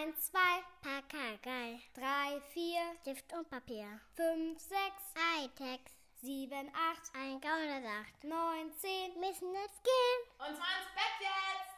1, 0.00 0.14
2, 0.30 0.38
Pakagei. 0.82 1.78
3, 1.94 2.40
4, 2.54 2.62
Stift 3.02 3.24
und 3.36 3.48
Papier. 3.50 3.86
5, 4.14 4.58
6, 4.58 4.70
Hightech. 5.16 5.80
7, 6.22 6.52
8, 6.52 7.12
ein 7.18 7.40
Gaunersacht. 7.40 8.22
9, 8.22 8.30
10, 8.78 9.20
müssen 9.20 9.52
jetzt 9.54 9.82
gehen. 9.84 10.20
Und 10.38 10.56
zwar 10.56 10.72
ins 10.78 10.90
Bett 10.94 11.20
jetzt! 11.20 11.74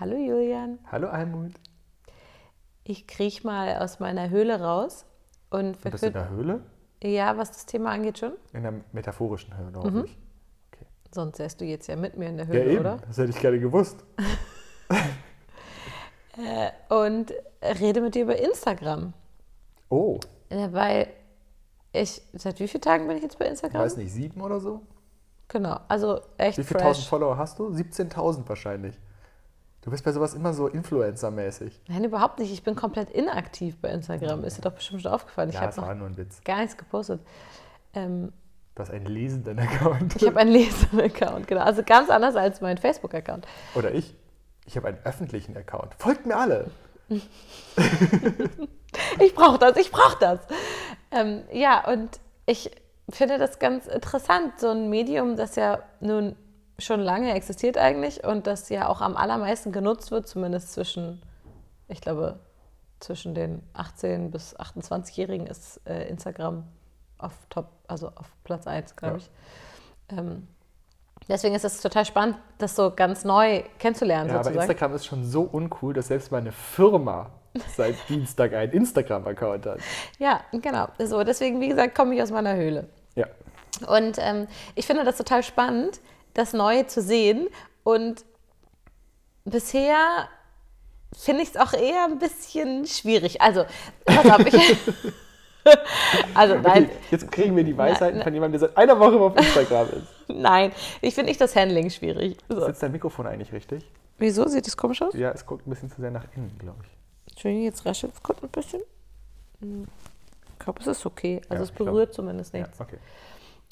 Hallo 0.00 0.16
Julian, 0.16 0.78
Hallo 0.90 1.08
Almut. 1.08 1.52
ich 2.84 3.06
kriech 3.06 3.44
mal 3.44 3.76
aus 3.78 4.00
meiner 4.00 4.30
Höhle 4.30 4.60
raus 4.60 5.04
und 5.50 5.76
Du 5.84 5.90
bist 5.90 6.02
in 6.04 6.10
verkür- 6.12 6.12
der 6.12 6.28
Höhle? 6.30 6.64
ja, 7.02 7.36
was 7.36 7.52
das 7.52 7.66
Thema 7.66 7.90
angeht 7.90 8.18
schon. 8.18 8.32
In 8.54 8.62
der 8.62 8.72
metaphorischen 8.92 9.56
Höhle, 9.56 9.78
hoffe 9.78 10.04
ich. 10.06 10.18
Sonst 11.12 11.38
wärst 11.38 11.60
du 11.60 11.64
jetzt 11.64 11.86
ja 11.88 11.96
mit 11.96 12.16
mir 12.16 12.28
in 12.28 12.36
der 12.38 12.46
Ja, 12.46 12.52
Höhle, 12.52 12.70
eben. 12.72 12.80
oder? 12.80 12.96
Das 13.06 13.18
hätte 13.18 13.30
ich 13.30 13.40
gerne 13.40 13.58
gewusst. 13.60 14.04
Und 16.88 17.32
rede 17.62 18.00
mit 18.00 18.14
dir 18.14 18.22
über 18.24 18.36
Instagram, 18.38 19.12
Oh, 19.88 20.18
Äh, 20.50 20.68
weil 20.72 21.08
ich 21.92 22.22
seit 22.34 22.60
wie 22.60 22.68
vielen 22.68 22.80
Tagen 22.82 23.08
bin 23.08 23.16
ich 23.16 23.22
jetzt 23.22 23.38
bei 23.38 23.46
ich 23.46 23.50
Instagram? 23.52 23.82
weiß 23.82 23.96
nicht, 23.96 24.12
sieben 24.12 24.40
oder 24.40 24.60
so? 24.60 24.82
Genau, 25.48 25.80
also 25.88 26.20
echt 26.38 26.58
Wie 26.58 26.62
viele 26.64 26.80
tausend. 26.80 27.06
Follower 27.06 27.36
hast 27.36 27.58
du? 27.58 27.66
17.000 27.68 28.48
wahrscheinlich. 28.48 28.96
Du 29.82 29.90
bist 29.90 30.04
bei 30.04 30.12
sowas 30.12 30.34
immer 30.34 30.52
so 30.54 30.68
Influencer-mäßig. 30.68 31.80
Nein, 31.88 32.04
überhaupt 32.04 32.38
nicht. 32.38 32.52
Ich 32.52 32.62
bin 32.62 32.76
komplett 32.76 33.10
inaktiv 33.10 33.78
bei 33.80 33.88
Instagram. 33.88 34.44
Ist 34.44 34.58
dir 34.58 34.62
doch 34.62 34.72
bestimmt 34.74 35.02
schon 35.02 35.10
aufgefallen. 35.10 35.48
Ich 35.48 35.54
Ja, 35.56 35.62
habe 35.62 35.74
das 35.74 35.84
war 35.84 35.94
nur 35.94 36.06
ein 36.06 36.16
Witz. 36.16 36.40
gar 36.44 36.58
nichts 36.60 36.76
gepostet. 36.76 37.20
Ähm, 37.94 38.32
Du 38.76 38.82
hast 38.82 38.90
einen 38.92 39.06
lesenden 39.06 39.58
Account. 39.58 40.14
ich 40.16 40.26
habe 40.26 40.38
einen 40.38 40.50
Lesern-Account, 40.52 41.48
genau. 41.48 41.62
Also 41.62 41.82
ganz 41.82 42.08
anders 42.10 42.36
als 42.36 42.60
mein 42.60 42.78
Facebook-Account. 42.78 43.46
Oder 43.74 43.92
ich. 43.92 44.14
Ich 44.70 44.76
habe 44.76 44.86
einen 44.86 44.98
öffentlichen 45.02 45.56
Account. 45.56 45.94
Folgt 45.98 46.26
mir 46.26 46.36
alle. 46.36 46.70
Ich 49.20 49.34
brauche 49.34 49.58
das, 49.58 49.76
ich 49.76 49.90
brauche 49.92 50.16
das. 50.18 50.40
Ähm, 51.12 51.42
ja, 51.52 51.88
und 51.88 52.20
ich 52.46 52.70
finde 53.08 53.38
das 53.38 53.58
ganz 53.60 53.86
interessant, 53.86 54.58
so 54.58 54.68
ein 54.70 54.90
Medium, 54.90 55.36
das 55.36 55.54
ja 55.56 55.80
nun 56.00 56.34
schon 56.78 57.00
lange 57.00 57.32
existiert 57.34 57.78
eigentlich 57.78 58.24
und 58.24 58.46
das 58.48 58.68
ja 58.68 58.88
auch 58.88 59.00
am 59.00 59.16
allermeisten 59.16 59.70
genutzt 59.72 60.10
wird, 60.10 60.26
zumindest 60.28 60.72
zwischen, 60.72 61.22
ich 61.88 62.00
glaube, 62.00 62.40
zwischen 62.98 63.34
den 63.34 63.62
18- 63.74 64.30
bis 64.30 64.56
28-Jährigen 64.56 65.46
ist 65.46 65.80
äh, 65.86 66.08
Instagram 66.08 66.64
auf 67.18 67.34
Top, 67.48 67.68
also 67.86 68.08
auf 68.08 68.32
Platz 68.44 68.66
1, 68.66 68.96
glaube 68.96 69.18
Ja. 69.18 69.24
ich. 69.24 70.18
Ähm, 70.18 70.48
deswegen 71.30 71.54
ist 71.54 71.64
es 71.64 71.80
total 71.80 72.04
spannend, 72.04 72.36
das 72.58 72.76
so 72.76 72.92
ganz 72.94 73.24
neu 73.24 73.62
kennenzulernen, 73.78 74.28
Ja, 74.28 74.34
aber 74.36 74.44
sozusagen. 74.44 74.70
Instagram 74.70 74.94
ist 74.94 75.06
schon 75.06 75.24
so 75.24 75.42
uncool, 75.42 75.94
dass 75.94 76.08
selbst 76.08 76.30
meine 76.32 76.52
Firma 76.52 77.30
seit 77.76 77.96
Dienstag 78.08 78.54
einen 78.54 78.72
Instagram-Account 78.72 79.66
hat. 79.66 79.78
Ja, 80.18 80.40
genau. 80.52 80.88
So, 80.98 81.24
deswegen, 81.24 81.60
wie 81.60 81.68
gesagt, 81.68 81.94
komme 81.94 82.14
ich 82.14 82.22
aus 82.22 82.30
meiner 82.30 82.54
Höhle. 82.54 82.88
Ja. 83.14 83.26
Und 83.86 84.18
ähm, 84.18 84.46
ich 84.74 84.86
finde 84.86 85.04
das 85.04 85.16
total 85.16 85.42
spannend, 85.42 86.00
das 86.34 86.52
Neue 86.52 86.86
zu 86.86 87.02
sehen. 87.02 87.48
Und 87.82 88.24
bisher 89.44 90.28
finde 91.16 91.42
ich 91.42 91.50
es 91.50 91.56
auch 91.56 91.72
eher 91.72 92.04
ein 92.04 92.18
bisschen 92.18 92.86
schwierig. 92.86 93.40
Also, 93.40 93.64
pass 94.04 94.30
auf, 94.30 94.46
ich. 94.46 94.54
also, 96.34 96.54
nein, 96.56 96.84
Okay, 96.84 96.90
jetzt 97.10 97.30
kriegen 97.32 97.54
wir 97.56 97.64
die 97.64 97.76
Weisheiten 97.76 98.18
Nein, 98.18 98.24
von 98.24 98.34
jemandem, 98.34 98.60
der 98.60 98.68
seit 98.68 98.76
einer 98.78 98.98
Woche 98.98 99.18
auf 99.20 99.36
Instagram 99.36 99.88
ist. 99.88 100.06
nein, 100.28 100.72
ich 101.00 101.14
finde 101.14 101.30
nicht 101.30 101.40
das 101.40 101.54
Handling 101.56 101.90
schwierig. 101.90 102.36
So. 102.48 102.64
Sitzt 102.66 102.82
dein 102.82 102.92
Mikrofon 102.92 103.26
eigentlich 103.26 103.52
richtig? 103.52 103.88
Wieso? 104.18 104.46
Sieht 104.48 104.66
das 104.66 104.76
komisch 104.76 105.02
aus? 105.02 105.14
Ja, 105.14 105.30
es 105.32 105.44
guckt 105.46 105.66
ein 105.66 105.70
bisschen 105.70 105.90
zu 105.90 106.00
sehr 106.00 106.10
nach 106.10 106.24
innen, 106.36 106.54
glaube 106.58 106.78
ich. 106.84 107.32
Entschuldigung, 107.32 107.64
jetzt 107.64 107.84
raschelt 107.86 108.12
es 108.14 108.22
kurz 108.22 108.42
ein 108.42 108.48
bisschen. 108.50 108.82
Hm. 109.60 109.86
Ich 110.52 110.58
glaube, 110.64 110.80
es 110.80 110.86
ist 110.86 111.06
okay. 111.06 111.40
Also, 111.48 111.54
Ja, 111.54 111.62
es 111.62 111.70
ich 111.70 111.74
glaub- 111.74 111.88
berührt 111.88 112.14
zumindest 112.14 112.52
nichts. 112.52 112.78
Ja, 112.78 112.84
okay. 112.84 112.98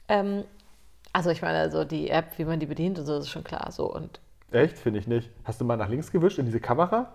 Ähm, 0.08 0.44
also, 1.12 1.30
ich 1.30 1.42
meine, 1.42 1.58
also 1.58 1.84
die 1.84 2.08
App, 2.10 2.38
wie 2.38 2.44
man 2.44 2.60
die 2.60 2.66
bedient 2.66 2.98
und 2.98 3.06
so, 3.06 3.18
ist 3.18 3.28
schon 3.28 3.44
klar. 3.44 3.70
So 3.72 3.92
und 3.92 4.20
Echt? 4.50 4.78
Finde 4.78 4.98
ich 5.00 5.06
nicht. 5.06 5.30
Hast 5.44 5.60
du 5.60 5.64
mal 5.66 5.76
nach 5.76 5.88
links 5.88 6.10
gewischt 6.10 6.38
in 6.38 6.46
diese 6.46 6.60
Kamera? 6.60 7.12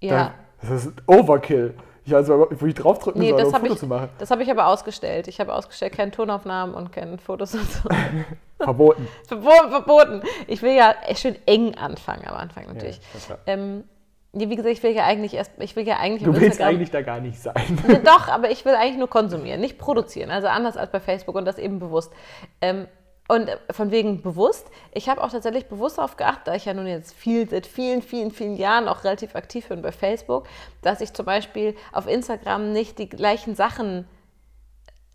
ja. 0.00 0.34
Da, 0.60 0.68
das 0.68 0.86
ist 0.86 0.92
Overkill. 1.06 1.74
Ich 2.06 2.12
weiß 2.12 2.28
mal, 2.28 2.46
wo 2.50 2.66
ich 2.66 2.74
draufdrücken 2.74 3.20
Nee, 3.20 3.30
soll, 3.30 3.38
das 3.38 3.48
um 3.48 3.54
ein 3.54 3.54
habe 3.54 3.64
Foto 3.66 3.74
ich, 3.74 3.80
zu 3.80 3.86
machen. 3.86 4.08
das 4.18 4.30
hab 4.30 4.40
ich 4.40 4.50
aber 4.50 4.66
ausgestellt. 4.66 5.26
Ich 5.28 5.40
habe 5.40 5.54
ausgestellt, 5.54 5.92
keine 5.94 6.10
Tonaufnahmen 6.10 6.74
und 6.74 6.92
keine 6.92 7.16
Fotos 7.18 7.54
und 7.54 7.70
so. 7.70 7.88
Verboten. 8.58 9.08
Verbo- 9.28 9.68
Verboten. 9.70 10.22
Ich 10.46 10.60
will 10.62 10.72
ja 10.76 10.94
schön 11.16 11.36
eng 11.46 11.74
anfangen 11.76 12.26
am 12.26 12.36
Anfang 12.36 12.66
natürlich. 12.72 13.00
Ja, 13.28 13.38
ähm, 13.46 13.84
nee, 14.32 14.48
wie 14.50 14.56
gesagt, 14.56 14.72
ich 14.74 14.82
will 14.82 14.92
ja 14.94 15.04
eigentlich 15.04 15.34
erst, 15.34 15.52
ich 15.58 15.76
will 15.76 15.86
ja 15.86 15.96
eigentlich 15.98 16.24
Du 16.24 16.32
willst 16.34 16.58
Instagram- 16.60 16.68
eigentlich 16.74 16.90
da 16.90 17.02
gar 17.02 17.20
nicht 17.20 17.40
sein. 17.40 17.54
Nee, 17.88 18.00
Doch, 18.04 18.28
aber 18.28 18.50
ich 18.50 18.64
will 18.64 18.74
eigentlich 18.74 18.98
nur 18.98 19.08
konsumieren, 19.08 19.60
nicht 19.60 19.78
produzieren. 19.78 20.30
Also 20.30 20.48
anders 20.48 20.76
als 20.76 20.90
bei 20.92 21.00
Facebook 21.00 21.34
und 21.36 21.46
das 21.46 21.58
eben 21.58 21.78
bewusst. 21.78 22.12
Ähm, 22.60 22.86
und 23.26 23.50
von 23.70 23.90
wegen 23.90 24.20
bewusst, 24.20 24.66
ich 24.92 25.08
habe 25.08 25.22
auch 25.22 25.30
tatsächlich 25.30 25.66
bewusst 25.66 25.96
darauf 25.96 26.16
geachtet, 26.16 26.46
da 26.46 26.54
ich 26.54 26.66
ja 26.66 26.74
nun 26.74 26.86
jetzt 26.86 27.14
viel, 27.14 27.48
seit 27.48 27.66
vielen, 27.66 28.02
vielen, 28.02 28.30
vielen 28.30 28.56
Jahren 28.56 28.86
auch 28.86 29.04
relativ 29.04 29.34
aktiv 29.34 29.68
bin 29.68 29.80
bei 29.80 29.92
Facebook, 29.92 30.46
dass 30.82 31.00
ich 31.00 31.12
zum 31.14 31.24
Beispiel 31.24 31.74
auf 31.92 32.06
Instagram 32.06 32.72
nicht 32.72 32.98
die 32.98 33.08
gleichen 33.08 33.56
Sachen 33.56 34.06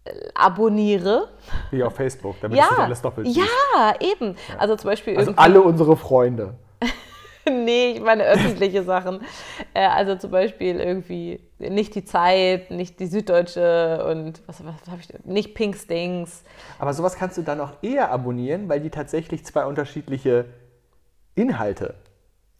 äh, 0.05 0.11
abonniere. 0.33 1.29
Wie 1.69 1.83
auf 1.83 1.95
Facebook, 1.95 2.37
damit 2.41 2.57
Ja, 2.57 2.69
nicht 2.69 2.79
alles 2.79 3.01
doppelt 3.01 3.27
ja, 3.27 3.93
eben. 3.99 4.35
Also 4.57 4.75
zum 4.75 4.89
Beispiel 4.89 5.15
Also 5.15 5.33
alle 5.35 5.61
unsere 5.61 5.95
Freunde. 5.95 6.55
nee, 7.65 7.91
ich 7.95 8.01
meine 8.01 8.23
öffentliche 8.23 8.83
Sachen. 8.83 9.21
Äh, 9.73 9.85
also 9.85 10.15
zum 10.15 10.31
Beispiel 10.31 10.79
irgendwie 10.79 11.39
nicht 11.59 11.95
die 11.95 12.05
Zeit, 12.05 12.71
nicht 12.71 12.99
die 12.99 13.07
Süddeutsche 13.07 14.05
und 14.09 14.41
was, 14.47 14.63
was 14.65 14.75
habe 14.89 15.01
ich? 15.01 15.07
Nicht 15.25 15.55
Pink 15.55 15.75
Stings. 15.75 16.43
Aber 16.79 16.93
sowas 16.93 17.15
kannst 17.15 17.37
du 17.37 17.41
dann 17.41 17.59
auch 17.61 17.73
eher 17.81 18.11
abonnieren, 18.11 18.69
weil 18.69 18.79
die 18.79 18.89
tatsächlich 18.89 19.45
zwei 19.45 19.65
unterschiedliche 19.65 20.45
Inhalte. 21.35 21.95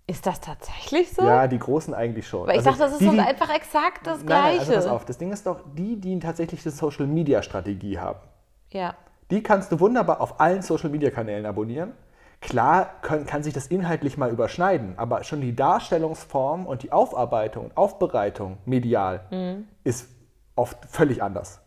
Ist 0.07 0.25
das 0.25 0.41
tatsächlich 0.41 1.11
so? 1.11 1.21
Ja, 1.21 1.47
die 1.47 1.59
großen 1.59 1.93
eigentlich 1.93 2.27
schon. 2.27 2.47
Weil 2.47 2.59
ich 2.59 2.65
Also 2.65 2.71
dachte, 2.71 2.81
das 2.83 2.93
ist 2.93 3.01
die, 3.01 3.09
die- 3.15 3.19
einfach 3.19 3.53
exakt 3.55 4.07
das 4.07 4.19
Nein, 4.23 4.27
nein, 4.27 4.41
Gleiche. 4.55 4.59
also 4.59 4.73
pass 4.73 4.87
auf, 4.87 5.05
das 5.05 5.17
Ding 5.19 5.31
ist 5.31 5.45
doch, 5.45 5.59
die, 5.75 5.97
die 6.01 6.17
tatsächlich 6.19 6.65
eine 6.65 6.71
Social-Media-Strategie 6.73 7.99
haben, 7.99 8.19
Ja. 8.71 8.95
die 9.29 9.43
kannst 9.43 9.71
du 9.71 9.79
wunderbar 9.79 10.19
auf 10.21 10.39
allen 10.39 10.63
Social-Media-Kanälen 10.63 11.45
abonnieren. 11.45 11.91
Klar 12.41 12.89
können, 13.01 13.25
kann 13.25 13.43
sich 13.43 13.53
das 13.53 13.67
inhaltlich 13.67 14.17
mal 14.17 14.31
überschneiden, 14.31 14.93
aber 14.97 15.23
schon 15.23 15.41
die 15.41 15.55
Darstellungsform 15.55 16.65
und 16.65 16.83
die 16.83 16.91
Aufarbeitung 16.91 17.65
und 17.65 17.77
Aufbereitung 17.77 18.57
medial 18.65 19.21
Mhm. 19.29 19.67
ist 19.83 20.09
oft 20.55 20.77
völlig 20.85 21.21
anders. 21.21 21.61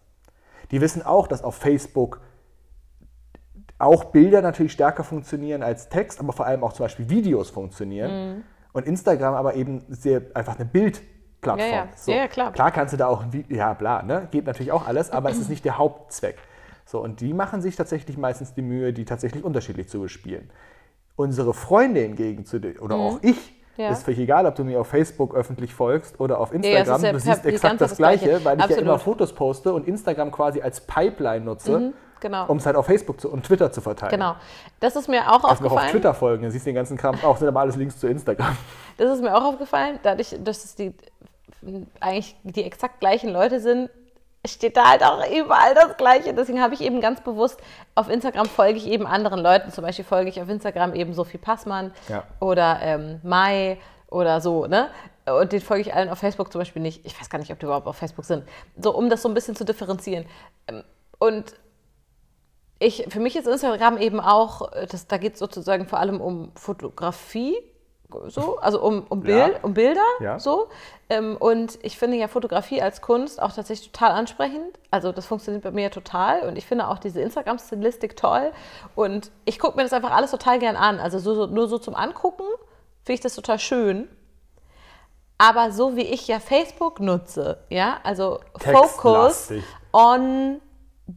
Die 0.70 0.80
wissen 0.80 1.04
auch, 1.04 1.26
dass 1.28 1.42
auf 1.44 1.56
Facebook 1.56 2.20
auch 3.78 4.04
Bilder 4.04 4.40
natürlich 4.40 4.72
stärker 4.72 5.04
funktionieren 5.04 5.62
als 5.62 5.88
Text, 5.88 6.20
aber 6.20 6.32
vor 6.32 6.46
allem 6.46 6.64
auch 6.64 6.72
zum 6.72 6.84
Beispiel 6.84 7.10
Videos 7.10 7.50
funktionieren. 7.50 8.36
Mhm. 8.36 8.44
Und 8.72 8.86
Instagram 8.86 9.34
aber 9.34 9.54
eben 9.54 9.84
sehr 9.88 10.22
einfach 10.32 10.56
eine 10.56 10.64
Bildplattform. 10.64 11.70
Ja, 11.70 11.84
ja. 11.84 11.88
So. 11.94 12.12
Ja, 12.12 12.28
klar. 12.28 12.52
Klar 12.52 12.70
kannst 12.70 12.94
du 12.94 12.96
da 12.96 13.08
auch, 13.08 13.24
ja 13.48 13.74
bla, 13.74 14.02
ne? 14.02 14.28
geht 14.30 14.46
natürlich 14.46 14.72
auch 14.72 14.86
alles, 14.86 15.10
aber 15.10 15.30
es 15.30 15.38
ist 15.38 15.50
nicht 15.50 15.64
der 15.64 15.76
Hauptzweck. 15.76 16.38
So, 16.92 17.00
und 17.00 17.22
die 17.22 17.32
machen 17.32 17.62
sich 17.62 17.74
tatsächlich 17.74 18.18
meistens 18.18 18.52
die 18.52 18.60
Mühe, 18.60 18.92
die 18.92 19.06
tatsächlich 19.06 19.42
unterschiedlich 19.42 19.88
zu 19.88 20.00
bespielen. 20.00 20.50
Unsere 21.16 21.54
Freunde 21.54 22.00
hingegen, 22.00 22.44
zu 22.44 22.58
den, 22.58 22.78
oder 22.78 22.96
auch 22.96 23.18
ich, 23.22 23.54
Mhm. 23.76 23.84
Ja. 23.84 23.90
ist 23.90 24.02
völlig 24.02 24.20
egal, 24.20 24.44
ob 24.44 24.54
du 24.54 24.64
mir 24.64 24.78
auf 24.78 24.88
Facebook 24.88 25.34
öffentlich 25.34 25.72
folgst 25.72 26.20
oder 26.20 26.38
auf 26.38 26.50
ja, 26.50 26.56
Instagram, 26.56 26.96
ist 26.96 27.02
ja 27.02 27.12
du 27.12 27.18
siehst 27.20 27.46
exakt 27.46 27.80
das 27.80 27.96
Gleiche. 27.96 28.26
Gleiche, 28.26 28.44
weil 28.44 28.60
ich 28.60 28.66
ja 28.66 28.76
immer 28.76 28.98
Fotos 28.98 29.32
poste 29.32 29.72
und 29.72 29.88
Instagram 29.88 30.30
quasi 30.30 30.60
als 30.60 30.82
Pipeline 30.82 31.46
nutze, 31.46 31.94
genau. 32.20 32.44
um 32.48 32.58
es 32.58 32.66
halt 32.66 32.76
auf 32.76 32.84
Facebook 32.84 33.18
zu, 33.18 33.30
und 33.30 33.46
Twitter 33.46 33.72
zu 33.72 33.80
verteilen. 33.80 34.10
Genau. 34.10 34.36
Das 34.78 34.94
ist 34.94 35.08
mir 35.08 35.22
auch 35.22 35.40
Kannst 35.42 35.62
mir 35.62 35.68
auch 35.68 35.72
auf 35.72 35.78
aufgefallen. 35.78 35.90
Twitter 35.90 36.12
folgen, 36.12 36.42
dann 36.42 36.52
siehst 36.52 36.66
du 36.66 36.68
den 36.68 36.74
ganzen 36.74 36.98
Kram 36.98 37.16
auch, 37.22 37.38
sind 37.38 37.48
aber 37.48 37.60
alles 37.60 37.76
Links 37.76 37.98
zu 37.98 38.06
Instagram. 38.08 38.54
Das 38.98 39.10
ist 39.10 39.22
mir 39.22 39.34
auch 39.34 39.44
aufgefallen, 39.44 39.98
dadurch, 40.02 40.36
dass 40.44 40.64
es 40.66 40.74
die 40.74 40.92
eigentlich 41.98 42.36
die 42.42 42.64
exakt 42.64 43.00
gleichen 43.00 43.30
Leute 43.30 43.58
sind, 43.58 43.88
steht 44.46 44.76
da 44.76 44.90
halt 44.90 45.02
auch 45.04 45.24
überall 45.30 45.74
das 45.74 45.96
Gleiche. 45.96 46.34
Deswegen 46.34 46.60
habe 46.60 46.74
ich 46.74 46.80
eben 46.80 47.00
ganz 47.00 47.20
bewusst 47.20 47.60
auf 47.94 48.08
Instagram 48.08 48.46
folge 48.46 48.78
ich 48.78 48.86
eben 48.88 49.06
anderen 49.06 49.40
Leuten. 49.40 49.70
Zum 49.70 49.84
Beispiel 49.84 50.04
folge 50.04 50.30
ich 50.30 50.40
auf 50.40 50.48
Instagram 50.48 50.94
eben 50.94 51.14
Sophie 51.14 51.38
Passmann 51.38 51.92
Ja. 52.08 52.24
oder 52.40 52.80
ähm, 52.82 53.20
Mai 53.22 53.78
oder 54.08 54.40
so, 54.40 54.66
ne? 54.66 54.88
Und 55.24 55.52
den 55.52 55.60
folge 55.60 55.82
ich 55.82 55.94
allen 55.94 56.08
auf 56.10 56.18
Facebook 56.18 56.50
zum 56.50 56.60
Beispiel 56.60 56.82
nicht. 56.82 57.06
Ich 57.06 57.18
weiß 57.18 57.30
gar 57.30 57.38
nicht, 57.38 57.52
ob 57.52 57.58
die 57.60 57.66
überhaupt 57.66 57.86
auf 57.86 57.96
Facebook 57.96 58.24
sind. 58.24 58.44
So, 58.76 58.92
um 58.94 59.08
das 59.08 59.22
so 59.22 59.28
ein 59.28 59.34
bisschen 59.34 59.54
zu 59.54 59.64
differenzieren. 59.64 60.26
Ähm, 60.66 60.82
Und 61.20 61.54
ich, 62.80 63.06
für 63.10 63.20
mich 63.20 63.36
ist 63.36 63.46
Instagram 63.46 63.96
eben 63.98 64.18
auch, 64.18 64.72
äh, 64.72 64.86
das, 64.86 65.06
da 65.06 65.18
geht 65.18 65.34
es 65.34 65.38
sozusagen 65.38 65.86
vor 65.86 66.00
allem 66.00 66.20
um 66.20 66.50
Fotografie, 66.56 67.56
so, 68.28 68.58
also 68.58 68.82
um, 68.82 69.04
um, 69.08 69.20
Bild, 69.20 69.54
Ja. 69.54 69.58
um 69.62 69.74
Bilder, 69.74 70.00
Ja. 70.20 70.38
so. 70.38 70.68
Ähm, 71.08 71.36
und 71.38 71.78
ich 71.82 71.98
finde 71.98 72.16
ja 72.16 72.28
Fotografie 72.28 72.80
als 72.80 73.00
Kunst 73.02 73.40
auch 73.40 73.52
tatsächlich 73.52 73.92
total 73.92 74.12
ansprechend. 74.12 74.78
Also 74.90 75.12
das 75.12 75.26
funktioniert 75.26 75.62
bei 75.64 75.70
mir 75.70 75.90
total 75.90 76.42
und 76.48 76.56
ich 76.56 76.66
finde 76.66 76.88
auch 76.88 76.98
diese 76.98 77.20
Instagram-Stilistik 77.20 78.16
toll. 78.16 78.52
Und 78.94 79.30
ich 79.44 79.58
gucke 79.58 79.76
mir 79.76 79.82
das 79.82 79.92
einfach 79.92 80.12
alles 80.12 80.30
total 80.30 80.58
gern 80.58 80.76
an. 80.76 81.00
Also 81.00 81.18
so, 81.18 81.34
so, 81.34 81.46
nur 81.46 81.68
so 81.68 81.78
zum 81.78 81.94
Angucken 81.94 82.44
finde 83.04 83.14
ich 83.14 83.20
das 83.20 83.34
total 83.34 83.58
schön. 83.58 84.08
Aber 85.38 85.72
so 85.72 85.96
wie 85.96 86.02
ich 86.02 86.28
ja 86.28 86.38
Facebook 86.38 87.00
nutze, 87.00 87.58
ja, 87.68 87.98
also 88.04 88.38
Focus 88.58 89.52
on 89.92 90.60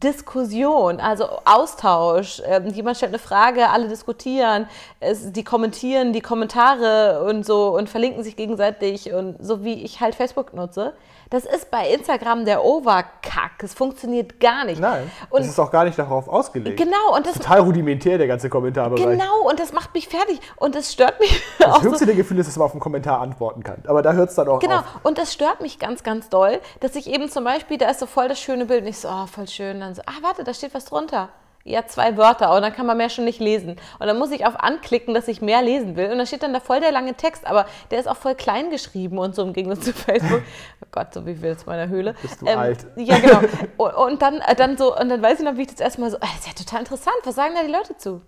Diskussion, 0.03 0.99
also 0.99 1.25
Austausch. 1.45 2.41
Ähm, 2.45 2.67
jemand 2.67 2.97
stellt 2.97 3.11
eine 3.11 3.19
Frage, 3.19 3.69
alle 3.69 3.87
diskutieren, 3.87 4.67
es, 4.99 5.31
die 5.31 5.43
kommentieren 5.43 6.13
die 6.13 6.21
Kommentare 6.21 7.23
und 7.23 7.45
so 7.45 7.75
und 7.75 7.89
verlinken 7.89 8.23
sich 8.23 8.35
gegenseitig 8.35 9.13
und 9.13 9.37
so 9.39 9.63
wie 9.63 9.83
ich 9.83 10.01
halt 10.01 10.15
Facebook 10.15 10.53
nutze. 10.53 10.93
Das 11.29 11.45
ist 11.45 11.71
bei 11.71 11.89
Instagram 11.89 12.45
der 12.45 12.63
Overkack. 12.63 13.63
Es 13.63 13.73
funktioniert 13.73 14.39
gar 14.39 14.65
nicht. 14.65 14.79
Nein, 14.79 15.09
Und 15.29 15.39
das 15.41 15.49
ist 15.49 15.59
auch 15.59 15.71
gar 15.71 15.85
nicht 15.85 15.97
darauf 15.97 16.27
ausgelegt. 16.27 16.77
genau, 16.77 17.15
und 17.15 17.25
das 17.25 17.33
Total 17.33 17.59
rudimentär, 17.61 18.17
der 18.17 18.27
ganze 18.27 18.49
Kommentarbereich. 18.49 19.03
genau 19.05 19.47
und 19.49 19.59
das 19.59 19.73
macht 19.73 19.93
mich 19.93 20.07
fertig 20.07 20.39
und 20.57 20.75
das 20.75 20.91
stört 20.91 21.19
mich 21.19 21.41
Das 21.59 21.67
auch 21.73 21.83
so. 21.83 21.89
höchste 21.89 22.05
der 22.05 22.15
Gefühle 22.15 22.41
ist, 22.41 22.47
dass 22.47 22.57
man 22.57 22.65
auf 22.65 22.71
einen 22.73 22.79
Kommentar 22.81 23.21
antworten 23.21 23.63
kann. 23.63 23.81
Aber 23.87 24.01
da 24.01 24.13
hört 24.13 24.29
es 24.29 24.35
dann 24.35 24.47
auch 24.47 24.59
Genau, 24.59 24.79
auf. 24.79 24.85
und 25.03 25.17
das 25.17 25.33
stört 25.33 25.61
mich 25.61 25.79
ganz, 25.79 26.03
ganz 26.03 26.29
doll, 26.29 26.59
dass 26.79 26.95
ich 26.95 27.07
eben 27.07 27.29
zum 27.29 27.43
Beispiel, 27.43 27.77
da 27.77 27.89
ist 27.89 27.99
so 27.99 28.05
voll 28.05 28.27
das 28.27 28.39
schöne 28.39 28.65
Bild 28.65 28.81
und 28.83 28.87
ich 28.87 28.99
so, 28.99 29.07
oh, 29.09 29.25
voll 29.27 29.47
schön, 29.47 29.79
dann 29.79 29.95
so, 29.95 30.01
ah, 30.05 30.13
warte, 30.21 30.43
da 30.43 30.53
steht 30.53 30.73
was 30.73 30.85
drunter. 30.85 31.29
Ja, 31.67 31.87
zwei 31.87 32.15
Wörter 32.15 32.55
und 32.55 32.61
dann 32.61 32.73
kann 32.73 32.85
man 32.85 32.95
mehr 32.95 33.09
schon 33.09 33.25
nicht 33.25 33.39
lesen. 33.39 33.77
Und 33.97 34.05
dann 34.05 34.19
muss 34.19 34.29
ich 34.29 34.45
auf 34.45 34.55
anklicken, 34.55 35.15
dass 35.15 35.27
ich 35.27 35.41
mehr 35.41 35.63
lesen 35.63 35.95
will. 35.95 36.11
Und 36.11 36.19
da 36.19 36.25
steht 36.27 36.43
dann 36.43 36.53
da 36.53 36.59
voll 36.59 36.79
der 36.79 36.91
lange 36.91 37.15
Text, 37.15 37.47
aber 37.47 37.65
der 37.89 37.99
ist 37.99 38.07
auch 38.07 38.17
voll 38.17 38.35
klein 38.35 38.69
geschrieben 38.69 39.17
und 39.17 39.33
so 39.33 39.41
im 39.41 39.51
Gegensatz 39.51 39.85
zu 39.85 39.93
Facebook. 39.93 40.43
Oh 40.83 40.87
Gott, 40.91 41.11
so 41.11 41.25
wie 41.25 41.41
will 41.41 41.53
es 41.53 41.65
meiner 41.65 41.87
Höhle. 41.87 42.13
Bist 42.21 42.43
du 42.43 42.45
alt. 42.45 42.85
Ja, 42.97 43.17
genau. 43.17 43.39
Und, 43.77 43.95
und 44.11 44.21
dann, 44.21 44.41
äh, 44.41 44.53
dann 44.53 44.77
so, 44.77 44.95
und 44.95 45.09
dann 45.09 45.23
weiß 45.23 45.39
ich 45.39 45.45
noch, 45.45 45.57
wie 45.57 45.63
ich 45.63 45.69
das 45.69 45.79
erstmal 45.79 46.11
so, 46.11 46.17
ah, 46.17 46.27
das 46.35 46.45
ist 46.45 46.47
ja 46.47 46.53
total 46.53 46.81
interessant, 46.81 47.17
was 47.23 47.33
sagen 47.33 47.55
da 47.55 47.63
die 47.63 47.71
Leute 47.71 47.97
zu? 47.97 48.21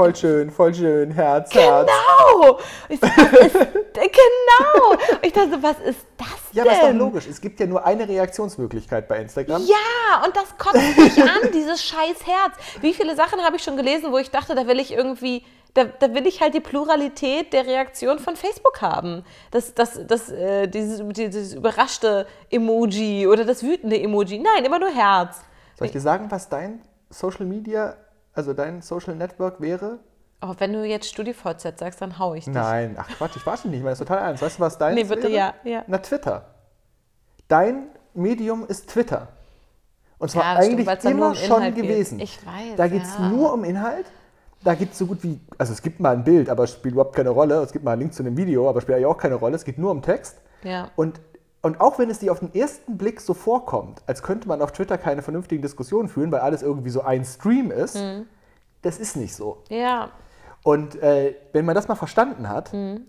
Voll 0.00 0.16
schön, 0.16 0.50
voll 0.50 0.72
schön, 0.72 1.10
Herz, 1.10 1.52
Herz. 1.52 1.86
Genau! 1.86 2.58
Ich 2.88 3.02
ist, 3.02 3.12
genau! 3.92 4.96
Ich 5.20 5.30
dachte 5.30 5.62
was 5.62 5.78
ist 5.80 6.06
das 6.16 6.28
Ja, 6.52 6.64
denn? 6.64 6.72
aber 6.72 6.80
ist 6.80 6.94
doch 6.94 6.98
logisch. 6.98 7.26
Es 7.26 7.38
gibt 7.38 7.60
ja 7.60 7.66
nur 7.66 7.84
eine 7.84 8.08
Reaktionsmöglichkeit 8.08 9.06
bei 9.08 9.18
Instagram. 9.18 9.62
Ja, 9.66 10.24
und 10.24 10.34
das 10.34 10.56
kotzt 10.56 10.96
mich 10.96 11.22
an, 11.22 11.52
dieses 11.52 11.84
scheiß 11.84 12.26
Herz. 12.26 12.54
Wie 12.80 12.94
viele 12.94 13.14
Sachen 13.14 13.42
habe 13.42 13.56
ich 13.56 13.62
schon 13.62 13.76
gelesen, 13.76 14.10
wo 14.10 14.16
ich 14.16 14.30
dachte, 14.30 14.54
da 14.54 14.66
will 14.66 14.80
ich 14.80 14.90
irgendwie, 14.90 15.44
da, 15.74 15.84
da 15.84 16.14
will 16.14 16.26
ich 16.26 16.40
halt 16.40 16.54
die 16.54 16.60
Pluralität 16.60 17.52
der 17.52 17.66
Reaktion 17.66 18.20
von 18.20 18.36
Facebook 18.36 18.80
haben. 18.80 19.22
Das, 19.50 19.74
das, 19.74 20.00
das, 20.06 20.30
äh, 20.30 20.66
dieses, 20.66 21.02
dieses 21.08 21.52
überraschte 21.52 22.26
Emoji 22.48 23.26
oder 23.26 23.44
das 23.44 23.62
wütende 23.62 24.00
Emoji. 24.00 24.38
Nein, 24.38 24.64
immer 24.64 24.78
nur 24.78 24.94
Herz. 24.94 25.42
Soll 25.76 25.88
ich 25.88 25.92
dir 25.92 26.00
sagen, 26.00 26.30
was 26.30 26.48
dein 26.48 26.80
Social 27.10 27.44
Media, 27.44 27.98
also 28.34 28.52
dein 28.52 28.82
Social 28.82 29.14
Network 29.14 29.60
wäre? 29.60 29.98
Oh, 30.42 30.54
wenn 30.58 30.72
du 30.72 30.84
jetzt 30.86 31.06
StudiVZ 31.08 31.78
sagst, 31.78 32.00
dann 32.00 32.18
hau 32.18 32.34
ich 32.34 32.46
dich. 32.46 32.54
Nein, 32.54 32.96
ach 32.98 33.08
Quatsch, 33.08 33.36
ich 33.36 33.44
warte 33.44 33.68
nicht, 33.68 33.78
ich 33.78 33.82
meine 33.82 33.92
das 33.92 34.00
ist 34.00 34.06
total 34.08 34.24
ernst. 34.24 34.42
Weißt 34.42 34.58
du, 34.58 34.62
was 34.62 34.78
dein 34.78 34.94
Nee, 34.94 35.04
bitte, 35.04 35.24
wäre? 35.24 35.32
ja, 35.32 35.54
ja. 35.64 35.84
Na, 35.86 35.98
Twitter. 35.98 36.46
Dein 37.48 37.88
Medium 38.14 38.64
ist 38.66 38.88
Twitter. 38.88 39.28
Und 40.18 40.30
zwar 40.30 40.42
Ja, 40.56 40.62
stimmt, 40.62 40.88
eigentlich 40.88 41.04
nur 41.04 41.12
immer 41.12 41.28
um 41.30 41.34
schon 41.34 41.56
Inhalt 41.58 41.74
geht. 41.74 41.84
gewesen. 41.84 42.20
Ich 42.20 42.38
weiß, 42.46 42.76
Da 42.76 42.88
geht 42.88 43.02
es 43.02 43.14
ja. 43.18 43.28
nur 43.28 43.52
um 43.52 43.64
Inhalt. 43.64 44.06
Da 44.62 44.74
gibt 44.74 44.92
es 44.92 44.98
so 44.98 45.06
gut 45.06 45.22
wie, 45.22 45.40
also 45.56 45.72
es 45.72 45.80
gibt 45.80 46.00
mal 46.00 46.12
ein 46.14 46.22
Bild, 46.24 46.50
aber 46.50 46.64
es 46.64 46.72
spielt 46.72 46.92
überhaupt 46.92 47.16
keine 47.16 47.30
Rolle. 47.30 47.56
Es 47.62 47.72
gibt 47.72 47.84
mal 47.84 47.92
einen 47.92 48.02
Link 48.02 48.14
zu 48.14 48.22
einem 48.22 48.36
Video, 48.36 48.68
aber 48.68 48.80
spielt 48.82 48.96
eigentlich 48.96 49.06
auch 49.06 49.16
keine 49.16 49.36
Rolle. 49.36 49.56
Es 49.56 49.64
geht 49.64 49.78
nur 49.78 49.90
um 49.90 50.02
Text. 50.02 50.38
Ja. 50.62 50.90
Und, 50.96 51.20
und 51.62 51.80
auch 51.80 51.98
wenn 51.98 52.08
es 52.10 52.18
dir 52.20 52.32
auf 52.32 52.40
den 52.40 52.54
ersten 52.54 52.96
Blick 52.98 53.20
so 53.20 53.34
vorkommt, 53.34 54.02
als 54.06 54.22
könnte 54.22 54.48
man 54.48 54.60
auf 54.62 54.72
Twitter 54.72 54.96
keine 54.98 55.22
vernünftigen 55.22 55.62
Diskussionen 55.62 56.08
führen, 56.08 56.30
weil 56.32 56.40
alles 56.40 56.62
irgendwie 56.62 56.90
so 56.90 57.02
ein 57.02 57.24
Stream 57.24 57.70
ist, 57.70 57.96
Mhm. 57.96 58.26
das 58.82 58.98
ist 58.98 59.16
nicht 59.16 59.34
so. 59.34 59.62
Ja, 59.68 60.10
Und 60.62 60.94
äh, 61.02 61.36
wenn 61.54 61.64
man 61.64 61.74
das 61.74 61.88
mal 61.88 61.94
verstanden 61.94 62.46
hat, 62.48 62.72
Mhm. 62.74 63.06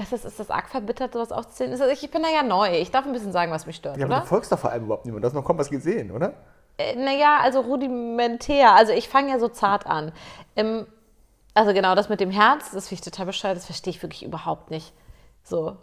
Ist 0.00 0.12
das, 0.12 0.24
ist 0.24 0.38
das 0.38 0.48
arg 0.50 0.68
verbittert, 0.68 1.12
sowas 1.12 1.32
aufzuzählen? 1.32 1.72
Ist 1.72 1.80
das, 1.80 1.90
ich 2.02 2.10
bin 2.10 2.22
da 2.22 2.28
ja 2.28 2.42
neu. 2.44 2.70
Ich 2.78 2.90
darf 2.92 3.04
ein 3.04 3.12
bisschen 3.12 3.32
sagen, 3.32 3.50
was 3.50 3.66
mich 3.66 3.76
stört, 3.76 3.96
Ja, 3.96 4.04
aber 4.04 4.14
oder? 4.14 4.20
du 4.22 4.28
folgst 4.28 4.52
doch 4.52 4.58
vor 4.58 4.70
allem 4.70 4.84
überhaupt 4.84 5.04
niemand. 5.06 5.24
Du 5.24 5.26
hast 5.26 5.34
noch 5.34 5.44
kaum 5.44 5.58
was 5.58 5.70
gesehen, 5.70 6.10
oder? 6.12 6.34
Äh, 6.78 6.94
naja, 6.94 7.38
also 7.42 7.60
rudimentär. 7.60 8.74
Also 8.74 8.92
ich 8.92 9.08
fange 9.08 9.30
ja 9.30 9.38
so 9.40 9.48
zart 9.48 9.86
an. 9.86 10.12
Ähm, 10.54 10.86
also 11.54 11.72
genau, 11.72 11.96
das 11.96 12.08
mit 12.08 12.20
dem 12.20 12.30
Herz, 12.30 12.70
das 12.70 12.88
finde 12.88 13.02
ich 13.02 13.10
total 13.10 13.26
bescheuert, 13.26 13.56
das 13.56 13.66
verstehe 13.66 13.90
ich 13.90 14.00
wirklich 14.02 14.24
überhaupt 14.24 14.70
nicht. 14.70 14.92
So, 15.42 15.76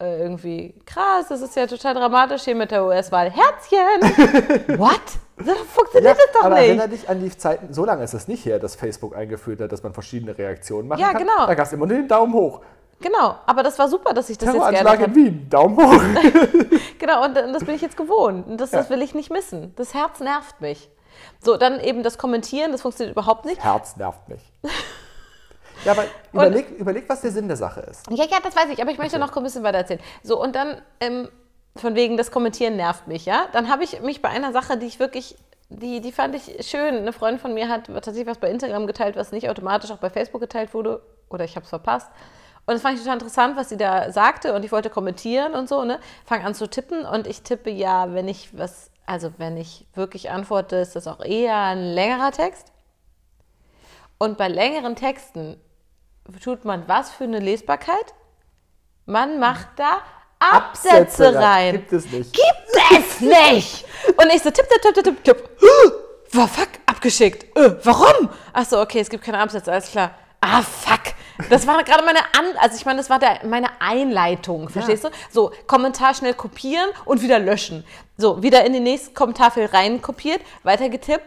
äh, 0.00 0.20
irgendwie, 0.20 0.74
krass, 0.86 1.26
das 1.28 1.40
ist 1.42 1.56
ja 1.56 1.66
total 1.66 1.94
dramatisch 1.94 2.42
hier 2.42 2.54
mit 2.54 2.70
der 2.70 2.84
US-Wahl. 2.84 3.28
Herzchen! 3.32 4.78
What? 4.78 5.00
So 5.44 5.54
funktioniert 5.54 6.16
das 6.16 6.32
doch 6.32 6.44
aber 6.44 6.56
nicht. 6.56 6.66
erinnere 6.68 6.88
dich 6.90 7.08
an 7.08 7.20
die 7.20 7.36
Zeiten, 7.36 7.72
so 7.74 7.84
lange 7.84 8.04
ist 8.04 8.14
es 8.14 8.28
nicht 8.28 8.44
her, 8.44 8.60
dass 8.60 8.76
Facebook 8.76 9.16
eingeführt 9.16 9.60
hat, 9.60 9.72
dass 9.72 9.82
man 9.82 9.92
verschiedene 9.94 10.36
Reaktionen 10.38 10.86
machen 10.86 11.00
Ja, 11.00 11.10
kann. 11.12 11.22
genau. 11.22 11.46
Da 11.46 11.54
gab 11.54 11.66
es 11.66 11.72
immer 11.72 11.86
nur 11.86 11.96
den 11.96 12.06
Daumen 12.08 12.32
hoch. 12.34 12.60
Genau, 13.00 13.36
aber 13.46 13.62
das 13.62 13.78
war 13.78 13.88
super, 13.88 14.12
dass 14.12 14.28
ich 14.28 14.38
das 14.38 14.52
jetzt 14.52 14.70
gerne 14.70 15.04
in. 15.04 15.14
Wien, 15.14 15.48
Daumen 15.48 15.76
hoch. 15.76 16.02
Genau, 16.98 17.24
und, 17.24 17.38
und 17.38 17.52
das 17.52 17.64
bin 17.64 17.76
ich 17.76 17.80
jetzt 17.80 17.96
gewohnt. 17.96 18.48
Und 18.48 18.60
das, 18.60 18.70
das 18.70 18.90
will 18.90 19.00
ich 19.02 19.14
nicht 19.14 19.30
missen. 19.30 19.72
Das 19.76 19.94
Herz 19.94 20.18
nervt 20.18 20.60
mich. 20.60 20.90
So, 21.40 21.56
dann 21.56 21.78
eben 21.78 22.02
das 22.02 22.18
Kommentieren, 22.18 22.72
das 22.72 22.82
funktioniert 22.82 23.14
überhaupt 23.16 23.44
nicht. 23.44 23.62
Herz 23.62 23.96
nervt 23.96 24.28
mich. 24.28 24.42
Ja, 25.84 25.92
aber 25.92 26.06
überleg, 26.32 26.70
überleg, 26.70 27.08
was 27.08 27.20
der 27.20 27.30
Sinn 27.30 27.46
der 27.46 27.56
Sache 27.56 27.80
ist. 27.82 28.10
Ja, 28.10 28.24
ja, 28.24 28.38
das 28.42 28.56
weiß 28.56 28.68
ich, 28.70 28.82
aber 28.82 28.90
ich 28.90 28.98
möchte 28.98 29.16
noch 29.18 29.34
ein 29.36 29.42
bisschen 29.44 29.62
weiter 29.62 29.78
erzählen. 29.78 30.00
So, 30.24 30.42
und 30.42 30.56
dann, 30.56 30.82
ähm, 30.98 31.28
von 31.76 31.94
wegen, 31.94 32.16
das 32.16 32.32
Kommentieren 32.32 32.74
nervt 32.74 33.06
mich, 33.06 33.26
ja. 33.26 33.46
Dann 33.52 33.68
habe 33.68 33.84
ich 33.84 34.00
mich 34.00 34.20
bei 34.20 34.28
einer 34.28 34.52
Sache, 34.52 34.76
die 34.76 34.86
ich 34.86 34.98
wirklich, 34.98 35.36
die, 35.68 36.00
die 36.00 36.10
fand 36.10 36.34
ich 36.34 36.66
schön. 36.68 36.96
Eine 36.96 37.12
Freundin 37.12 37.38
von 37.38 37.54
mir 37.54 37.68
hat 37.68 37.86
tatsächlich 37.86 38.26
was 38.26 38.38
bei 38.38 38.50
Instagram 38.50 38.88
geteilt, 38.88 39.14
was 39.14 39.30
nicht 39.30 39.48
automatisch 39.48 39.92
auch 39.92 39.98
bei 39.98 40.10
Facebook 40.10 40.40
geteilt 40.40 40.74
wurde. 40.74 41.00
Oder 41.28 41.44
ich 41.44 41.54
habe 41.54 41.62
es 41.62 41.70
verpasst. 41.70 42.08
Und 42.68 42.74
das 42.74 42.82
fand 42.82 42.96
ich 42.96 43.00
total 43.00 43.14
interessant, 43.14 43.56
was 43.56 43.70
sie 43.70 43.78
da 43.78 44.12
sagte. 44.12 44.52
Und 44.52 44.62
ich 44.62 44.70
wollte 44.72 44.90
kommentieren 44.90 45.54
und 45.54 45.70
so, 45.70 45.84
ne? 45.84 45.98
Fang 46.26 46.44
an 46.44 46.54
zu 46.54 46.68
tippen. 46.68 47.06
Und 47.06 47.26
ich 47.26 47.40
tippe 47.40 47.70
ja, 47.70 48.12
wenn 48.12 48.28
ich 48.28 48.50
was, 48.58 48.90
also 49.06 49.32
wenn 49.38 49.56
ich 49.56 49.86
wirklich 49.94 50.28
antworte, 50.28 50.76
ist 50.76 50.94
das 50.94 51.06
auch 51.06 51.24
eher 51.24 51.56
ein 51.56 51.82
längerer 51.82 52.30
Text. 52.30 52.70
Und 54.18 54.36
bei 54.36 54.48
längeren 54.48 54.96
Texten 54.96 55.58
tut 56.44 56.66
man 56.66 56.86
was 56.86 57.08
für 57.08 57.24
eine 57.24 57.38
Lesbarkeit? 57.38 58.12
Man 59.06 59.38
macht 59.38 59.68
da 59.76 60.00
Absätze, 60.38 61.34
rein. 61.36 61.72
Gibt 61.72 61.92
es 61.94 62.12
nicht. 62.12 62.34
Gibt 62.34 62.92
es 62.92 63.20
nicht! 63.22 63.86
Und 64.18 64.26
ich 64.30 64.42
so 64.42 64.50
tipp, 64.50 64.66
tipp, 64.68 64.92
tipp, 64.92 65.04
tipp, 65.04 65.24
tipp. 65.24 65.48
War 66.32 66.46
fuck, 66.46 66.68
abgeschickt. 66.84 67.56
Äh, 67.56 67.76
warum? 67.82 68.28
Ach 68.52 68.66
so, 68.66 68.78
okay, 68.78 69.00
es 69.00 69.08
gibt 69.08 69.24
keine 69.24 69.38
Absätze, 69.38 69.72
alles 69.72 69.90
klar. 69.90 70.10
Ah, 70.42 70.60
fuck. 70.60 71.14
Das 71.50 71.66
war 71.66 71.82
gerade 71.84 72.04
meine 72.04 72.18
An 72.18 72.56
also 72.58 72.76
ich 72.76 72.84
meine, 72.84 72.98
das 72.98 73.10
war 73.10 73.18
der, 73.18 73.40
meine 73.46 73.68
Einleitung, 73.80 74.68
verstehst 74.68 75.04
du? 75.04 75.10
So, 75.30 75.52
Kommentar 75.66 76.14
schnell 76.14 76.34
kopieren 76.34 76.88
und 77.04 77.22
wieder 77.22 77.38
löschen. 77.38 77.84
So, 78.16 78.42
wieder 78.42 78.64
in 78.64 78.72
den 78.72 78.82
nächsten 78.82 79.14
Kommentarfeld 79.14 79.72
rein 79.72 80.02
kopiert, 80.02 80.40
weiter 80.62 80.88
getippt, 80.88 81.24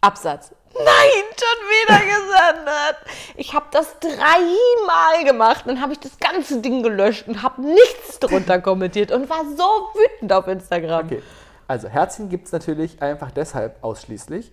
Absatz. 0.00 0.52
Nein, 0.74 1.24
schon 1.36 1.68
wieder 1.68 1.98
gesendet. 1.98 2.96
Ich 3.36 3.52
habe 3.52 3.66
das 3.70 3.98
dreimal 4.00 5.24
gemacht. 5.24 5.64
Dann 5.66 5.82
habe 5.82 5.92
ich 5.92 6.00
das 6.00 6.18
ganze 6.18 6.60
Ding 6.60 6.82
gelöscht 6.82 7.28
und 7.28 7.42
habe 7.42 7.60
nichts 7.60 8.18
drunter 8.18 8.60
kommentiert 8.60 9.12
und 9.12 9.28
war 9.28 9.44
so 9.44 9.64
wütend 9.94 10.32
auf 10.32 10.48
Instagram. 10.48 11.06
Okay, 11.06 11.22
also 11.68 11.88
Herzchen 11.88 12.28
gibt 12.30 12.46
es 12.46 12.52
natürlich 12.52 13.02
einfach 13.02 13.30
deshalb 13.30 13.82
ausschließlich, 13.84 14.52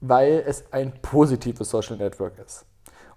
weil 0.00 0.42
es 0.46 0.64
ein 0.72 0.94
positives 1.02 1.68
Social 1.68 1.96
Network 1.96 2.38
ist. 2.38 2.64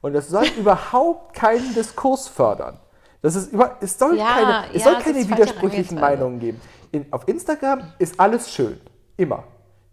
Und 0.02 0.16
es 0.16 0.30
soll 0.30 0.48
überhaupt 0.58 1.34
keinen 1.34 1.74
Diskurs 1.74 2.28
fördern. 2.28 2.80
Das 3.22 3.36
ist 3.36 3.54
über, 3.54 3.78
es 3.82 3.98
soll 4.00 4.18
Ja, 4.18 4.34
keine, 4.34 4.74
es 4.74 4.84
ja, 4.84 4.84
soll 4.86 4.96
das 4.96 5.04
keine 5.04 5.30
widersprüchlichen. 5.30 6.00
Meinungen 6.00 6.40
geben. 6.40 6.60
In, 6.92 7.06
auf 7.12 7.28
Instagram 7.28 7.94
ist 8.00 8.20
alles 8.20 8.52
schön. 8.52 8.82
Immer. 9.16 9.44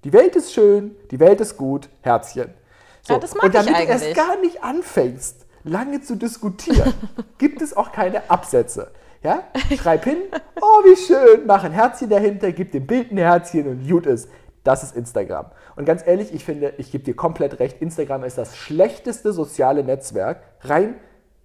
Die 0.05 0.13
Welt 0.13 0.35
ist 0.37 0.53
schön, 0.53 0.97
die 1.11 1.21
Welt 1.21 1.41
ist 1.41 1.57
gut, 1.57 1.89
Herzchen. 2.01 2.55
So. 3.03 3.15
Ja, 3.15 3.19
das 3.21 3.35
Und 3.35 3.55
damit 3.55 3.77
du 3.77 3.83
erst 3.83 4.15
gar 4.15 4.41
nicht 4.41 4.63
anfängst, 4.63 5.47
lange 5.65 6.01
zu 6.01 6.17
diskutieren, 6.17 6.95
gibt 7.39 7.61
es 7.61 7.77
auch 7.77 7.93
keine 7.93 8.31
Absätze. 8.31 8.93
Ja? 9.23 9.43
Schreib 9.77 10.05
hin, 10.05 10.19
oh, 10.61 10.85
wie 10.85 10.97
schön, 10.97 11.47
mach 11.47 11.65
ein 11.65 11.73
Herzchen 11.73 12.09
dahinter, 12.09 12.53
gib 12.53 12.73
dem 12.73 12.87
Bild 12.87 13.11
ein 13.11 13.19
Herzchen 13.19 13.67
und 13.67 13.89
gut 13.89 14.07
ist. 14.07 14.29
Das 14.65 14.83
ist 14.83 14.97
Instagram. 14.97 15.47
Und 15.77 15.85
ganz 15.85 16.07
ehrlich, 16.07 16.33
ich 16.35 16.45
finde, 16.45 16.75
ich 16.79 16.93
gebe 16.93 17.05
dir 17.05 17.15
komplett 17.15 17.59
recht, 17.61 17.81
Instagram 17.81 18.25
ist 18.25 18.39
das 18.39 18.57
schlechteste 18.57 19.33
soziale 19.33 19.85
Netzwerk, 19.85 20.43
rein 20.63 20.97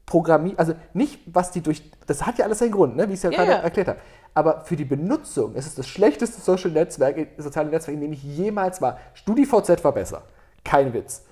programmiert, 0.06 0.60
also 0.60 0.74
nicht, 0.94 1.22
was 1.26 1.52
die 1.52 1.62
durch, 1.62 1.90
das 2.08 2.26
hat 2.26 2.38
ja 2.38 2.46
alles 2.46 2.60
seinen 2.60 2.72
Grund, 2.72 2.96
ne, 2.98 3.08
wie 3.08 3.14
ich 3.14 3.18
es 3.20 3.24
ja, 3.24 3.32
Ja, 3.32 3.38
gerade 3.46 3.64
erklärt 3.64 3.88
habe. 3.88 4.00
Aber 4.34 4.62
für 4.62 4.76
die 4.76 4.86
Benutzung 4.86 5.56
ist 5.56 5.66
es 5.68 5.76
das 5.76 5.88
schlechteste 5.88 6.42
Social 6.42 6.72
Netzwerk, 6.72 7.16
soziale 7.38 7.70
Netzwerk, 7.70 7.96
in 7.96 8.02
dem 8.02 8.14
ich 8.14 8.24
jemals 8.24 8.82
war. 8.82 9.00
StudiVZ 9.14 9.84
war 9.84 9.92
besser. 9.94 10.24
Kein 10.66 10.94
Witz. 10.94 11.24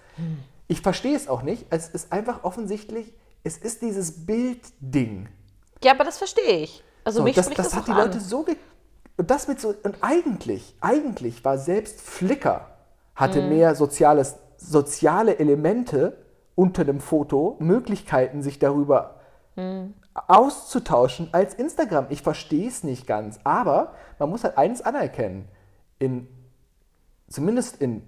Ich 0.68 0.82
verstehe 0.82 1.16
es 1.16 1.28
auch 1.28 1.42
nicht. 1.42 1.66
Es 1.70 1.90
ist 1.90 2.14
einfach 2.14 2.44
offensichtlich, 2.44 3.12
es 3.44 3.58
ist 3.58 3.82
dieses 3.82 4.26
Bildding. 4.26 5.28
Ja, 5.84 5.94
aber 5.94 6.04
das 6.04 6.20
verstehe 6.20 6.60
ich. 6.60 6.84
Also 7.04 7.20
So, 7.20 7.24
mich 7.24 7.36
das 7.36 7.46
spricht 7.46 7.60
das 7.60 7.70
das, 7.70 7.76
hat 7.76 7.82
auch 7.82 7.86
die 7.86 7.92
an. 7.92 7.98
Leute 7.98 8.20
so 8.20 8.46
und 9.18 9.30
das 9.32 9.48
mit 9.48 9.60
so 9.60 9.74
und 9.84 9.98
eigentlich 10.02 10.76
eigentlich 10.82 11.44
war 11.46 11.58
selbst 11.58 12.02
Flickr 12.02 12.68
hatte 13.16 13.42
Mhm. 13.42 13.50
mehr 13.50 13.76
soziales 13.76 14.38
soziale 14.58 15.40
Elemente 15.40 16.18
unter 16.56 16.86
dem 16.86 17.00
Foto 17.00 17.56
Möglichkeiten 17.60 18.42
sich 18.42 18.60
darüber 18.60 19.20
Mhm. 19.56 19.94
auszutauschen 20.14 21.30
als 21.32 21.54
Instagram. 21.54 22.08
Ich 22.10 22.22
verstehe 22.22 22.68
es 22.68 22.84
nicht 22.84 23.08
ganz, 23.08 23.40
aber 23.44 23.94
man 24.20 24.30
muss 24.30 24.44
halt 24.44 24.58
eines 24.58 24.82
anerkennen. 24.82 25.48
In 26.00 26.28
zumindest 27.28 27.82
in 27.82 28.04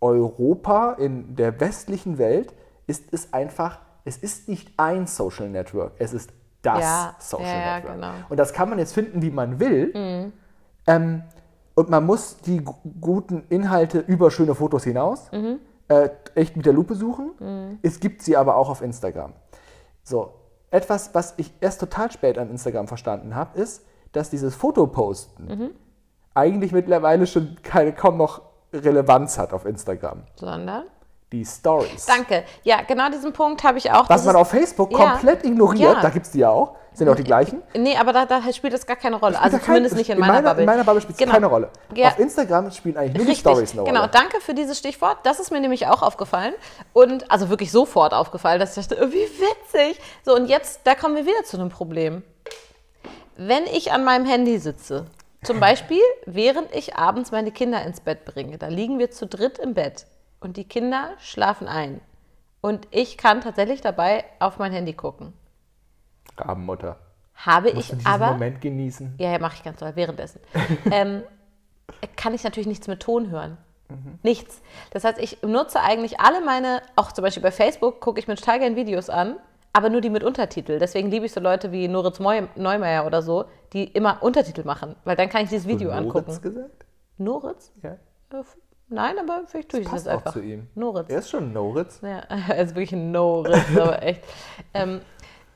Europa, 0.00 0.92
in 0.94 1.36
der 1.36 1.60
westlichen 1.60 2.18
Welt, 2.18 2.54
ist 2.86 3.12
es 3.12 3.32
einfach, 3.32 3.78
es 4.04 4.16
ist 4.16 4.48
nicht 4.48 4.72
ein 4.78 5.06
Social 5.06 5.48
Network, 5.48 5.92
es 5.98 6.12
ist 6.12 6.30
das 6.62 6.80
Ja, 6.80 7.14
Social 7.18 7.46
ja, 7.46 7.54
ja, 7.58 7.74
Network. 7.76 7.94
genau. 7.94 8.12
Und 8.28 8.36
das 8.36 8.52
kann 8.52 8.68
man 8.70 8.78
jetzt 8.78 8.92
finden, 8.92 9.22
wie 9.22 9.30
man 9.30 9.58
will. 9.60 10.32
Ähm, 10.86 11.22
und 11.74 11.88
man 11.88 12.04
muss 12.04 12.36
die 12.38 12.62
gu- 12.64 12.74
guten 13.00 13.44
Inhalte 13.48 13.98
über 14.00 14.30
schöne 14.30 14.54
Fotos 14.54 14.84
hinaus 14.84 15.30
äh, 15.88 16.10
echt 16.34 16.56
mit 16.56 16.66
der 16.66 16.72
Lupe 16.72 16.94
suchen. 16.94 17.78
Es 17.82 18.00
gibt 18.00 18.22
sie 18.22 18.36
aber 18.36 18.56
auch 18.56 18.68
auf 18.68 18.82
Instagram. 18.82 19.32
So, 20.02 20.32
etwas, 20.70 21.14
was 21.14 21.34
ich 21.36 21.52
erst 21.60 21.80
total 21.80 22.10
spät 22.12 22.38
an 22.38 22.50
Instagram 22.50 22.86
verstanden 22.88 23.34
habe, 23.34 23.58
ist, 23.58 23.84
dass 24.12 24.30
dieses 24.30 24.54
Fotoposten 24.54 25.70
eigentlich 26.34 26.72
mittlerweile 26.72 27.26
schon 27.26 27.56
keine, 27.62 27.92
kaum 27.92 28.16
noch 28.18 28.42
Relevanz 28.72 29.38
hat 29.38 29.52
auf 29.52 29.64
Instagram. 29.66 30.22
Sondern? 30.36 30.84
Die 31.32 31.44
Stories. 31.44 32.06
Danke. 32.06 32.42
Ja, 32.64 32.82
genau 32.82 33.08
diesen 33.08 33.32
Punkt 33.32 33.62
habe 33.62 33.78
ich 33.78 33.90
auch. 33.92 34.08
Was 34.08 34.24
man 34.24 34.34
auf 34.34 34.50
Facebook 34.50 34.90
Ja. 34.90 34.98
komplett 35.12 35.44
ignoriert, 35.44 35.94
Ja. 35.94 36.00
da 36.00 36.08
gibt 36.10 36.26
es 36.26 36.32
die 36.32 36.40
ja 36.40 36.50
auch, 36.50 36.74
sind 36.92 37.08
auch 37.08 37.14
die 37.14 37.22
gleichen. 37.22 37.62
Nee, 37.72 37.96
aber 37.96 38.12
da, 38.12 38.26
da 38.26 38.40
spielt 38.52 38.72
das 38.72 38.84
gar 38.84 38.96
keine 38.96 39.14
Rolle. 39.14 39.38
Also 39.40 39.58
kein- 39.58 39.66
zumindest 39.66 39.94
nicht 39.94 40.10
in 40.10 40.18
meiner, 40.18 40.42
Bubble. 40.42 40.62
In 40.62 40.66
meiner 40.66 40.82
Bubble 40.82 41.00
spielt 41.00 41.14
es 41.14 41.18
Genau. 41.18 41.32
keine 41.32 41.46
Rolle. 41.46 41.70
Ja. 41.94 42.08
Auf 42.08 42.18
Instagram 42.18 42.72
spielen 42.72 42.96
eigentlich 42.96 43.14
nur 43.14 43.24
die 43.26 43.30
Richtig, 43.30 43.40
Stories 43.48 43.72
eine 43.74 43.84
genau. 43.84 44.00
Rolle. 44.00 44.10
Danke 44.12 44.40
für 44.40 44.54
dieses 44.54 44.76
Stichwort. 44.76 45.18
Das 45.22 45.38
ist 45.38 45.52
mir 45.52 45.60
nämlich 45.60 45.86
auch 45.86 46.02
aufgefallen. 46.02 46.52
Und 46.92 47.30
also 47.30 47.48
wirklich 47.48 47.70
sofort 47.70 48.12
aufgefallen, 48.12 48.58
dass 48.58 48.76
ich 48.76 48.88
dachte, 48.88 49.00
oh, 49.00 49.12
wie 49.12 49.14
witzig. 49.14 50.02
So, 50.24 50.34
und 50.34 50.46
jetzt, 50.46 50.80
da 50.82 50.96
kommen 50.96 51.14
wir 51.14 51.26
wieder 51.26 51.44
zu 51.44 51.58
einem 51.58 51.68
Problem. 51.68 52.24
Wenn 53.36 53.64
ich 53.66 53.92
an 53.92 54.02
meinem 54.04 54.26
Handy 54.26 54.58
sitze, 54.58 55.06
zum 55.44 55.60
Beispiel, 55.60 56.02
während 56.26 56.74
ich 56.74 56.96
abends 56.96 57.30
meine 57.30 57.52
Kinder 57.52 57.82
ins 57.84 58.00
Bett 58.00 58.24
bringe, 58.24 58.58
da 58.58 58.66
liegen 58.66 58.98
wir 58.98 59.10
zu 59.12 59.26
dritt 59.26 59.58
im 59.58 59.74
Bett 59.74 60.06
und 60.40 60.56
die 60.56 60.64
Kinder 60.64 61.10
schlafen 61.18 61.68
ein. 61.68 62.00
Und 62.60 62.88
ich 62.90 63.16
kann 63.16 63.40
tatsächlich 63.40 63.80
dabei 63.80 64.24
auf 64.38 64.58
mein 64.58 64.72
Handy 64.72 64.92
gucken. 64.92 65.32
Rabenmutter. 66.36 66.98
Habe 67.34 67.72
Musst 67.72 67.78
ich 67.78 67.90
du 67.90 67.96
diesen 67.96 68.10
aber. 68.10 68.32
Moment 68.32 68.60
genießen. 68.60 69.14
Ja, 69.18 69.32
ja, 69.32 69.38
mache 69.38 69.56
ich 69.56 69.62
ganz 69.62 69.78
toll, 69.78 69.92
währenddessen. 69.94 70.40
ähm, 70.90 71.22
kann 72.16 72.34
ich 72.34 72.44
natürlich 72.44 72.66
nichts 72.66 72.86
mit 72.86 73.00
Ton 73.00 73.30
hören. 73.30 73.56
Nichts. 74.22 74.60
Das 74.90 75.04
heißt, 75.04 75.18
ich 75.18 75.42
nutze 75.42 75.80
eigentlich 75.80 76.20
alle 76.20 76.44
meine, 76.44 76.82
auch 76.96 77.12
zum 77.12 77.24
Beispiel 77.24 77.42
bei 77.42 77.50
Facebook, 77.50 78.00
gucke 78.00 78.20
ich 78.20 78.28
mir 78.28 78.36
total 78.36 78.60
gerne 78.60 78.76
Videos 78.76 79.10
an, 79.10 79.36
aber 79.72 79.90
nur 79.90 80.00
die 80.00 80.10
mit 80.10 80.22
Untertitel. 80.22 80.78
Deswegen 80.78 81.10
liebe 81.10 81.26
ich 81.26 81.32
so 81.32 81.40
Leute 81.40 81.72
wie 81.72 81.88
Noritz 81.88 82.20
Neumeier 82.20 83.06
oder 83.06 83.22
so, 83.22 83.46
die 83.72 83.84
immer 83.84 84.22
Untertitel 84.22 84.64
machen, 84.64 84.96
weil 85.04 85.16
dann 85.16 85.28
kann 85.28 85.42
ich 85.42 85.50
dieses 85.50 85.66
Video 85.66 85.90
Moritz 85.90 86.04
angucken. 86.04 86.42
gesagt? 86.42 86.86
Noritz? 87.18 87.72
Ja. 87.82 87.96
Nein, 88.90 89.16
aber 89.20 89.42
vielleicht 89.46 89.70
tue 89.70 89.80
ich 89.80 89.88
das 89.88 90.06
auch 90.08 90.14
einfach. 90.14 90.32
zu 90.32 90.40
ihm. 90.40 90.66
Noritz. 90.74 91.08
Er 91.08 91.18
ist 91.20 91.30
schon 91.30 91.52
Noritz. 91.52 92.00
Ja, 92.02 92.18
er 92.48 92.58
ist 92.58 92.74
wirklich 92.74 92.92
ein 92.92 93.12
No-Riss, 93.12 93.76
aber 93.76 94.02
echt. 94.02 94.22
Ähm, 94.74 95.00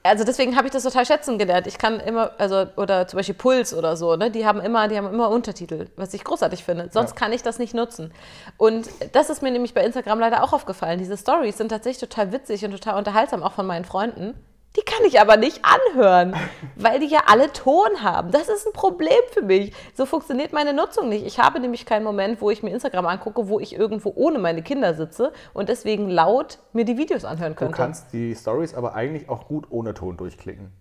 also 0.06 0.22
deswegen 0.22 0.54
habe 0.56 0.66
ich 0.66 0.72
das 0.72 0.82
total 0.82 1.04
schätzen 1.06 1.38
gelernt. 1.38 1.66
Ich 1.66 1.78
kann 1.78 1.98
immer, 1.98 2.32
also, 2.38 2.66
oder 2.76 3.06
zum 3.08 3.16
Beispiel 3.16 3.34
Puls 3.34 3.72
oder 3.74 3.96
so, 3.96 4.16
ne? 4.16 4.30
Die 4.30 4.46
haben 4.46 4.60
immer, 4.60 4.86
die 4.86 4.96
haben 4.98 5.06
immer 5.08 5.30
Untertitel, 5.30 5.88
was 5.96 6.12
ich 6.14 6.22
großartig 6.22 6.62
finde. 6.62 6.90
Sonst 6.92 7.10
Ja. 7.12 7.16
kann 7.16 7.32
ich 7.32 7.42
das 7.42 7.58
nicht 7.58 7.74
nutzen. 7.74 8.12
Und 8.58 8.88
das 9.12 9.30
ist 9.30 9.42
mir 9.42 9.50
nämlich 9.50 9.72
bei 9.74 9.82
Instagram 9.82 10.20
leider 10.20 10.44
auch 10.44 10.52
aufgefallen. 10.52 10.98
Diese 10.98 11.16
Stories 11.16 11.56
sind 11.56 11.70
tatsächlich 11.70 12.08
total 12.08 12.32
witzig 12.32 12.64
und 12.64 12.70
total 12.72 12.98
unterhaltsam, 12.98 13.42
auch 13.42 13.52
von 13.52 13.66
meinen 13.66 13.84
Freunden. 13.86 14.34
Die 14.76 14.82
kann 14.82 15.04
ich 15.06 15.20
aber 15.20 15.36
nicht 15.36 15.60
anhören, 15.64 16.34
weil 16.74 16.98
die 16.98 17.06
ja 17.06 17.20
alle 17.26 17.52
Ton 17.52 18.02
haben. 18.02 18.32
Das 18.32 18.48
ist 18.48 18.66
ein 18.66 18.72
Problem 18.72 19.20
für 19.32 19.42
mich. 19.42 19.72
So 19.94 20.04
funktioniert 20.04 20.52
meine 20.52 20.72
Nutzung 20.72 21.08
nicht. 21.08 21.24
Ich 21.24 21.38
habe 21.38 21.60
nämlich 21.60 21.86
keinen 21.86 22.02
Moment, 22.02 22.40
wo 22.40 22.50
ich 22.50 22.62
mir 22.64 22.70
Instagram 22.70 23.06
angucke, 23.06 23.48
wo 23.48 23.60
ich 23.60 23.74
irgendwo 23.76 24.12
ohne 24.16 24.40
meine 24.40 24.62
Kinder 24.62 24.94
sitze 24.94 25.32
und 25.52 25.68
deswegen 25.68 26.08
laut 26.10 26.58
mir 26.72 26.84
die 26.84 26.96
Videos 26.98 27.24
anhören 27.24 27.52
Du 27.52 27.58
könnte. 27.60 27.76
kannst 27.76 28.12
die 28.12 28.34
Stories 28.34 28.74
aber 28.74 28.94
eigentlich 28.94 29.28
auch 29.28 29.46
gut 29.46 29.66
ohne 29.70 29.94
Ton 29.94 30.16
durchklicken. 30.16 30.72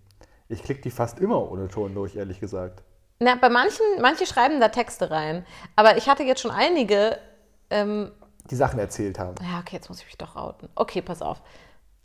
Ich 0.48 0.62
klicke 0.64 0.80
die 0.82 0.90
fast 0.90 1.20
immer 1.20 1.50
ohne 1.50 1.68
Ton 1.68 1.94
durch, 1.94 2.16
ehrlich 2.16 2.40
gesagt. 2.40 2.82
Na, 3.20 3.36
bei 3.36 3.48
manchen, 3.48 3.86
manche 4.02 4.26
schreiben 4.26 4.58
da 4.60 4.68
Texte 4.70 5.12
rein. 5.12 5.46
Aber 5.76 5.96
ich 5.96 6.08
hatte 6.08 6.24
jetzt 6.24 6.40
schon 6.40 6.50
einige. 6.50 7.16
Ähm, 7.70 8.10
Die 8.50 8.56
Sachen 8.56 8.80
erzählt 8.80 9.20
haben. 9.20 9.36
ja, 9.40 9.60
okay, 9.60 9.76
jetzt 9.76 9.88
muss 9.88 10.00
ich 10.00 10.06
mich 10.06 10.18
doch 10.18 10.34
outen. 10.34 10.68
Okay, 10.74 11.00
pass 11.00 11.22
auf. 11.22 11.40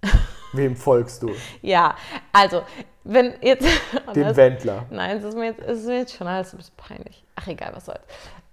Wem 0.54 0.76
folgst 0.76 1.22
du? 1.22 1.32
Ja, 1.62 1.96
also, 2.34 2.64
wenn 3.04 3.34
jetzt. 3.42 3.68
Dem 4.16 4.24
Das- 4.24 4.38
Wendler. 4.38 4.86
Nein, 4.90 5.18
es 5.18 5.24
ist 5.24 5.36
mir 5.36 5.46
jetzt, 5.46 5.62
es 5.62 5.80
ist 5.80 5.86
mir 5.88 5.98
jetzt 6.00 6.16
schon 6.16 6.28
alles 6.28 6.54
ein 6.54 6.58
bisschen 6.58 6.76
peinlich. 6.78 7.24
Ach, 7.36 7.48
egal, 7.48 7.72
was 7.76 7.86
soll's. 7.86 8.02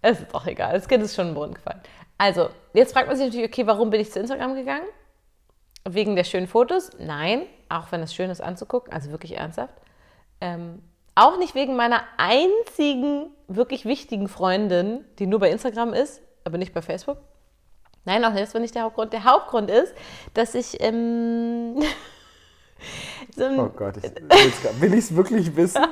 Es 0.03 0.21
ist 0.21 0.33
doch 0.35 0.47
egal. 0.47 0.73
Das 0.75 0.87
Kind 0.89 1.03
ist 1.03 1.15
schon 1.17 1.27
den 1.29 1.35
Boden 1.35 1.55
gefallen. 1.55 1.81
Also, 2.19 2.51
jetzt 2.75 2.93
fragt 2.93 3.09
man 3.09 3.17
sich 3.17 3.27
natürlich, 3.27 3.49
okay, 3.51 3.67
warum 3.67 3.91
bin 3.91 4.01
ich 4.01 4.13
zu 4.13 4.21
Instagram 4.21 4.55
gegangen? 4.55 4.87
Wegen 5.89 6.17
der 6.17 6.25
schönen 6.25 6.47
Fotos? 6.49 6.91
Nein, 6.99 7.43
auch 7.69 7.91
wenn 7.93 8.03
es 8.03 8.15
schön 8.15 8.31
ist 8.31 8.41
anzugucken, 8.41 8.93
also 8.93 9.11
wirklich 9.11 9.37
ernsthaft. 9.37 9.75
Ähm, 10.41 10.83
auch 11.15 11.39
nicht 11.39 11.55
wegen 11.55 11.77
meiner 11.77 12.03
einzigen 12.19 13.31
wirklich 13.49 13.85
wichtigen 13.87 14.29
Freundin, 14.29 15.05
die 15.19 15.27
nur 15.27 15.41
bei 15.41 15.51
Instagram 15.51 15.93
ist, 15.95 16.21
aber 16.45 16.59
nicht 16.59 16.75
bei 16.75 16.83
Facebook. 16.83 17.19
Nein, 18.07 18.25
auch 18.25 18.35
das 18.35 18.55
war 18.55 18.61
nicht 18.61 18.75
der 18.75 18.83
Hauptgrund. 18.85 19.13
Der 19.13 19.25
Hauptgrund 19.25 19.69
ist, 19.69 19.93
dass 20.33 20.55
ich 20.55 20.81
ähm, 20.81 21.77
so 23.37 23.45
Oh 23.45 23.69
Gott, 23.69 23.97
ich 23.99 24.81
will 24.81 24.95
ich 24.95 25.01
es 25.01 25.17
wirklich 25.17 25.55
wissen? 25.57 25.85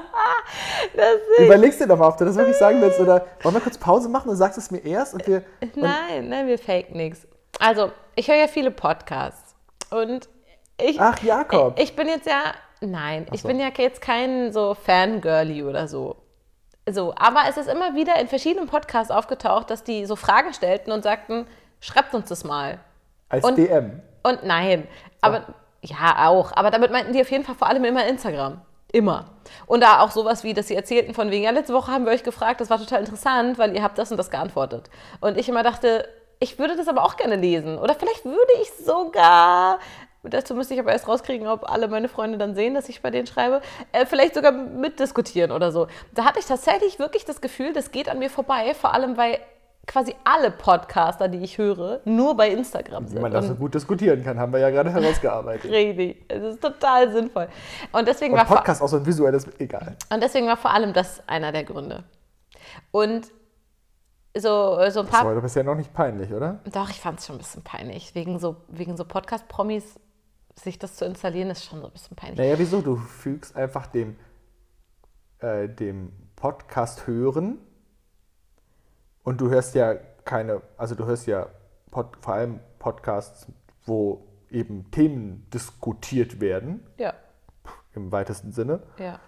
Überlegst 1.38 1.80
dir 1.80 1.88
doch 1.88 1.98
mal, 1.98 2.08
ob 2.08 2.16
du 2.16 2.24
das 2.24 2.36
wirklich 2.36 2.56
sagen 2.56 2.80
willst. 2.80 3.00
Oder 3.00 3.26
wollen 3.42 3.54
wir 3.54 3.60
kurz 3.60 3.76
Pause 3.76 4.08
machen 4.08 4.30
und 4.30 4.36
sagst 4.36 4.56
es 4.58 4.70
mir 4.70 4.78
erst? 4.78 5.14
Und 5.14 5.26
wir, 5.26 5.42
und 5.60 5.76
Nein, 5.76 6.28
nein, 6.28 6.46
wir 6.46 6.58
fake 6.58 6.94
nichts. 6.94 7.26
Also, 7.58 7.90
ich 8.14 8.28
höre 8.28 8.36
ja 8.36 8.46
viele 8.46 8.70
Podcasts. 8.70 9.56
Und 9.90 10.28
ich, 10.80 11.00
Ach, 11.00 11.20
Jakob. 11.20 11.78
ich 11.78 11.96
bin 11.96 12.08
jetzt 12.08 12.26
ja, 12.26 12.54
nein, 12.80 13.26
ich 13.32 13.42
so. 13.42 13.48
bin 13.48 13.58
ja 13.58 13.70
jetzt 13.76 14.00
kein 14.00 14.52
so 14.52 14.74
Fangirly 14.74 15.64
oder 15.64 15.88
so. 15.88 16.16
So, 16.88 17.14
aber 17.16 17.42
es 17.48 17.56
ist 17.56 17.68
immer 17.68 17.94
wieder 17.94 18.20
in 18.20 18.28
verschiedenen 18.28 18.68
Podcasts 18.68 19.10
aufgetaucht, 19.10 19.70
dass 19.70 19.84
die 19.84 20.04
so 20.04 20.16
Fragen 20.16 20.52
stellten 20.52 20.92
und 20.92 21.02
sagten, 21.02 21.46
schreibt 21.84 22.14
uns 22.14 22.28
das 22.28 22.44
mal. 22.44 22.78
als 23.28 23.44
und- 23.44 23.56
DM. 23.56 24.00
Und 24.22 24.44
nein, 24.44 24.86
aber 25.20 25.44
ja 25.82 26.28
auch. 26.28 26.52
Aber 26.54 26.70
damit 26.70 26.90
meinten 26.92 27.12
die 27.12 27.20
auf 27.20 27.30
jeden 27.30 27.44
Fall 27.44 27.54
vor 27.54 27.68
allem 27.68 27.84
immer 27.84 28.06
Instagram. 28.06 28.60
Immer. 28.92 29.30
Und 29.66 29.82
da 29.82 30.00
auch 30.00 30.10
sowas 30.12 30.44
wie, 30.44 30.54
dass 30.54 30.68
sie 30.68 30.76
erzählten 30.76 31.14
von 31.14 31.30
wegen, 31.30 31.44
ja, 31.44 31.50
letzte 31.50 31.74
Woche 31.74 31.90
haben 31.90 32.04
wir 32.06 32.12
euch 32.12 32.22
gefragt, 32.22 32.60
das 32.60 32.70
war 32.70 32.78
total 32.78 33.00
interessant, 33.00 33.58
weil 33.58 33.74
ihr 33.74 33.82
habt 33.82 33.98
das 33.98 34.10
und 34.10 34.16
das 34.16 34.30
geantwortet. 34.30 34.88
Und 35.20 35.36
ich 35.36 35.48
immer 35.48 35.62
dachte, 35.62 36.08
ich 36.38 36.58
würde 36.58 36.76
das 36.76 36.88
aber 36.88 37.02
auch 37.02 37.16
gerne 37.16 37.36
lesen. 37.36 37.76
Oder 37.78 37.94
vielleicht 37.94 38.24
würde 38.24 38.52
ich 38.62 38.70
sogar, 38.84 39.78
dazu 40.22 40.54
müsste 40.54 40.74
ich 40.74 40.80
aber 40.80 40.92
erst 40.92 41.08
rauskriegen, 41.08 41.48
ob 41.48 41.68
alle 41.68 41.88
meine 41.88 42.08
Freunde 42.08 42.38
dann 42.38 42.54
sehen, 42.54 42.74
dass 42.74 42.88
ich 42.88 43.02
bei 43.02 43.10
denen 43.10 43.26
schreibe, 43.26 43.60
äh, 43.92 44.06
vielleicht 44.06 44.34
sogar 44.36 44.52
mitdiskutieren 44.52 45.50
oder 45.50 45.72
so. 45.72 45.88
Da 46.12 46.24
hatte 46.24 46.38
ich 46.38 46.46
tatsächlich 46.46 46.98
wirklich 46.98 47.24
das 47.24 47.40
Gefühl, 47.40 47.72
das 47.72 47.90
geht 47.90 48.08
an 48.08 48.20
mir 48.20 48.30
vorbei, 48.30 48.74
vor 48.74 48.94
allem 48.94 49.16
weil 49.16 49.38
quasi 49.86 50.14
alle 50.24 50.50
Podcaster, 50.50 51.28
die 51.28 51.38
ich 51.38 51.58
höre, 51.58 52.00
nur 52.04 52.36
bei 52.36 52.48
Instagram 52.50 53.06
sind. 53.06 53.18
Wie 53.18 53.22
man 53.22 53.32
das 53.32 53.46
so 53.46 53.54
gut 53.54 53.74
diskutieren 53.74 54.22
kann, 54.24 54.38
haben 54.38 54.52
wir 54.52 54.60
ja 54.60 54.70
gerade 54.70 54.90
herausgearbeitet. 54.90 55.70
Richtig. 55.70 56.24
Es 56.28 56.42
ist 56.42 56.60
total 56.62 57.12
sinnvoll. 57.12 57.48
Und 57.92 58.08
deswegen, 58.08 58.32
Und 58.34 58.38
war 58.40 58.46
Podcast 58.46 58.82
auch 58.82 58.88
so 58.88 58.96
ein 58.96 59.06
visuelles, 59.06 59.46
egal. 59.58 59.96
und 60.12 60.22
deswegen 60.22 60.46
war 60.46 60.56
vor 60.56 60.72
allem 60.72 60.92
das 60.92 61.26
einer 61.28 61.52
der 61.52 61.64
Gründe. 61.64 62.04
Und 62.90 63.30
so, 64.36 64.40
so 64.90 65.00
ein 65.00 65.06
Das 65.06 65.10
paar. 65.10 65.24
war 65.26 65.34
doch 65.34 65.42
bisher 65.42 65.62
noch 65.62 65.76
nicht 65.76 65.92
peinlich, 65.94 66.32
oder? 66.32 66.60
Doch, 66.72 66.90
ich 66.90 67.00
fand 67.00 67.20
es 67.20 67.26
schon 67.26 67.36
ein 67.36 67.38
bisschen 67.38 67.62
peinlich. 67.62 68.14
Wegen 68.14 68.38
so, 68.40 68.56
wegen 68.68 68.96
so 68.96 69.04
Podcast-Promis 69.04 70.00
sich 70.60 70.78
das 70.78 70.96
zu 70.96 71.04
installieren, 71.04 71.50
ist 71.50 71.64
schon 71.64 71.80
so 71.80 71.86
ein 71.86 71.92
bisschen 71.92 72.16
peinlich. 72.16 72.38
Naja, 72.38 72.58
wieso? 72.58 72.80
Du 72.80 72.96
fügst 72.96 73.54
einfach 73.56 73.86
dem, 73.86 74.16
äh, 75.38 75.68
dem 75.68 76.12
Podcast 76.36 77.06
hören 77.06 77.58
und 79.24 79.40
du 79.40 79.50
hörst 79.50 79.74
ja 79.74 79.94
keine, 80.24 80.62
also 80.76 80.94
du 80.94 81.04
hörst 81.06 81.26
ja 81.26 81.48
Pod, 81.90 82.16
vor 82.20 82.34
allem 82.34 82.60
Podcasts, 82.78 83.46
wo 83.86 84.26
eben 84.50 84.90
Themen 84.90 85.46
diskutiert 85.52 86.40
werden, 86.40 86.86
Ja, 86.96 87.14
im 87.94 88.10
weitesten 88.12 88.52
Sinne, 88.52 88.80
ja. 88.98 89.18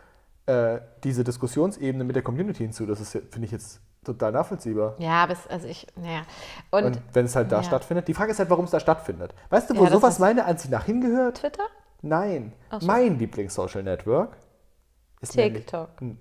äh, 0.47 0.81
diese 1.05 1.25
Diskussionsebene 1.25 2.05
mit 2.05 2.17
der 2.17 2.23
Community 2.23 2.62
hinzu. 2.65 2.87
Das 2.87 3.00
ist, 3.00 3.12
finde 3.12 3.45
ich 3.45 3.50
jetzt 3.53 3.81
total 4.05 4.33
nachvollziehbar. 4.33 4.95
Ja, 4.99 5.25
aber 5.25 5.33
es, 5.33 5.47
also 5.49 5.67
ich, 5.67 5.87
naja. 5.97 6.23
Und, 6.71 6.85
Und 6.85 7.03
wenn 7.12 7.26
es 7.26 7.35
halt 7.37 7.50
da 7.50 7.57
ja. 7.59 7.62
stattfindet, 7.62 8.09
die 8.09 8.15
Frage 8.15 8.31
ist 8.33 8.38
halt, 8.38 8.50
warum 8.50 8.65
es 8.65 8.71
da 8.71 8.81
stattfindet. 8.81 9.35
Weißt 9.50 9.71
du, 9.71 9.76
wo 9.76 9.85
Ja, 9.85 9.91
sowas 9.91 10.19
meiner 10.19 10.47
Ansicht 10.47 10.71
nach 10.71 10.85
hingehört? 10.85 11.38
Twitter? 11.38 11.65
Nein. 12.03 12.53
So. 12.71 12.87
Mein 12.87 13.19
Lieblings-Social 13.19 13.83
Network 13.83 14.37
ist 15.21 15.33
TikTok. 15.33 16.00
Nämlich, 16.00 16.19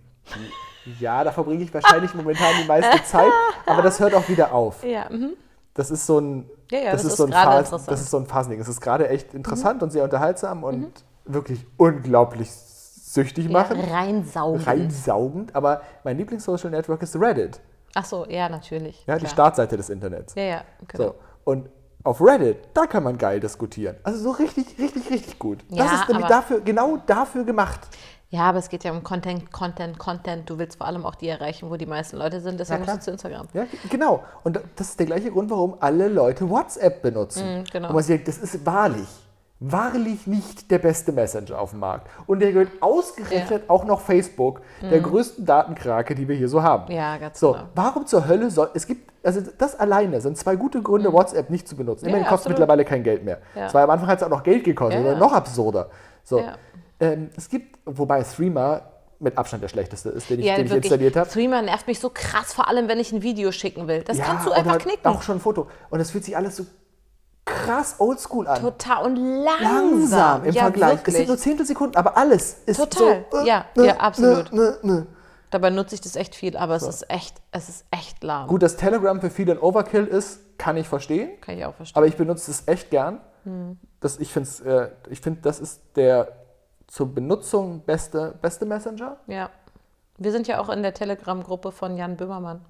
ja, 1.00 1.24
da 1.24 1.32
verbringe 1.32 1.64
ich 1.64 1.74
wahrscheinlich 1.74 2.14
momentan 2.14 2.54
die 2.62 2.68
meiste 2.68 3.04
Zeit, 3.04 3.32
aber 3.66 3.82
das 3.82 4.00
hört 4.00 4.14
auch 4.14 4.28
wieder 4.30 4.54
auf. 4.54 4.84
Ja, 4.84 5.08
mhm. 5.10 5.34
Das 5.74 5.92
ist 5.92 6.06
so 6.06 6.20
ein, 6.20 6.50
Ja, 6.72 6.80
ja, 6.80 6.92
das 6.94 7.04
das 7.04 7.12
ist 7.12 7.18
so 7.18 7.26
ein 7.26 7.32
gerade 7.32 7.66
Phas- 7.66 7.86
das 7.86 8.02
ist 8.02 8.10
so 8.12 8.18
ein 8.18 8.26
Phasending. 8.28 8.62
Es 8.62 8.68
ist 8.70 8.80
gerade 8.82 9.10
echt 9.10 9.34
interessant 9.34 9.84
und 9.84 9.92
sehr 9.92 10.04
unterhaltsam 10.04 10.64
und 10.64 10.92
wirklich 11.26 11.66
unglaublich 11.78 12.50
süchtig 12.52 13.46
ja 13.46 13.52
machen, 13.52 13.80
reinsaugen. 13.82 14.62
reinsaugend. 14.62 15.56
Aber 15.56 15.82
mein 16.04 16.18
Lieblings-Social 16.18 16.70
Network 16.70 17.02
ist 17.02 17.16
Reddit. 17.16 17.60
Ach 17.94 18.06
so, 18.06 18.26
ja, 18.28 18.48
natürlich. 18.50 19.04
Ja, 19.08 19.16
die 19.16 19.22
klar. 19.22 19.32
Startseite 19.32 19.76
des 19.78 19.90
Internets. 19.90 20.36
Ja, 20.36 20.44
ja, 20.44 20.62
genau. 20.88 21.04
So. 21.04 21.16
Und 21.46 21.70
auf 22.04 22.22
Reddit, 22.22 22.58
da 22.74 22.86
kann 22.86 23.04
man 23.04 23.18
geil 23.18 23.40
diskutieren. 23.40 23.96
Also 24.04 24.20
so 24.20 24.32
richtig, 24.32 24.78
richtig, 24.80 25.10
richtig 25.10 25.40
gut. 25.40 25.64
das 25.70 25.78
Ja, 25.78 26.02
ist 26.02 26.08
nämlich 26.10 26.28
dafür, 26.28 26.62
genau 26.62 26.98
dafür 27.06 27.44
gemacht. 27.44 27.82
Ja, 28.30 28.42
aber 28.50 28.58
es 28.58 28.70
geht 28.70 28.84
ja 28.84 28.92
um 28.92 29.04
Content, 29.04 29.52
Content, 29.52 29.98
Content. 30.00 30.50
Du 30.50 30.58
willst 30.58 30.78
vor 30.78 30.88
allem 30.88 31.06
auch 31.06 31.16
die 31.16 31.28
erreichen, 31.30 31.70
wo 31.70 31.78
die 31.78 31.86
meisten 31.86 32.18
Leute 32.18 32.42
sind. 32.42 32.60
Deswegen 32.60 32.82
musst 32.82 32.98
du 32.98 33.00
zu 33.02 33.12
Instagram. 33.12 33.48
Ja, 33.54 33.66
genau. 33.90 34.24
Und 34.44 34.60
das 34.76 34.90
ist 34.90 35.00
der 35.00 35.06
gleiche 35.06 35.32
Grund, 35.32 35.50
warum 35.52 35.76
alle 35.80 36.08
Leute 36.10 36.50
WhatsApp 36.50 37.02
benutzen. 37.02 37.62
Mm, 37.62 37.64
genau. 37.72 37.90
Und 37.90 37.94
man 37.96 38.04
sagt, 38.04 38.28
das 38.28 38.38
ist 38.40 38.66
wahrlich, 38.66 39.08
wahrlich 39.60 40.28
nicht 40.28 40.70
der 40.72 40.80
beste 40.80 41.12
Messenger 41.12 41.60
auf 41.60 41.70
dem 41.70 41.80
Markt. 41.80 42.08
Und 42.28 42.40
der 42.40 42.52
gehört 42.52 42.72
ausgerechnet 42.82 43.70
auch 43.70 43.86
noch 43.86 44.02
Facebook, 44.02 44.62
der 44.82 45.00
größten 45.00 45.46
Datenkrake, 45.46 46.16
die 46.16 46.28
wir 46.28 46.36
hier 46.36 46.50
so 46.50 46.62
haben. 46.62 46.92
Mm. 46.92 46.98
Ja, 46.98 47.18
ganz 47.18 47.40
So, 47.40 47.54
genau. 47.54 47.66
warum 47.76 48.06
zur 48.06 48.28
Hölle 48.28 48.50
soll, 48.50 48.70
es 48.74 48.86
gibt, 48.88 49.12
also 49.24 49.40
das 49.58 49.80
alleine 49.80 50.20
sind 50.20 50.36
zwei 50.38 50.56
gute 50.56 50.82
Gründe, 50.82 51.14
WhatsApp 51.14 51.50
nicht 51.52 51.68
zu 51.68 51.76
benutzen. 51.78 52.06
Immerhin 52.08 52.24
Mm. 52.24 52.26
Ja, 52.26 52.30
kostet 52.32 52.48
absolut. 52.48 52.60
mittlerweile 52.60 52.86
kein 52.86 53.04
Geld 53.04 53.24
mehr. 53.24 53.38
Ja. 53.56 53.72
War 53.74 53.84
am 53.84 53.92
Anfang 53.92 54.08
hat 54.10 54.18
es 54.18 54.24
auch 54.24 54.30
noch 54.30 54.44
Geld 54.44 54.64
gekostet, 54.66 54.96
Ja, 55.00 55.02
oder 55.06 55.14
ja. 55.14 55.20
noch 55.20 55.32
absurder. 55.32 55.90
So, 56.24 56.40
Ja. 56.40 56.56
Ähm, 57.14 57.30
es 57.36 57.50
gibt, 57.50 57.80
wobei 57.86 58.24
Threema 58.24 58.82
mit 59.20 59.38
Abstand 59.38 59.64
der 59.64 59.70
schlechteste 59.70 60.10
ist, 60.10 60.30
den 60.30 60.40
ich, 60.40 60.46
Ja, 60.46 60.56
den 60.58 60.66
ich 60.66 60.74
installiert 60.74 61.16
habe. 61.16 61.30
Streamer 61.30 61.62
nervt 61.62 61.88
mich 61.88 62.00
so 62.00 62.10
krass, 62.14 62.54
vor 62.54 62.68
allem 62.68 62.88
wenn 62.88 63.00
ich 63.00 63.12
ein 63.12 63.22
Video 63.22 63.52
schicken 63.52 63.88
will. 63.88 64.04
Das 64.04 64.18
kannst 64.18 64.46
du 64.46 64.52
einfach 64.52 64.78
knicken. 64.78 65.06
Auch 65.06 65.22
schon 65.22 65.38
ein 65.38 65.42
Foto. 65.42 65.68
Und 65.90 66.00
es 66.00 66.12
fühlt 66.12 66.26
sich 66.26 66.36
alles 66.36 66.58
so 66.58 66.66
krass 67.46 67.96
oldschool 68.00 68.48
an. 68.48 68.60
Total 68.62 69.06
und 69.06 69.16
langsam. 69.16 69.62
Langsam 69.62 70.46
im 70.46 70.54
ja, 70.54 70.62
Vergleich. 70.64 70.94
Es 70.94 70.98
Wirklich. 71.00 71.16
sind 71.16 71.28
nur 71.28 71.38
Zehntelsekunden, 71.38 71.96
aber 71.96 72.18
alles 72.18 72.58
ist 72.66 72.78
Total. 72.78 73.26
so. 73.32 73.38
äh, 73.40 73.48
Ja, 73.48 73.66
ne, 73.76 73.86
ja, 73.86 73.98
absolut. 73.98 74.52
Ne, 74.52 74.78
ne. 74.82 75.08
Dabei 75.52 75.70
nutze 75.70 75.96
ich 75.96 76.02
das 76.02 76.16
echt 76.16 76.36
viel, 76.36 76.58
aber 76.58 76.76
es 76.76 76.84
ist 76.84 77.10
echt, 77.10 77.38
es 77.52 77.70
ist 77.70 77.86
echt 77.92 78.24
lahm. 78.24 78.48
Gut, 78.48 78.64
dass 78.64 78.76
Telegram 78.76 79.22
für 79.22 79.30
viele 79.30 79.54
ein 79.54 79.60
Overkill 79.60 80.06
ist, 80.06 80.40
kann 80.58 80.76
ich 80.76 80.88
verstehen. 80.88 81.40
Kann 81.40 81.58
ich 81.58 81.66
auch 81.66 81.76
verstehen. 81.76 81.98
Aber 81.98 82.08
ich 82.08 82.18
benutze 82.18 82.52
es 82.52 82.64
echt 82.68 82.90
gern. 82.90 83.22
Hm. 83.44 83.78
Das, 84.00 84.18
ich 84.18 84.34
finde, 84.34 84.50
äh, 85.08 85.12
ich 85.12 85.22
find, 85.22 85.46
das 85.46 85.60
ist 85.60 85.82
der 85.96 86.45
zur 86.88 87.14
Benutzung 87.14 87.82
beste, 87.82 88.36
beste 88.42 88.66
Messenger. 88.66 89.18
ja. 89.28 89.50
Wir 90.18 90.32
sind 90.32 90.48
ja 90.48 90.62
auch 90.62 90.70
in 90.70 90.82
der 90.82 90.94
Telegram-Gruppe 90.94 91.74
von 91.74 91.98
Jan 91.98 92.16
Böhmermann. 92.16 92.64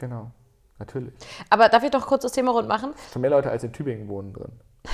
Genau, 0.00 0.32
natürlich. 0.80 1.14
Aber 1.48 1.68
darf 1.68 1.84
ich 1.84 1.90
doch 1.92 2.04
kurz 2.04 2.22
das 2.24 2.32
Thema 2.32 2.50
rund 2.50 2.66
machen? 2.66 2.94
Schon 3.12 3.22
mehr 3.22 3.30
Leute 3.30 3.48
als 3.48 3.62
in 3.62 3.72
Tübingen 3.72 4.08
wohnen 4.08 4.32
drin. 4.32 4.50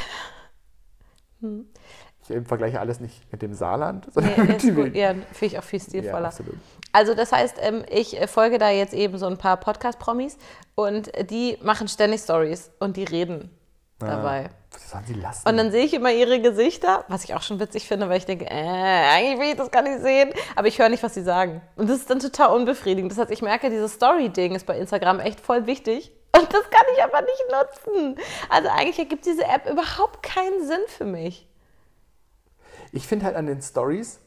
Hm. 1.40 1.66
Ich 2.22 2.30
äh, 2.30 2.42
vergleiche 2.42 2.80
alles 2.80 3.00
nicht 3.00 3.30
mit 3.30 3.42
dem 3.42 3.54
Saarland, 3.54 4.08
sondern 4.12 4.32
Nee, 4.36 4.40
mit 4.42 4.50
gut. 4.52 4.60
Tübingen. 4.60 4.94
Ja, 4.94 5.12
finde 5.14 5.46
ich 5.46 5.58
auch 5.58 5.62
viel 5.64 5.78
Ja, 5.80 5.84
stilvoller. 5.86 6.26
absolut. 6.28 6.54
Also 6.92 7.14
das 7.14 7.30
heißt, 7.32 7.56
ähm, 7.60 7.84
ich 7.90 8.20
äh, 8.20 8.26
folge 8.26 8.58
da 8.58 8.70
jetzt 8.70 8.94
eben 8.94 9.18
so 9.18 9.26
ein 9.26 9.36
paar 9.38 9.56
Podcast-Promis 9.58 10.38
und 10.74 11.14
äh, 11.14 11.24
die 11.24 11.58
machen 11.62 11.88
ständig 11.88 12.20
Stories 12.22 12.70
und 12.78 12.96
die 12.96 13.04
reden 13.04 13.50
dabei. 13.98 14.50
Und 15.46 15.56
dann 15.56 15.70
sehe 15.70 15.84
ich 15.84 15.94
immer 15.94 16.12
ihre 16.12 16.40
Gesichter, 16.40 17.04
was 17.08 17.24
ich 17.24 17.34
auch 17.34 17.42
schon 17.42 17.58
witzig 17.60 17.86
finde, 17.86 18.08
weil 18.08 18.18
ich 18.18 18.26
denke, 18.26 18.46
äh, 18.46 18.50
eigentlich 18.54 19.38
will 19.40 19.48
ich 19.50 19.56
das 19.56 19.70
gar 19.70 19.82
nicht 19.82 20.00
sehen, 20.00 20.30
aber 20.54 20.68
ich 20.68 20.78
höre 20.78 20.88
nicht, 20.88 21.02
was 21.02 21.14
sie 21.14 21.22
sagen. 21.22 21.60
Und 21.76 21.88
das 21.88 21.98
ist 21.98 22.10
dann 22.10 22.20
total 22.20 22.54
unbefriedigend. 22.54 23.10
Das 23.12 23.18
heißt, 23.18 23.30
ich 23.30 23.42
merke, 23.42 23.70
dieses 23.70 23.94
Story-Ding 23.94 24.54
ist 24.54 24.66
bei 24.66 24.78
Instagram 24.78 25.20
echt 25.20 25.40
voll 25.40 25.66
wichtig. 25.66 26.12
Und 26.36 26.52
das 26.52 26.70
kann 26.70 26.86
ich 26.94 27.02
aber 27.02 27.22
nicht 27.22 27.44
nutzen. 27.50 28.16
Also 28.50 28.68
eigentlich 28.68 28.98
ergibt 28.98 29.24
diese 29.26 29.44
App 29.44 29.68
überhaupt 29.70 30.22
keinen 30.22 30.66
Sinn 30.66 30.80
für 30.88 31.04
mich. 31.06 31.48
Ich 32.92 33.06
finde 33.06 33.24
halt 33.26 33.36
an 33.36 33.46
den 33.46 33.62
Stories, 33.62 34.20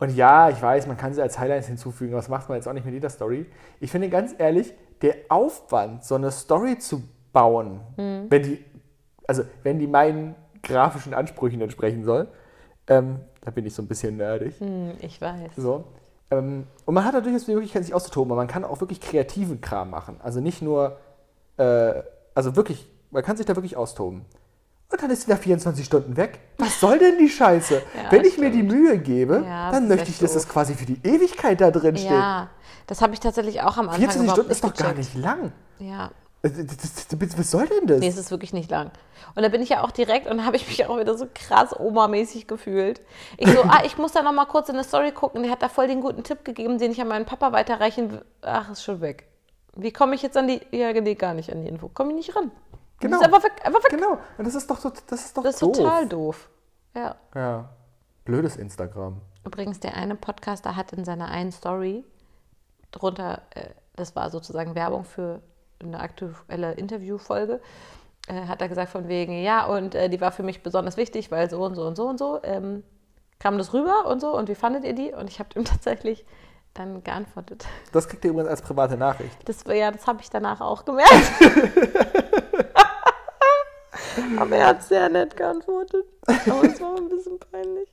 und 0.00 0.14
ja, 0.14 0.48
ich 0.48 0.62
weiß, 0.62 0.86
man 0.86 0.96
kann 0.96 1.12
sie 1.12 1.20
als 1.20 1.38
Highlights 1.38 1.66
hinzufügen, 1.66 2.12
aber 2.12 2.20
das 2.20 2.28
macht 2.28 2.48
man 2.48 2.56
jetzt 2.56 2.68
auch 2.68 2.72
nicht 2.72 2.84
mit 2.84 2.94
jeder 2.94 3.10
Story. 3.10 3.46
Ich 3.80 3.90
finde 3.90 4.08
ganz 4.08 4.34
ehrlich, 4.38 4.72
der 5.02 5.16
Aufwand, 5.28 6.04
so 6.04 6.14
eine 6.14 6.30
Story 6.30 6.78
zu 6.78 7.02
bauen, 7.32 7.80
Hm. 7.96 8.26
wenn 8.28 8.42
die, 8.42 8.64
also 9.28 9.44
wenn 9.62 9.78
die 9.78 9.86
meinen 9.86 10.34
grafischen 10.64 11.14
Ansprüchen 11.14 11.60
entsprechen 11.60 12.02
soll, 12.02 12.26
ähm, 12.88 13.20
da 13.42 13.52
bin 13.52 13.64
ich 13.64 13.74
so 13.74 13.82
ein 13.82 13.86
bisschen 13.86 14.16
nerdig. 14.16 14.58
Hm, 14.58 14.92
ich 15.00 15.20
weiß. 15.20 15.52
So. 15.56 15.84
Ähm, 16.30 16.66
und 16.84 16.94
man 16.94 17.04
hat 17.04 17.14
natürlich 17.14 17.44
die 17.44 17.52
Möglichkeit, 17.52 17.84
sich 17.84 17.94
auszutoben, 17.94 18.32
aber 18.32 18.40
man 18.40 18.48
kann 18.48 18.64
auch 18.64 18.80
wirklich 18.80 19.00
kreativen 19.00 19.60
Kram 19.60 19.90
machen. 19.90 20.16
Also 20.22 20.40
nicht 20.40 20.62
nur, 20.62 20.98
äh, 21.58 22.02
also 22.34 22.56
wirklich, 22.56 22.90
man 23.10 23.22
kann 23.22 23.36
sich 23.36 23.46
da 23.46 23.54
wirklich 23.54 23.76
austoben. 23.76 24.24
Und 24.90 25.02
dann 25.02 25.10
ist 25.10 25.22
sie 25.26 25.30
nach 25.30 25.38
24 25.38 25.84
Stunden 25.84 26.16
weg. 26.16 26.40
Was 26.56 26.80
soll 26.80 26.98
denn 26.98 27.18
die 27.18 27.28
Scheiße? 27.28 27.82
Ja, 27.94 28.10
Wenn 28.10 28.24
ich 28.24 28.38
mir 28.38 28.50
die 28.50 28.62
Mühe 28.62 28.98
gebe, 28.98 29.42
Ja, 29.44 29.70
dann 29.70 29.86
möchte 29.86 30.08
ich, 30.08 30.18
dass 30.18 30.32
das 30.32 30.48
quasi 30.48 30.74
für 30.74 30.86
die 30.86 30.98
Ewigkeit 31.04 31.60
da 31.60 31.70
drin 31.70 31.96
steht. 31.96 32.10
Ja, 32.10 32.48
das 32.86 33.02
habe 33.02 33.12
ich 33.12 33.20
tatsächlich 33.20 33.60
auch 33.60 33.76
am 33.76 33.90
Anfang 33.90 34.10
24 34.10 34.22
überhaupt 34.22 34.38
Stunden 34.38 34.50
ist 34.50 34.64
doch 34.64 34.74
gar 34.74 34.94
nicht 34.94 35.14
lang. 35.14 35.52
Ja, 35.78 36.10
Äh, 36.42 36.50
das- 36.50 36.76
das- 36.76 37.08
das- 37.08 37.38
Was 37.38 37.50
soll 37.50 37.66
denn 37.66 37.86
das? 37.86 37.98
Nee, 38.00 38.08
es 38.08 38.16
ist 38.16 38.30
wirklich 38.30 38.52
nicht 38.52 38.70
lang. 38.70 38.90
Und 39.34 39.42
da 39.42 39.48
bin 39.48 39.60
ich 39.60 39.70
ja 39.70 39.82
auch 39.82 39.90
direkt 39.90 40.26
und 40.28 40.38
da 40.38 40.44
habe 40.46 40.56
ich 40.56 40.66
mich 40.68 40.86
auch 40.86 40.98
wieder 40.98 41.16
so 41.18 41.26
krass 41.34 41.74
Oma-mäßig 41.78 42.46
gefühlt. 42.46 43.00
Ich 43.36 43.50
so, 43.50 43.62
ah, 43.68 43.82
ich 43.84 43.98
muss 43.98 44.12
da 44.12 44.22
noch 44.22 44.32
mal 44.32 44.46
kurz 44.46 44.68
in 44.68 44.74
eine 44.76 44.84
Story 44.84 45.12
gucken. 45.12 45.42
Der 45.42 45.50
hat 45.52 45.62
da 45.62 45.68
voll 45.68 45.88
den 45.88 46.00
guten 46.00 46.22
Tipp 46.22 46.44
gegeben, 46.44 46.78
den 46.78 46.92
ich 46.92 47.00
an 47.00 47.08
meinen 47.08 47.24
Papa 47.26 47.52
weiterreichen 47.52 48.12
will. 48.12 48.24
Ach, 48.42 48.70
ist 48.70 48.82
schon 48.84 49.00
weg. 49.00 49.26
Wie 49.76 49.92
komme 49.92 50.14
ich 50.14 50.22
jetzt 50.22 50.36
an 50.36 50.48
die, 50.48 50.60
ja, 50.70 50.92
nee, 50.92 51.14
gar 51.14 51.34
nicht 51.34 51.52
an 51.52 51.62
die 51.62 51.68
Info. 51.68 51.88
Komme 51.88 52.10
ich 52.10 52.16
nicht 52.16 52.36
ran. 52.36 52.50
Genau. 53.00 53.18
Die 53.18 53.22
ist 53.24 53.26
einfach 53.32 53.44
weg, 53.44 53.52
einfach 53.64 53.82
weg. 53.84 53.90
Genau. 53.90 54.18
Und 54.38 54.46
das 54.46 54.54
ist 54.56 54.68
doch, 54.68 54.78
so- 54.78 54.90
das 55.06 55.24
ist 55.26 55.36
doch 55.36 55.42
Das 55.44 55.54
ist 55.54 55.62
doof. 55.62 55.76
total 55.76 56.08
doof. 56.08 56.48
Ja. 56.96 57.14
Ja. 57.34 57.68
Blödes 58.24 58.56
Instagram. 58.56 59.20
Übrigens, 59.44 59.78
der 59.80 59.94
eine 59.96 60.14
Podcaster 60.16 60.74
hat 60.76 60.92
in 60.92 61.04
seiner 61.04 61.28
einen 61.28 61.52
Story 61.52 62.04
drunter, 62.90 63.42
äh, 63.54 63.68
das 63.96 64.16
war 64.16 64.30
sozusagen 64.30 64.74
Werbung 64.74 65.04
für 65.04 65.40
eine 65.82 66.00
aktuelle 66.00 66.72
Interviewfolge, 66.72 67.60
äh, 68.28 68.46
hat 68.46 68.60
er 68.60 68.68
gesagt 68.68 68.90
von 68.90 69.08
wegen, 69.08 69.42
ja, 69.42 69.66
und 69.66 69.94
äh, 69.94 70.08
die 70.08 70.20
war 70.20 70.32
für 70.32 70.42
mich 70.42 70.62
besonders 70.62 70.96
wichtig, 70.96 71.30
weil 71.30 71.48
so 71.48 71.62
und 71.64 71.74
so 71.74 71.82
und 71.86 71.96
so 71.96 72.08
und 72.08 72.18
so 72.18 72.40
ähm, 72.42 72.82
kam 73.38 73.58
das 73.58 73.72
rüber 73.72 74.06
und 74.06 74.20
so 74.20 74.36
und 74.36 74.48
wie 74.48 74.54
fandet 74.54 74.84
ihr 74.84 74.94
die? 74.94 75.12
Und 75.12 75.30
ich 75.30 75.38
habe 75.38 75.48
ihm 75.56 75.64
tatsächlich 75.66 76.24
dann 76.74 77.02
geantwortet. 77.02 77.66
Das 77.92 78.08
kriegt 78.08 78.24
ihr 78.24 78.30
übrigens 78.30 78.50
als 78.50 78.62
private 78.62 78.96
Nachricht. 78.96 79.36
Das, 79.48 79.64
ja, 79.66 79.90
das 79.90 80.06
habe 80.06 80.20
ich 80.22 80.30
danach 80.30 80.60
auch 80.60 80.84
gemerkt. 80.84 81.12
Aber 84.38 84.56
er 84.56 84.66
hat 84.68 84.82
sehr 84.82 85.08
nett 85.08 85.36
geantwortet. 85.36 86.04
Aber 86.26 86.64
es 86.64 86.80
war 86.80 86.96
ein 86.96 87.08
bisschen 87.08 87.38
peinlich. 87.38 87.88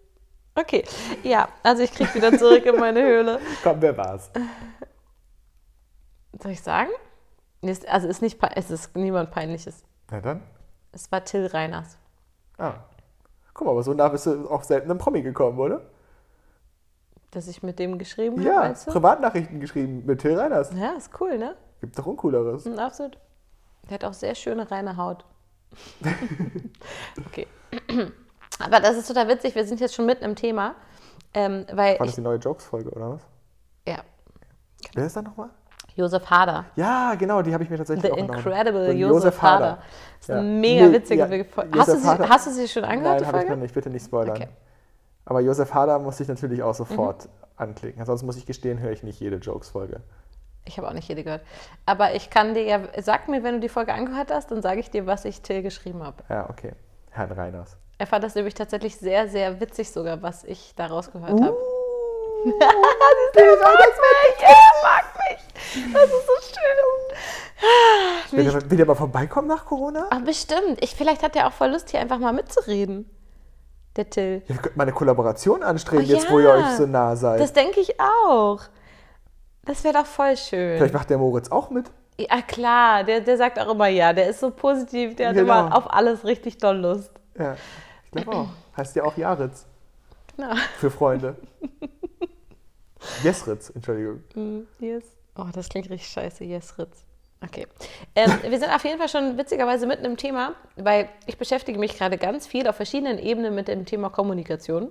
Okay, 0.56 0.84
ja, 1.24 1.50
also 1.64 1.84
ich 1.84 1.92
kriege 1.92 2.14
wieder 2.16 2.38
zurück 2.38 2.66
in 2.66 2.78
meine 2.78 3.02
Höhle. 3.04 3.40
Komm, 3.62 3.82
wer 3.82 3.96
war's? 3.98 4.32
Soll 6.42 6.52
ich 6.52 6.62
sagen? 6.62 6.92
Nee, 7.66 7.76
Also 7.88 8.08
es 8.08 8.18
ist, 8.18 8.22
nicht, 8.22 8.40
es 8.56 8.72
ist 8.72 8.96
niemand 8.96 9.32
Peinliches. 9.32 9.84
Na 10.12 10.22
dann. 10.22 10.42
Es 10.92 11.12
war 11.12 11.24
Till 11.24 11.48
Reiners. 11.48 11.98
Ah. 12.58 12.76
Guck 13.54 13.66
mal, 13.66 13.72
aber 13.72 13.84
so 13.84 13.94
nah 13.94 14.08
bist 14.10 14.26
du 14.26 14.50
auch 14.50 14.64
selten 14.64 14.90
im 14.92 14.98
Promi 14.98 15.22
gekommen, 15.22 15.58
oder? 15.60 15.82
Dass 17.32 17.48
ich 17.48 17.64
mit 17.64 17.80
dem 17.80 17.98
geschrieben 17.98 18.38
habe, 18.38 18.48
Ja, 18.48 18.60
meinst 18.60 18.88
du? 18.88 18.92
Privatnachrichten 18.92 19.60
geschrieben 19.60 20.04
mit 20.06 20.22
Till 20.22 20.38
Reiners. 20.40 20.72
Ja, 20.74 20.92
ist 20.94 21.10
cool, 21.20 21.38
ne? 21.38 21.56
Gibt 21.82 21.98
doch 21.98 22.06
Uncooleres. 22.06 22.66
Mhm, 22.66 22.80
Absolut. 22.80 23.18
Der 23.90 23.96
hat 23.96 24.06
auch 24.06 24.14
sehr 24.14 24.36
schöne, 24.36 24.70
reine 24.72 24.98
Haut. 24.98 25.26
okay. 27.26 27.48
Aber 28.60 28.80
das 28.80 28.96
ist 28.98 29.08
total 29.08 29.28
witzig, 29.28 29.54
wir 29.56 29.66
sind 29.66 29.80
jetzt 29.80 29.94
schon 29.96 30.06
mitten 30.06 30.24
im 30.24 30.36
Thema. 30.36 30.76
Ähm, 31.34 31.66
weil 31.74 32.00
War 32.00 32.06
das 32.06 32.16
die 32.16 32.22
neue 32.22 32.38
Jokes-Folge, 32.38 32.90
oder 32.92 33.12
was? 33.12 33.22
ja, 33.88 33.98
Wer 34.94 35.06
ist 35.06 35.16
da 35.18 35.22
nochmal? 35.22 35.50
Josef 35.96 36.30
Hader. 36.30 36.66
Ja, 36.76 37.16
genau, 37.16 37.42
die 37.42 37.54
habe 37.54 37.64
ich 37.64 37.70
mir 37.70 37.78
tatsächlich 37.78 38.06
The 38.06 38.12
auch. 38.12 38.18
Incredible 38.18 38.90
Und 38.90 38.98
Josef 38.98 39.42
Hader. 39.42 39.78
Das 40.20 40.30
ist 40.30 40.32
eine 40.32 40.42
mega 40.44 40.92
witzige 40.92 41.46
Folge. 41.46 41.80
Hast, 41.80 41.88
du 41.90 41.98
sie- 41.98 42.08
Hader- 42.08 42.30
hast 42.30 42.48
du 42.48 42.52
sie 42.52 42.68
schon 42.68 42.84
angehört, 42.84 43.22
Nein, 43.22 43.28
habe 43.28 43.44
ich 43.44 43.50
noch 43.50 43.56
nicht. 43.58 43.74
Bitte 43.74 43.90
nicht 43.90 44.06
spoilern. 44.06 44.36
Okay. 44.36 44.48
Aber 45.26 45.40
Josef 45.40 45.74
Hader 45.74 45.98
muss 46.00 46.20
ich 46.20 46.28
natürlich 46.28 46.62
auch 46.62 46.76
sofort 46.76 47.26
Mhm. 47.26 47.30
anklicken. 47.58 48.00
Ansonsten 48.02 48.26
muss 48.26 48.38
ich 48.38 48.46
gestehen, 48.46 48.80
höre 48.80 48.92
ich 48.92 49.04
nicht 49.04 49.20
jede 49.20 49.38
Jokes-Folge. 49.38 50.02
Ich 50.66 50.78
habe 50.78 50.88
auch 50.90 50.94
nicht 50.94 51.08
jede 51.08 51.24
gehört. 51.24 51.42
Aber 51.86 52.14
ich 52.16 52.30
kann 52.30 52.54
dir 52.56 52.64
ja, 52.64 52.80
sag 53.02 53.28
mir, 53.28 53.44
wenn 53.44 53.56
du 53.56 53.60
die 53.62 53.70
Folge 53.70 53.94
angehört 53.94 54.32
hast, 54.32 54.52
dann 54.52 54.62
sage 54.62 54.80
ich 54.80 54.90
dir, 54.90 55.06
was 55.08 55.24
ich 55.26 55.42
Till 55.42 55.62
geschrieben 55.62 56.04
habe. 56.04 56.24
Ja, 56.30 56.50
okay. 56.50 56.74
Herrn 57.12 57.32
Reiners. 57.32 57.78
Er 57.98 58.08
fand 58.08 58.24
das 58.24 58.36
nämlich 58.36 58.56
tatsächlich 58.56 58.98
sehr, 58.98 59.30
sehr 59.30 59.60
witzig 59.62 59.90
sogar, 59.92 60.22
was 60.22 60.44
ich 60.44 60.74
da 60.76 60.88
rausgehört 60.88 61.32
Uh. 61.32 61.44
habe. 61.46 61.58
Er 62.46 62.68
mag 62.68 63.96
mich, 64.02 64.44
er 64.44 64.56
mag 64.84 65.06
mich. 65.30 65.94
Das 65.94 66.04
ist 66.04 66.28
so 66.28 66.34
schön. 66.54 68.38
Will 68.38 68.44
der, 68.52 68.70
will 68.70 68.78
der 68.78 68.86
mal 68.86 68.96
vorbeikommen 68.96 69.48
nach 69.48 69.66
Corona? 69.66 70.08
Ach, 70.10 70.22
bestimmt. 70.22 70.78
Ich, 70.82 70.96
vielleicht 70.96 71.24
hat 71.24 71.36
er 71.36 71.48
auch 71.48 71.54
voll 71.54 71.70
Lust, 71.70 71.90
hier 71.90 72.00
einfach 72.00 72.20
mal 72.20 72.34
mitzureden. 72.34 73.10
Der 73.96 74.10
Till. 74.10 74.44
Ihr 74.48 74.58
könnt 74.58 74.76
mal 74.76 74.84
eine 74.84 74.92
Kollaboration 74.92 75.64
anstreben, 75.64 76.06
Oh, 76.06 76.08
jetzt 76.10 76.26
ja. 76.26 76.32
wo 76.32 76.40
ihr 76.40 76.50
euch 76.50 76.66
so 76.78 76.86
nah 76.86 77.16
seid. 77.16 77.40
Das 77.40 77.54
denke 77.54 77.80
ich 77.80 77.98
auch. 78.00 78.60
Das 79.64 79.84
wäre 79.84 79.94
doch 79.94 80.06
voll 80.06 80.36
schön. 80.38 80.78
Vielleicht 80.78 80.94
macht 80.94 81.10
der 81.10 81.18
Moritz 81.18 81.50
auch 81.50 81.70
mit. 81.70 81.86
Ja, 82.20 82.42
klar, 82.42 83.04
der, 83.04 83.22
der 83.22 83.38
sagt 83.38 83.58
auch 83.60 83.70
immer 83.72 83.88
ja. 83.88 84.14
Der 84.14 84.28
ist 84.30 84.40
so 84.42 84.52
positiv, 84.52 85.16
der 85.16 85.30
hat 85.30 85.36
Genau. 85.36 85.66
immer 85.66 85.76
auf 85.78 85.92
alles 85.92 86.24
richtig 86.26 86.58
doll 86.58 86.78
Lust. 86.78 87.12
Ja, 87.40 87.56
ich 88.04 88.12
glaube 88.12 88.32
auch. 88.38 88.48
Heißt 88.78 88.96
ja 88.98 89.04
auch 89.06 89.16
Jaritz. 89.18 89.66
Genau. 90.36 90.54
Für 90.78 90.92
Freunde. 90.92 91.36
Jesritz, 93.24 93.70
Entschuldigung. 93.70 94.24
Mm, 94.36 94.62
Yes. 94.80 95.04
Oh, 95.38 95.46
das 95.54 95.68
klingt 95.70 95.90
richtig 95.90 96.10
scheiße. 96.10 96.44
Yes, 96.46 96.78
Ritz. 96.78 97.06
Okay. 97.44 97.68
Ähm, 98.16 98.32
wir 98.48 98.58
sind 98.60 98.70
auf 98.74 98.84
jeden 98.86 98.98
Fall 98.98 99.10
schon 99.10 99.38
witzigerweise 99.38 99.86
mitten 99.86 100.06
im 100.06 100.18
Thema, 100.18 100.54
weil 100.78 101.10
ich 101.28 101.38
beschäftige 101.38 101.78
mich 101.78 101.98
gerade 101.98 102.18
ganz 102.18 102.48
viel 102.48 102.68
auf 102.68 102.76
verschiedenen 102.78 103.20
Ebenen 103.20 103.54
mit 103.54 103.68
dem 103.68 103.86
Thema 103.86 104.10
Kommunikation. 104.10 104.90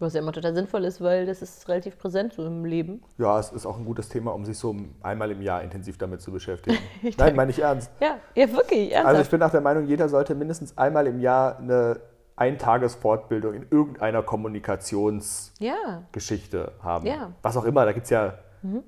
Was 0.00 0.14
ja 0.14 0.20
immer 0.20 0.32
total 0.32 0.54
sinnvoll 0.54 0.84
ist, 0.84 1.00
weil 1.00 1.24
das 1.24 1.40
ist 1.40 1.68
relativ 1.68 1.96
präsent 1.96 2.32
so 2.32 2.44
im 2.44 2.64
Leben. 2.64 3.00
Ja, 3.16 3.38
es 3.38 3.52
ist 3.52 3.64
auch 3.64 3.78
ein 3.78 3.84
gutes 3.84 4.08
Thema, 4.08 4.32
um 4.34 4.44
sich 4.44 4.58
so 4.58 4.74
einmal 5.02 5.30
im 5.30 5.40
Jahr 5.40 5.62
intensiv 5.62 5.96
damit 5.98 6.20
zu 6.20 6.32
beschäftigen. 6.32 6.76
Nein, 7.16 7.36
meine 7.36 7.52
ich 7.52 7.60
ernst. 7.60 7.92
Ja, 8.00 8.18
ja, 8.34 8.52
wirklich. 8.52 8.92
Also 8.94 9.06
Ernsthaft. 9.06 9.22
ich 9.26 9.30
bin 9.30 9.42
auch 9.44 9.50
der 9.52 9.60
Meinung, 9.60 9.86
jeder 9.86 10.08
sollte 10.08 10.34
mindestens 10.34 10.76
einmal 10.76 11.06
im 11.06 11.20
Jahr 11.20 11.58
eine 11.58 12.00
Eintagesfortbildung 12.36 13.54
in 13.54 13.66
irgendeiner 13.70 14.22
Kommunikationsgeschichte 14.22 16.72
ja, 16.78 16.84
haben. 16.84 17.06
Ja. 17.06 17.32
Was 17.42 17.56
auch 17.56 17.64
immer, 17.64 17.84
da 17.84 17.92
gibt 17.92 18.04
es 18.04 18.10
ja 18.10 18.34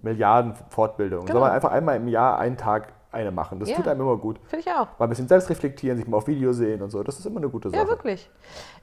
Milliarden 0.02 0.54
Fortbildungen. 0.70 1.26
Genau. 1.26 1.38
Soll 1.38 1.48
man 1.48 1.54
einfach 1.54 1.70
einmal 1.70 1.96
im 1.96 2.08
Jahr 2.08 2.38
einen 2.38 2.56
Tag 2.56 2.92
eine 3.12 3.30
machen. 3.30 3.60
Das 3.60 3.68
Ja. 3.68 3.76
tut 3.76 3.88
einem 3.88 4.00
immer 4.00 4.16
gut. 4.16 4.38
finde 4.48 4.64
ich 4.66 4.72
auch. 4.72 4.98
Mal 4.98 5.06
ein 5.06 5.08
bisschen 5.08 5.28
selbst 5.28 5.48
reflektieren, 5.50 5.98
sich 5.98 6.06
mal 6.06 6.18
auf 6.18 6.26
Video 6.26 6.52
sehen 6.52 6.82
und 6.82 6.90
so. 6.90 7.02
Das 7.02 7.18
ist 7.18 7.26
immer 7.26 7.38
eine 7.38 7.48
gute 7.48 7.70
Sache. 7.70 7.82
Ja, 7.82 7.88
wirklich. 7.88 8.28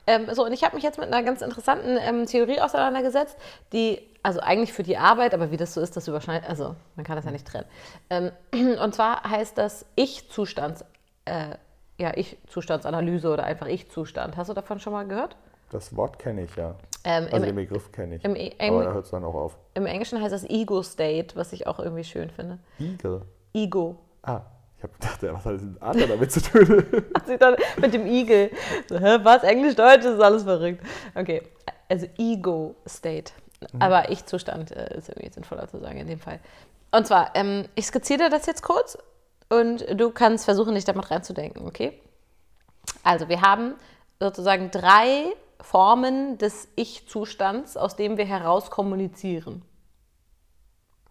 Ähm, 0.08 0.28
so, 0.34 0.46
und 0.46 0.54
ich 0.54 0.64
habe 0.64 0.76
mich 0.76 0.84
jetzt 0.84 1.00
mit 1.00 1.12
einer 1.12 1.24
ganz 1.24 1.42
interessanten 1.42 1.98
ähm, 2.00 2.26
Theorie 2.26 2.60
auseinandergesetzt, 2.60 3.38
die, 3.74 4.02
also 4.22 4.40
eigentlich 4.40 4.74
für 4.74 4.84
die 4.84 4.98
Arbeit, 4.98 5.34
aber 5.34 5.52
wie 5.52 5.58
das 5.58 5.74
so 5.74 5.82
ist, 5.82 5.96
das 5.96 6.08
überschneidet, 6.08 6.50
also 6.50 6.76
man 6.96 7.06
kann 7.06 7.16
das 7.16 7.26
ja 7.26 7.32
nicht 7.32 7.48
trennen. 7.48 7.66
Ähm, 8.10 8.32
und 8.82 8.96
zwar 8.96 9.24
heißt 9.24 9.58
das 9.58 9.86
Ich-Zustands, 9.96 10.84
äh, 11.26 11.56
ja, 11.98 12.12
Ich-Zustandsanalyse 12.16 13.30
oder 13.32 13.44
einfach 13.44 13.68
Ich-Zustand. 13.68 14.38
Hast 14.38 14.50
du 14.50 14.54
davon 14.54 14.80
schon 14.80 14.94
mal 14.94 15.08
gehört? 15.08 15.36
Das 15.72 15.96
Wort 15.96 16.20
kenne 16.20 16.44
ich, 16.44 16.56
ja. 16.56 16.76
Ähm, 17.04 17.26
Also 17.26 17.38
im, 17.38 17.44
den 17.44 17.56
Begriff 17.56 17.92
kenne 17.92 18.16
ich. 18.16 18.24
im, 18.24 18.36
im, 18.36 18.52
Aber 18.74 18.84
da 18.84 18.94
hört 18.94 19.06
es 19.06 19.12
dann 19.12 19.24
auch 19.24 19.34
auf. 19.34 19.58
Im 19.74 19.86
Englischen 19.86 20.22
heißt 20.22 20.34
das 20.34 20.44
Ego-State, 20.44 21.36
was 21.36 21.52
ich 21.54 21.68
auch 21.68 21.80
irgendwie 21.80 22.04
schön 22.04 22.30
finde. 22.30 22.60
Eagle. 22.80 23.24
Ego. 23.54 23.98
Ah, 24.22 24.42
ich 24.78 24.84
habe 24.84 24.94
gedacht, 24.94 25.24
was 25.24 25.46
hat 25.46 25.54
ein 25.62 25.78
Adler 25.80 26.08
damit 26.08 26.32
zu 26.32 26.42
tun? 26.42 26.84
Mit 27.82 27.94
dem 27.94 28.06
Igel. 28.06 28.52
So, 28.88 29.00
hä, 29.00 29.18
was? 29.24 29.44
Englisch, 29.44 29.76
Deutsch, 29.76 30.04
das 30.04 30.16
ist 30.16 30.22
alles 30.22 30.44
verrückt. 30.44 30.84
Okay, 31.16 31.42
also 31.90 32.08
Ego-State. 32.18 33.34
Aber 33.80 34.10
Ich-Zustand 34.10 34.72
äh, 34.72 34.98
ist 34.98 35.10
irgendwie 35.10 35.32
sinnvoller 35.32 35.68
zu 35.68 35.80
sagen 35.80 35.98
in 35.98 36.08
dem 36.08 36.20
Fall. 36.20 36.40
Und 36.92 37.08
zwar, 37.08 37.32
ähm, 37.34 37.66
ich 37.76 37.86
skizziere 37.88 38.30
das 38.30 38.46
jetzt 38.46 38.62
kurz 38.62 38.98
und 39.60 40.00
du 40.00 40.12
kannst 40.12 40.46
versuchen, 40.46 40.76
dich 40.76 40.86
damit 40.86 41.10
reinzudenken, 41.10 41.66
okay? 41.66 42.00
Also, 43.04 43.30
wir 43.30 43.42
haben 43.42 43.76
sozusagen 44.20 44.72
drei 44.72 45.34
Formen 45.62 46.38
des 46.38 46.68
Ich-Zustands, 46.76 47.78
aus 47.78 47.96
dem 47.96 48.18
wir 48.18 48.26
heraus 48.26 48.70
kommunizieren. 48.70 49.64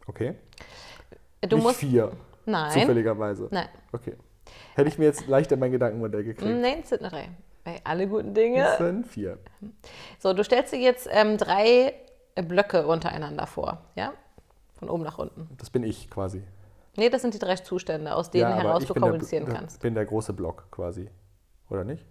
Okay. 0.06 0.34
Du 1.40 1.56
Nicht 1.56 1.64
musst. 1.64 1.78
vier. 1.78 2.12
Nein. 2.44 2.72
Zufälligerweise. 2.72 3.48
Nein. 3.50 3.68
Okay. 3.92 4.16
Hätte 4.74 4.88
ich 4.88 4.98
mir 4.98 5.04
jetzt 5.06 5.26
leichter 5.26 5.56
mein 5.56 5.72
Gedankenmodell 5.72 6.24
gekriegt. 6.24 6.50
Nein, 6.50 6.80
es 6.82 6.90
sind 6.90 7.02
drei. 7.02 7.30
Bei 7.64 7.80
alle 7.84 8.08
guten 8.08 8.34
Dinge. 8.34 8.62
Das 8.62 8.78
sind 8.78 9.06
vier. 9.06 9.38
So, 10.18 10.32
du 10.32 10.42
stellst 10.42 10.72
dir 10.72 10.80
jetzt 10.80 11.08
ähm, 11.10 11.38
drei 11.38 11.94
Blöcke 12.34 12.86
untereinander 12.86 13.46
vor, 13.46 13.78
ja? 13.94 14.12
Von 14.74 14.90
oben 14.90 15.04
nach 15.04 15.18
unten. 15.18 15.48
Das 15.58 15.70
bin 15.70 15.84
ich 15.84 16.10
quasi. 16.10 16.42
Nee, 16.96 17.08
das 17.08 17.22
sind 17.22 17.32
die 17.34 17.38
drei 17.38 17.56
Zustände, 17.56 18.14
aus 18.14 18.30
denen 18.30 18.50
ja, 18.50 18.56
heraus 18.56 18.82
ich 18.82 18.88
du 18.88 18.94
kommunizieren 18.94 19.46
der, 19.46 19.54
kannst. 19.54 19.80
bin 19.80 19.94
der 19.94 20.04
große 20.04 20.32
Block 20.34 20.66
quasi. 20.70 21.08
Oder 21.70 21.84
nicht? 21.84 22.04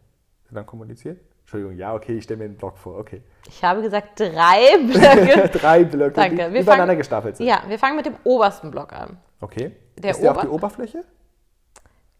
Der 0.50 0.56
dann 0.56 0.66
kommuniziert? 0.66 1.20
Entschuldigung, 1.42 1.76
ja, 1.78 1.94
okay, 1.94 2.18
ich 2.18 2.24
stelle 2.24 2.40
mir 2.40 2.46
einen 2.46 2.58
Block 2.58 2.78
vor. 2.78 2.98
Okay. 2.98 3.22
Ich 3.48 3.64
habe 3.64 3.82
gesagt 3.82 4.20
drei 4.20 4.78
Blöcke. 4.88 5.50
Drei 5.60 5.84
Blöcke, 5.84 6.14
Danke. 6.16 6.48
die 6.48 6.54
Wir 6.54 6.62
übereinander 6.62 6.88
fangen- 6.94 6.98
gestapelt 6.98 7.38
sind. 7.38 7.46
ja, 7.46 7.64
wir 7.68 7.78
fangen 7.78 7.96
mit 7.98 8.06
dem 8.06 8.16
obersten 8.24 8.72
Block 8.72 8.94
an. 8.94 9.18
Okay. 9.40 9.76
Der 9.98 10.12
ist 10.12 10.22
der 10.22 10.32
Ober- 10.32 10.42
die 10.42 10.48
Oberfläche? 10.48 11.04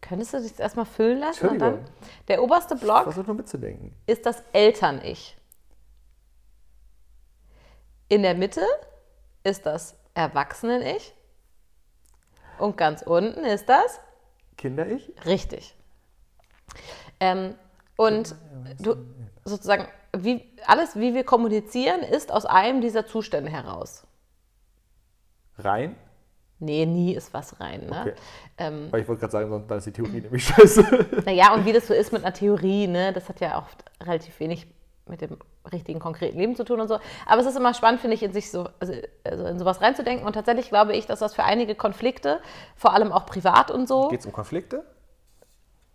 Könntest 0.02 0.34
du 0.34 0.40
dich 0.42 0.60
erstmal 0.60 0.86
füllen 0.86 1.20
lassen? 1.20 1.48
Und 1.48 1.60
dann? 1.60 1.80
Der 2.28 2.44
oberste 2.44 2.76
Block 2.76 3.04
Versuch 3.04 3.26
nur 3.26 3.36
mitzudenken. 3.36 3.96
ist 4.08 4.26
das 4.26 4.44
Eltern-Ich. 4.52 5.38
In 8.10 8.24
der 8.24 8.34
Mitte 8.36 8.62
ist 9.44 9.66
das 9.66 9.96
Erwachsenen-Ich. 10.14 11.16
Und 12.62 12.78
ganz 12.78 13.02
unten 13.02 13.44
ist 13.44 13.68
das 13.68 14.00
Kinder-Ich? 14.58 15.12
Richtig. 15.26 15.76
Ähm, 17.20 17.56
und 17.98 18.36
du 18.80 18.96
sozusagen, 19.44 19.88
wie, 20.16 20.48
alles, 20.68 20.96
wie 20.96 21.16
wir 21.16 21.24
kommunizieren, 21.24 22.02
ist 22.02 22.32
aus 22.32 22.46
einem 22.46 22.82
dieser 22.82 23.08
Zustände 23.08 23.50
heraus. 23.50 24.06
Rein? 25.58 25.96
Nee, 26.60 26.86
nie 26.86 27.16
ist 27.16 27.34
was 27.34 27.60
rein. 27.60 27.88
Ne? 27.88 28.02
Okay. 28.02 28.14
Ähm, 28.60 28.92
Weil 28.92 29.02
ich 29.02 29.08
wollte 29.08 29.22
gerade 29.22 29.32
sagen, 29.32 29.50
sonst 29.50 29.68
dann 29.68 29.78
ist 29.80 29.88
die 29.88 29.94
Theorie 29.94 30.22
nämlich 30.22 30.44
scheiße. 30.46 31.24
naja, 31.26 31.56
und 31.56 31.66
wie 31.66 31.74
das 31.74 31.88
so 31.88 31.96
ist 31.96 32.14
mit 32.14 32.24
einer 32.24 32.34
Theorie, 32.34 32.86
ne? 32.86 33.12
das 33.12 33.28
hat 33.28 33.40
ja 33.40 33.58
oft 33.58 33.84
relativ 34.04 34.40
wenig 34.40 34.68
mit 35.08 35.22
dem 35.22 35.38
richtigen, 35.72 36.00
konkreten 36.00 36.38
Leben 36.38 36.56
zu 36.56 36.64
tun 36.64 36.80
und 36.80 36.88
so. 36.88 37.00
Aber 37.26 37.42
es 37.42 37.48
ist 37.48 37.58
immer 37.58 37.74
spannend, 37.74 38.02
finde 38.02 38.16
ich, 38.16 38.24
in 38.24 38.34
sich 38.34 38.52
so, 38.52 38.70
also, 38.80 38.94
also 39.24 39.46
in 39.46 39.60
sowas 39.60 39.82
reinzudenken. 39.82 40.26
Und 40.26 40.34
tatsächlich 40.34 40.70
glaube 40.70 40.96
ich, 40.96 41.06
dass 41.06 41.20
das 41.20 41.34
für 41.34 41.44
einige 41.44 41.76
Konflikte, 41.76 42.40
vor 42.76 42.94
allem 42.94 43.12
auch 43.12 43.26
privat 43.26 43.72
und 43.72 43.88
so, 43.88 44.10
Geht 44.10 44.22
es 44.22 44.26
um 44.26 44.32
Konflikte? 44.32 44.86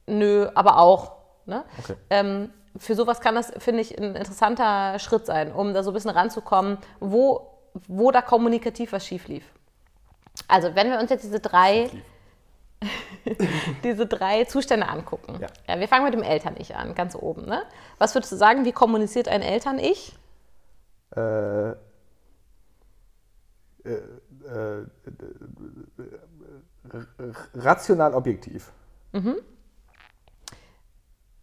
Nö, 0.06 0.48
aber 0.54 0.78
auch. 0.78 1.12
Ne? 1.46 1.64
Okay. 1.78 1.94
Ähm, 2.10 2.50
für 2.78 2.94
sowas 2.94 3.20
kann 3.20 3.34
das, 3.34 3.52
finde 3.58 3.80
ich, 3.80 3.98
ein 3.98 4.14
interessanter 4.14 4.98
Schritt 4.98 5.26
sein, 5.26 5.52
um 5.52 5.72
da 5.72 5.82
so 5.82 5.90
ein 5.90 5.94
bisschen 5.94 6.10
ranzukommen, 6.10 6.78
wo, 7.00 7.50
wo 7.88 8.10
da 8.10 8.22
kommunikativ 8.22 8.92
was 8.92 9.06
schief 9.06 9.28
lief. 9.28 9.44
Also, 10.48 10.74
wenn 10.74 10.90
wir 10.90 11.00
uns 11.00 11.10
jetzt 11.10 11.24
diese 11.24 11.40
drei, 11.40 11.90
diese 13.84 14.06
drei 14.06 14.44
Zustände 14.44 14.88
angucken. 14.88 15.40
Ja. 15.40 15.80
wir 15.80 15.88
fangen 15.88 16.04
mit 16.04 16.14
dem 16.14 16.22
Eltern-Ich 16.22 16.76
an, 16.76 16.94
ganz 16.94 17.14
oben. 17.14 17.46
Ne? 17.46 17.62
Was 17.98 18.14
würdest 18.14 18.32
du 18.32 18.36
sagen, 18.36 18.64
wie 18.64 18.72
kommuniziert 18.72 19.28
ein 19.28 19.42
Eltern-Ich? 19.42 20.16
Äh, 21.16 21.70
äh, 21.70 21.74
äh, 23.84 24.86
rational 27.54 28.14
objektiv. 28.14 28.72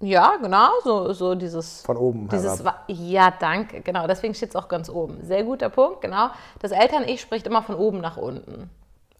Ja, 0.03 0.35
genau, 0.35 0.69
so, 0.83 1.13
so 1.13 1.33
dieses. 1.33 1.81
Von 1.81 1.95
oben 1.95 2.27
Dieses, 2.27 2.59
herab. 2.59 2.83
Ja, 2.87 3.31
danke, 3.31 3.81
genau, 3.81 4.05
deswegen 4.05 4.33
steht 4.33 4.49
es 4.49 4.55
auch 4.55 4.67
ganz 4.67 4.89
oben. 4.89 5.23
Sehr 5.23 5.43
guter 5.43 5.69
Punkt, 5.69 6.01
genau. 6.01 6.29
Das 6.59 6.71
Eltern-Ich 6.71 7.21
spricht 7.21 7.47
immer 7.47 7.63
von 7.63 7.75
oben 7.75 8.01
nach 8.01 8.17
unten. 8.17 8.69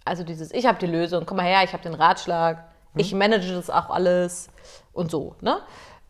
Also 0.06 0.24
dieses, 0.24 0.52
ich 0.52 0.66
habe 0.66 0.78
die 0.80 0.88
Lösung, 0.88 1.26
komm 1.26 1.38
mal 1.38 1.46
her, 1.46 1.64
ich 1.64 1.74
habe 1.74 1.84
den 1.84 1.94
Ratschlag, 1.94 2.66
ich 2.96 3.14
manage 3.14 3.54
das 3.54 3.70
auch 3.70 3.90
alles 3.90 4.50
und 4.92 5.10
so. 5.10 5.36
Ne? 5.42 5.60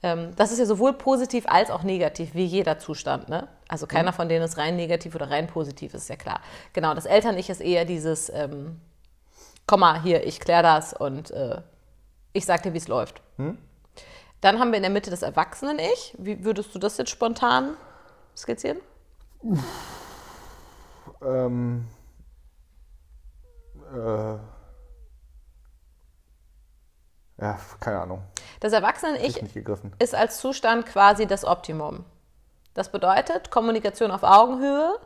Ähm, 0.01 0.36
das 0.36 0.51
ist 0.51 0.60
ja 0.60 0.65
sowohl 0.65 0.93
positiv 0.93 1.45
als 1.47 1.71
auch 1.71 1.84
negativ, 1.84 2.34
wie 2.34 2.45
jeder 2.45 2.79
Zustand. 2.79 3.29
Ne? 3.29 3.47
Also 3.67 3.88
keiner 3.88 4.12
von 4.12 4.27
denen 4.27 4.43
ist 4.43 4.58
rein 4.58 4.75
negativ 4.75 5.15
oder 5.15 5.29
rein 5.29 5.47
positiv, 5.47 5.93
ist 5.93 6.10
ja 6.10 6.15
klar. 6.15 6.41
Genau, 6.73 6.93
das 6.93 7.06
Eltern-Ich 7.06 7.49
ist 7.49 7.62
eher 7.62 7.86
dieses, 7.86 8.29
ähm, 8.29 8.82
komm 9.65 9.79
mal 9.82 10.01
hier, 10.01 10.25
ich 10.25 10.39
kläre 10.39 10.63
das 10.63 10.93
und 10.93 11.32
äh, 11.32 11.62
ich 12.34 12.45
sag 12.45 12.63
dir, 12.63 12.73
wie 12.73 12.77
es 12.77 12.88
läuft. 12.88 13.21
Dann 14.41 14.60
haben 14.60 14.71
wir 14.71 14.77
in 14.77 14.84
der 14.84 14.91
Mitte 14.91 15.10
das 15.10 15.21
Erwachsenen-Ich. 15.21 16.15
Wie 16.17 16.43
würdest 16.43 16.75
du 16.75 16.79
das 16.79 16.97
jetzt 16.97 17.12
spontan 17.12 17.77
skizzieren? 18.36 18.79
Ähm, 21.21 21.86
äh, 23.93 24.38
ja, 27.41 27.60
keine 27.79 27.99
Ahnung. 28.01 28.23
Das 28.60 28.73
Erwachsenen-Ich 28.73 29.41
ist 29.99 30.15
als 30.15 30.38
Zustand 30.38 30.86
quasi 30.86 31.27
das 31.27 31.45
Optimum. 31.45 32.06
Das 32.73 32.91
bedeutet 32.91 33.51
Kommunikation 33.51 34.12
auf 34.12 34.23
Augenhöhe, 34.23 34.97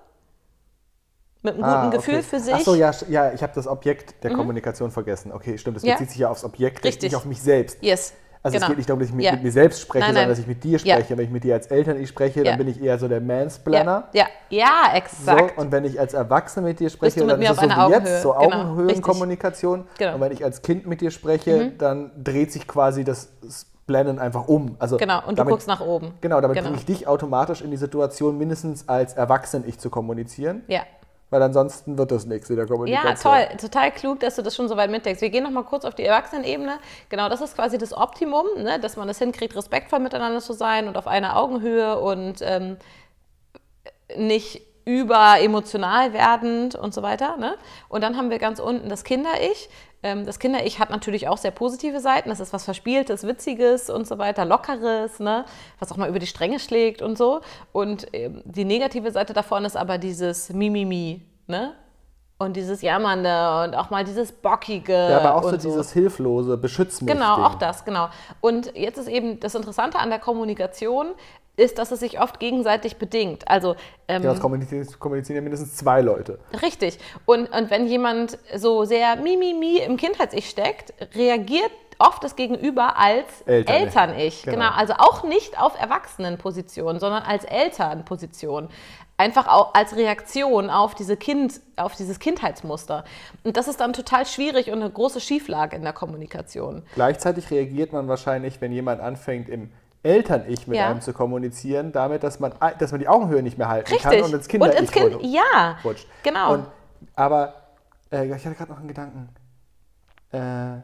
mit 1.42 1.56
einem 1.56 1.64
ah, 1.64 1.86
guten 1.86 1.98
Gefühl 1.98 2.24
für 2.24 2.40
sich. 2.40 2.54
Achso, 2.54 2.76
ja, 2.76 2.92
ja, 3.10 3.34
ich 3.34 3.44
habe 3.44 3.54
das 3.54 3.68
Objekt 3.68 4.24
der 4.24 4.32
mhm. 4.32 4.38
Kommunikation 4.38 4.92
vergessen. 4.92 5.32
Okay, 5.32 5.58
stimmt. 5.58 5.78
Das 5.78 5.84
bezieht 5.84 6.00
ja. 6.00 6.06
sich 6.08 6.18
ja 6.18 6.30
aufs 6.30 6.44
Objekt, 6.44 6.84
richtig. 6.84 7.12
nicht 7.12 7.16
auf 7.16 7.26
mich 7.26 7.42
selbst. 7.42 7.82
Yes. 7.82 8.14
Also 8.48 8.56
genau. 8.56 8.66
es 8.66 8.70
geht 8.70 8.78
nicht 8.78 8.90
darum, 8.90 9.00
dass 9.00 9.10
ich 9.10 9.16
mit, 9.16 9.26
Ja. 9.26 9.32
mit 9.34 9.44
mir 9.44 9.52
selbst 9.52 9.82
spreche, 9.82 10.00
Nein, 10.00 10.10
sondern 10.10 10.24
nein. 10.24 10.30
dass 10.30 10.40
ich 10.40 10.48
mit 10.48 10.64
dir 10.64 10.78
Ja. 10.80 10.96
spreche. 10.96 11.18
Wenn 11.18 11.26
ich 11.26 11.32
mit 11.32 11.44
dir 11.44 11.54
als 11.54 11.68
Eltern 11.68 12.00
ich 12.02 12.10
spreche, 12.10 12.40
Ja. 12.44 12.52
dann 12.52 12.58
bin 12.58 12.68
ich 12.68 12.82
eher 12.82 12.98
so 12.98 13.08
der 13.08 13.22
Mansplainer. 13.22 14.08
Ja, 14.14 14.26
ja, 14.50 14.58
ja 14.92 14.96
exakt. 14.98 15.54
So, 15.56 15.62
und 15.62 15.72
wenn 15.72 15.86
ich 15.86 16.00
als 16.00 16.14
Erwachsener 16.14 16.68
mit 16.68 16.80
dir 16.80 16.90
spreche, 16.90 17.20
mit 17.22 17.30
dann 17.30 17.42
ist 17.42 17.50
es 17.52 17.58
so 17.58 17.62
wie 17.68 17.72
Augenhöhe. 17.72 18.00
jetzt, 18.00 18.22
so 18.24 18.32
Genau, 18.34 18.46
Augenhöhenkommunikation. 18.46 19.86
Genau. 19.98 20.10
Mhm. 20.12 20.16
Und 20.16 20.22
wenn 20.22 20.32
ich 20.32 20.44
als 20.44 20.62
Kind 20.62 20.86
mit 20.88 21.02
dir 21.02 21.12
spreche, 21.12 21.72
dann 21.78 22.12
dreht 22.24 22.52
sich 22.52 22.68
quasi 22.68 23.04
das 23.04 23.30
Blenden 23.86 24.20
einfach 24.20 24.48
um. 24.48 24.76
Also 24.80 24.98
genau, 24.98 25.20
und 25.20 25.30
du 25.32 25.36
damit, 25.36 25.52
guckst 25.52 25.68
nach 25.68 25.80
oben. 25.80 26.14
Genau, 26.20 26.42
damit 26.42 26.56
Genau. 26.58 26.68
bringe 26.70 26.78
ich 26.80 26.86
dich 26.86 27.08
automatisch 27.08 27.62
in 27.62 27.72
die 27.72 27.78
Situation, 27.78 28.38
mindestens 28.38 28.88
als 28.90 29.14
Erwachsen-Ich 29.14 29.80
zu 29.80 29.90
kommunizieren, 29.90 30.64
Ja. 30.68 30.82
Weil 31.30 31.42
ansonsten 31.42 31.98
wird 31.98 32.12
das 32.12 32.26
nichts 32.26 32.50
in 32.50 32.56
der 32.56 32.66
Ja, 32.66 32.72
Kommunikation. 32.72 33.34
toll, 33.34 33.48
total 33.58 33.92
klug, 33.92 34.20
dass 34.22 34.36
du 34.36 34.42
das 34.42 34.56
schon 34.56 34.68
so 34.68 34.78
weit 34.78 34.90
mitdenkst. 34.90 35.22
Wir 35.22 35.30
gehen 35.30 35.44
noch 35.44 35.52
mal 35.52 35.64
kurz 35.64 35.84
auf 35.84 35.96
die 35.96 36.04
Erwachsenenebene. 36.04 36.80
Genau, 37.10 37.28
das 37.30 37.42
ist 37.42 37.56
quasi 37.56 37.78
das 37.78 37.96
Optimum, 37.96 38.46
ne? 38.58 38.80
dass 38.80 38.96
man 38.96 39.10
es 39.10 39.20
hinkriegt, 39.20 39.56
respektvoll 39.56 40.00
miteinander 40.00 40.40
zu 40.40 40.54
sein 40.54 40.88
und 40.88 40.98
auf 40.98 41.08
einer 41.08 41.38
Augenhöhe 41.38 42.00
und 42.00 42.40
ähm, 42.42 42.78
nicht 44.16 44.62
über 44.86 45.36
emotional 45.42 46.14
werdend 46.14 46.76
und 46.76 46.94
so 46.94 47.02
weiter. 47.02 47.36
Ne? 47.36 47.56
Und 47.90 48.02
dann 48.02 48.16
haben 48.16 48.30
wir 48.30 48.40
ganz 48.40 48.60
unten 48.60 48.88
das 48.88 49.04
Kinder-Ich. 49.04 49.70
Ähm, 50.04 50.26
das 50.26 50.40
Kinder-Ich 50.40 50.80
hat 50.80 50.90
natürlich 50.90 51.28
auch 51.28 51.38
sehr 51.38 51.52
positive 51.52 52.00
Seiten. 52.00 52.30
Das 52.30 52.40
ist 52.40 52.54
was 52.54 52.64
Verspieltes, 52.64 53.24
Witziges 53.26 53.90
und 53.90 54.08
so 54.08 54.18
weiter, 54.18 54.46
Lockeres, 54.46 55.20
ne? 55.20 55.46
was 55.80 55.92
auch 55.92 55.98
mal 55.98 56.10
über 56.10 56.20
die 56.20 56.28
Stränge 56.28 56.60
schlägt 56.60 57.02
und 57.02 57.18
so. 57.18 57.42
Und 57.72 58.08
ähm, 58.14 58.42
die 58.46 58.66
negative 58.66 59.12
Seite 59.12 59.34
davon 59.34 59.66
ist 59.66 59.76
aber 59.76 59.98
dieses 59.98 60.50
Mimimi. 60.50 61.22
Ne? 61.48 61.74
Und 62.40 62.56
dieses 62.56 62.84
Jammernde 62.84 63.64
und 63.64 63.76
auch 63.76 63.90
mal 63.90 64.04
dieses 64.04 64.32
Bockige. 64.32 64.94
Ja, 64.94 65.20
aber 65.20 65.36
auch 65.36 65.44
so 65.44 65.50
und 65.50 65.64
dieses 65.64 65.92
hilflose, 65.92 66.56
beschütz 66.56 67.02
mich. 67.02 67.12
Genau, 67.12 67.44
auch 67.44 67.56
das, 67.56 67.84
genau. 67.84 68.10
Und 68.42 68.76
jetzt 68.76 69.00
ist 69.00 69.08
eben 69.08 69.40
das 69.40 69.56
Interessante 69.56 69.98
an 69.98 70.10
der 70.10 70.20
Kommunikation, 70.20 71.16
ist, 71.58 71.80
dass 71.80 71.92
es 71.92 72.00
sich 72.00 72.22
oft 72.22 72.40
gegenseitig 72.40 72.98
bedingt. 72.98 73.48
Also 73.50 73.76
ähm, 74.08 74.24
Ja, 74.24 74.32
das 74.32 74.40
kommunizieren, 74.40 75.36
ja 75.36 75.42
mindestens 75.42 75.76
zwei 75.76 76.02
Leute. 76.02 76.40
richtig. 76.62 77.00
Und, 77.26 77.48
und 77.52 77.70
wenn 77.70 77.88
jemand 77.88 78.38
so 78.56 78.86
sehr 78.86 79.18
Mimimi 79.18 79.80
im 79.80 79.98
Kindheits-Ich 79.98 80.50
steckt, 80.50 80.94
reagiert 81.16 81.72
oft 82.00 82.24
das 82.24 82.36
Gegenüber 82.36 82.98
als 82.98 83.42
Eltern-Ich. 83.46 83.82
Eltern-Ich. 83.82 84.44
Genau. 84.44 84.56
Genau. 84.58 84.72
Also 84.72 84.94
auch 84.94 85.24
nicht 85.24 85.60
auf 85.60 85.80
Erwachsenenposition, 85.80 87.00
sondern 87.00 87.24
als 87.24 87.44
Elternposition. 87.44 88.70
Einfach 89.20 89.48
auch 89.48 89.74
als 89.74 89.96
Reaktion 89.96 90.70
auf, 90.70 90.94
diese 90.94 91.18
kind, 91.18 91.60
auf 91.76 91.96
dieses 91.96 92.20
Kindheitsmuster. 92.20 93.04
Und 93.44 93.58
das 93.58 93.68
ist 93.68 93.80
dann 93.80 93.94
total 93.94 94.28
schwierig 94.28 94.68
und 94.68 94.80
eine 94.80 94.92
große 94.92 95.20
Schieflage 95.20 95.76
in 95.76 95.82
der 95.82 95.94
Kommunikation. 95.94 96.84
Gleichzeitig 96.94 97.50
reagiert 97.50 97.94
man 97.94 98.08
wahrscheinlich, 98.08 98.62
wenn 98.62 98.72
jemand 98.72 99.02
anfängt, 99.02 99.50
im 99.50 99.72
Eltern-Ich 100.08 100.68
mit 100.68 100.78
Ja. 100.78 100.90
einem 100.90 101.02
zu 101.02 101.14
kommunizieren, 101.14 101.92
damit, 101.92 102.24
dass 102.24 102.40
man, 102.40 102.54
dass 102.80 102.92
man 102.92 103.00
die 103.00 103.08
Augenhöhe 103.08 103.44
nicht 103.44 103.58
mehr 103.58 103.68
halten 103.70 103.96
kann 103.98 104.12
Richtig. 104.12 104.24
und 104.26 104.34
ins 104.34 104.48
Kinder-Ich 104.48 104.80
ins 104.80 104.92
Kind, 104.92 105.14
rutscht. 105.16 105.26
ja, 105.26 105.78
rutscht. 105.84 106.08
genau. 106.24 106.54
Und, 106.54 106.68
aber 107.16 107.54
äh, 108.12 108.26
ich 108.26 108.46
hatte 108.46 108.56
gerade 108.56 108.72
noch 108.72 108.80
einen 108.80 108.88
Gedanken. 108.88 109.30
Äh, 110.32 110.82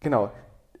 genau. 0.00 0.30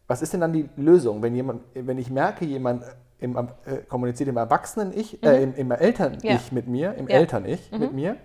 Was 0.06 0.22
ist 0.22 0.32
denn 0.32 0.40
dann 0.40 0.52
die 0.52 0.68
Lösung, 0.76 1.20
wenn 1.22 1.34
jemand, 1.34 1.62
wenn 1.74 1.98
ich 1.98 2.10
merke, 2.10 2.44
jemand 2.44 2.82
im, 3.18 3.36
äh, 3.36 3.42
kommuniziert 3.88 4.28
im 4.28 4.36
Erwachsenen-Ich, 4.36 5.22
äh, 5.22 5.42
im, 5.42 5.54
im 5.54 5.70
Eltern-Ich 5.70 6.22
Mhm. 6.24 6.28
Ja. 6.30 6.40
mit 6.52 6.66
mir, 6.68 6.94
im 6.94 7.08
Ja. 7.08 7.16
Mhm. 7.16 7.20
Eltern-Ich 7.20 7.72
mit 7.72 7.92
mir, 7.92 8.16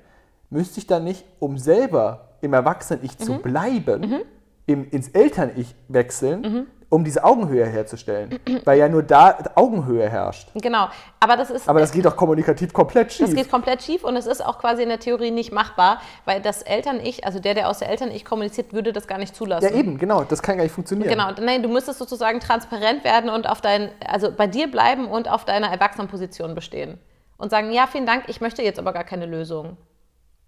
müsste 0.50 0.80
ich 0.80 0.88
dann 0.88 1.04
nicht, 1.04 1.26
um 1.40 1.58
selber 1.58 2.30
im 2.42 2.54
Erwachsenen-Ich 2.54 3.20
Mhm. 3.20 3.24
zu 3.24 3.38
bleiben, 3.40 4.22
im, 4.66 4.90
ins 4.92 5.10
Eltern-Ich 5.10 5.76
wechseln, 5.90 6.68
um 6.94 7.04
diese 7.04 7.24
Augenhöhe 7.24 7.66
herzustellen? 7.66 8.40
Weil 8.66 8.80
ja 8.80 8.88
nur 8.88 9.04
da 9.04 9.38
Augenhöhe 9.56 10.08
herrscht. 10.10 10.50
Genau. 10.56 10.88
Aber 11.20 11.36
das 11.38 11.50
ist 11.50 11.68
Aber 11.68 11.80
das 11.80 11.92
geht 11.92 12.06
doch 12.06 12.16
kommunikativ 12.16 12.72
komplett 12.74 13.12
schief. 13.12 13.26
Das 13.28 13.36
geht 13.36 13.50
komplett 13.50 13.82
schief 13.82 14.04
und 14.04 14.16
es 14.16 14.26
ist 14.26 14.46
auch 14.46 14.60
quasi 14.60 14.84
in 14.84 14.90
der 14.90 15.00
Theorie 15.00 15.32
nicht 15.32 15.52
machbar, 15.52 16.02
weil 16.26 16.42
das 16.42 16.62
Eltern-Ich, 16.62 17.26
also 17.26 17.40
der, 17.40 17.54
der 17.56 17.70
aus 17.70 17.80
der 17.80 17.90
Eltern-Ich 17.90 18.26
kommuniziert, 18.26 18.74
würde 18.74 18.94
das 18.94 19.08
gar 19.08 19.18
nicht 19.18 19.36
zulassen. 19.36 19.70
ja, 19.70 19.76
eben, 19.76 19.98
genau. 19.98 20.24
Das 20.24 20.42
kann 20.42 20.58
gar 20.58 20.64
nicht 20.64 20.74
funktionieren. 20.74 21.10
Genau, 21.10 21.32
nein, 21.42 21.64
du 21.64 21.70
müsstest 21.70 22.00
sozusagen 22.00 22.40
transparent 22.40 23.04
werden 23.04 23.30
und 23.30 23.50
auf 23.50 23.62
dein, 23.62 23.90
also 24.06 24.32
bei 24.32 24.48
dir 24.48 24.70
bleiben 24.70 25.08
und 25.08 25.30
auf 25.30 25.46
deiner 25.46 25.68
Erwachsenenposition 25.72 26.56
bestehen. 26.56 27.00
Und 27.38 27.50
sagen, 27.50 27.72
ja, 27.72 27.88
vielen 27.88 28.06
Dank, 28.06 28.26
ich 28.28 28.40
möchte 28.42 28.62
jetzt 28.62 28.80
aber 28.80 28.94
gar 28.94 29.04
keine 29.04 29.26
Lösung. 29.26 29.78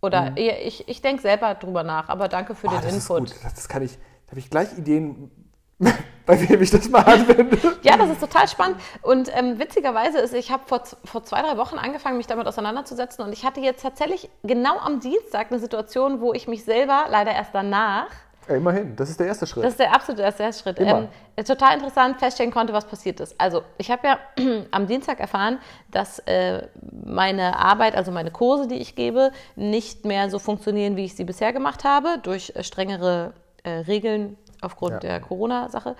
Oder 0.01 0.33
ja, 0.37 0.53
ich, 0.63 0.87
ich 0.87 1.01
denke 1.01 1.21
selber 1.21 1.55
drüber 1.55 1.83
nach, 1.83 2.09
aber 2.09 2.27
danke 2.27 2.53
für 2.53 2.67
Mhm. 2.67 2.73
Oh, 2.73 2.77
den 2.77 2.85
das 2.85 2.95
ist 2.97 3.09
Input. 3.09 3.31
gut. 3.31 3.43
Das, 3.43 3.53
das 3.55 3.67
kann 3.67 3.81
ich, 3.81 3.93
da 4.25 4.31
habe 4.31 4.39
ich 4.39 4.49
gleich 4.49 4.77
Ideen, 4.77 5.31
bei 6.25 6.49
wem 6.49 6.61
ich 6.61 6.71
das 6.71 6.89
mal 6.89 7.01
anwende. 7.03 7.57
Ja, 7.83 7.97
das 7.97 8.09
ist 8.09 8.21
total 8.21 8.47
spannend. 8.47 8.77
Und 9.01 9.29
ähm, 9.35 9.59
witzigerweise 9.59 10.19
ist, 10.19 10.33
ich 10.33 10.51
habe 10.51 10.63
vor, 10.65 10.81
vor 11.03 11.23
zwei, 11.23 11.41
drei 11.41 11.57
Wochen 11.57 11.77
angefangen, 11.77 12.17
mich 12.17 12.27
damit 12.27 12.47
auseinanderzusetzen. 12.47 13.23
Und 13.23 13.33
ich 13.33 13.45
hatte 13.45 13.59
jetzt 13.59 13.81
tatsächlich 13.83 14.29
genau 14.43 14.77
am 14.77 14.99
Dienstag 14.99 15.51
eine 15.51 15.59
Situation, 15.59 16.21
wo 16.21 16.33
ich 16.33 16.47
mich 16.47 16.63
selber, 16.63 17.05
leider 17.09 17.31
erst 17.31 17.53
danach, 17.53 18.07
Ja, 18.47 18.55
immerhin, 18.55 18.95
das 18.95 19.09
ist 19.09 19.19
der 19.19 19.27
erste 19.27 19.45
Schritt. 19.45 19.63
das 19.63 19.73
ist 19.73 19.79
der 19.79 19.93
absolute 19.93 20.23
erste 20.23 20.53
Schritt, 20.53 20.79
ähm, 20.79 21.09
total 21.45 21.75
interessant 21.75 22.19
feststellen 22.19 22.51
konnte, 22.53 22.73
was 22.73 22.85
passiert 22.85 23.19
ist. 23.19 23.39
Also 23.39 23.63
ich 23.77 23.91
habe 23.91 24.07
ja 24.07 24.19
am 24.71 24.87
Dienstag 24.87 25.19
erfahren, 25.19 25.59
dass 25.91 26.19
äh, 26.19 26.67
meine 27.03 27.57
Arbeit, 27.57 27.95
also 27.95 28.11
meine 28.11 28.31
Kurse, 28.31 28.67
die 28.67 28.77
ich 28.77 28.95
gebe, 28.95 29.31
nicht 29.55 30.05
mehr 30.05 30.29
so 30.29 30.39
funktionieren, 30.39 30.95
wie 30.95 31.05
ich 31.05 31.15
sie 31.15 31.25
bisher 31.25 31.53
gemacht 31.53 31.83
habe, 31.83 32.19
durch 32.23 32.53
äh, 32.55 32.63
strengere 32.63 33.33
äh, 33.63 33.69
Regeln 33.69 34.37
aufgrund 34.65 34.93
Ja. 34.93 34.99
der 34.99 35.19
Corona-Sache. 35.21 35.95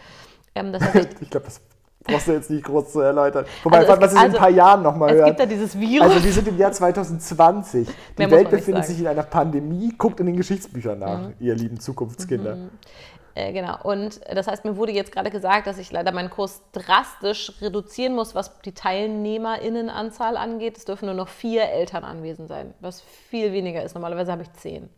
Ähm, 0.56 0.72
das 0.74 0.82
heißt, 0.94 1.22
ich, 1.22 1.30
glaube, 1.30 1.46
das 1.46 1.62
brauchst 2.04 2.28
du 2.28 2.34
jetzt 2.34 2.50
nicht 2.52 2.64
groß 2.66 2.92
zu 2.92 3.00
erläutern. 3.02 3.46
Wobei, 3.64 3.80
Also 3.80 3.94
es- 3.94 4.00
was 4.00 4.06
ist 4.08 4.12
in 4.14 4.18
ein 4.20 4.26
also, 4.26 4.38
paar 4.38 4.50
Jahren 4.50 4.84
nochmal 4.84 5.10
es 5.10 5.16
hören? 5.18 5.26
gibt 5.28 5.40
da 5.40 5.46
dieses 5.46 5.80
Virus. 5.80 6.10
Also 6.12 6.24
wir 6.24 6.32
sind 6.34 6.48
im 6.48 6.58
Jahr 6.58 6.72
2020. 6.72 7.88
Die 7.88 7.94
Mehr 8.18 8.28
muss 8.28 8.38
Welt 8.38 8.50
befindet 8.52 8.86
sich 8.86 9.00
in 9.00 9.08
einer 9.08 9.24
Pandemie. 9.24 9.94
Guckt 9.98 10.20
in 10.20 10.28
den 10.28 10.38
Geschichtsbüchern 10.38 11.00
nach, 11.00 11.20
Mhm. 11.20 11.34
ihr 11.40 11.56
lieben 11.56 11.80
Zukunftskinder. 11.80 12.58
Äh, 13.38 13.52
genau. 13.52 13.76
Und 13.84 14.22
das 14.34 14.48
heißt, 14.48 14.64
mir 14.64 14.78
wurde 14.78 14.94
jetzt 14.94 15.12
gerade 15.12 15.30
gesagt, 15.30 15.68
dass 15.68 15.78
ich 15.78 15.92
leider 15.92 16.14
meinen 16.14 16.30
Kurs 16.30 16.62
drastisch 16.72 17.52
reduzieren 17.60 18.16
muss, 18.16 18.34
was 18.34 18.62
die 18.62 18.72
TeilnehmerInnenanzahl 18.72 20.38
angeht. 20.38 20.78
Es 20.78 20.86
dürfen 20.86 21.08
nur 21.08 21.16
noch 21.16 21.28
vier 21.28 21.64
Eltern 21.64 22.04
anwesend 22.06 22.48
sein, 22.48 22.74
was 22.80 23.02
viel 23.02 23.52
weniger 23.52 23.84
ist. 23.84 23.94
Normalerweise 23.94 24.32
habe 24.32 24.44
ich 24.44 24.54
zehn. 24.54 24.90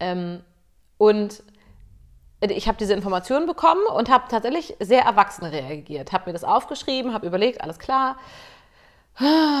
Ähm, 0.00 0.40
und 0.98 1.42
ich 2.40 2.68
habe 2.68 2.78
diese 2.78 2.94
Informationen 2.94 3.46
bekommen 3.46 3.82
und 3.94 4.10
habe 4.10 4.24
tatsächlich 4.28 4.76
sehr 4.78 5.02
erwachsen 5.02 5.44
reagiert. 5.44 6.12
Habe 6.12 6.30
mir 6.30 6.32
das 6.32 6.44
aufgeschrieben, 6.44 7.12
habe 7.12 7.26
überlegt, 7.26 7.60
alles 7.60 7.78
klar. 7.78 8.16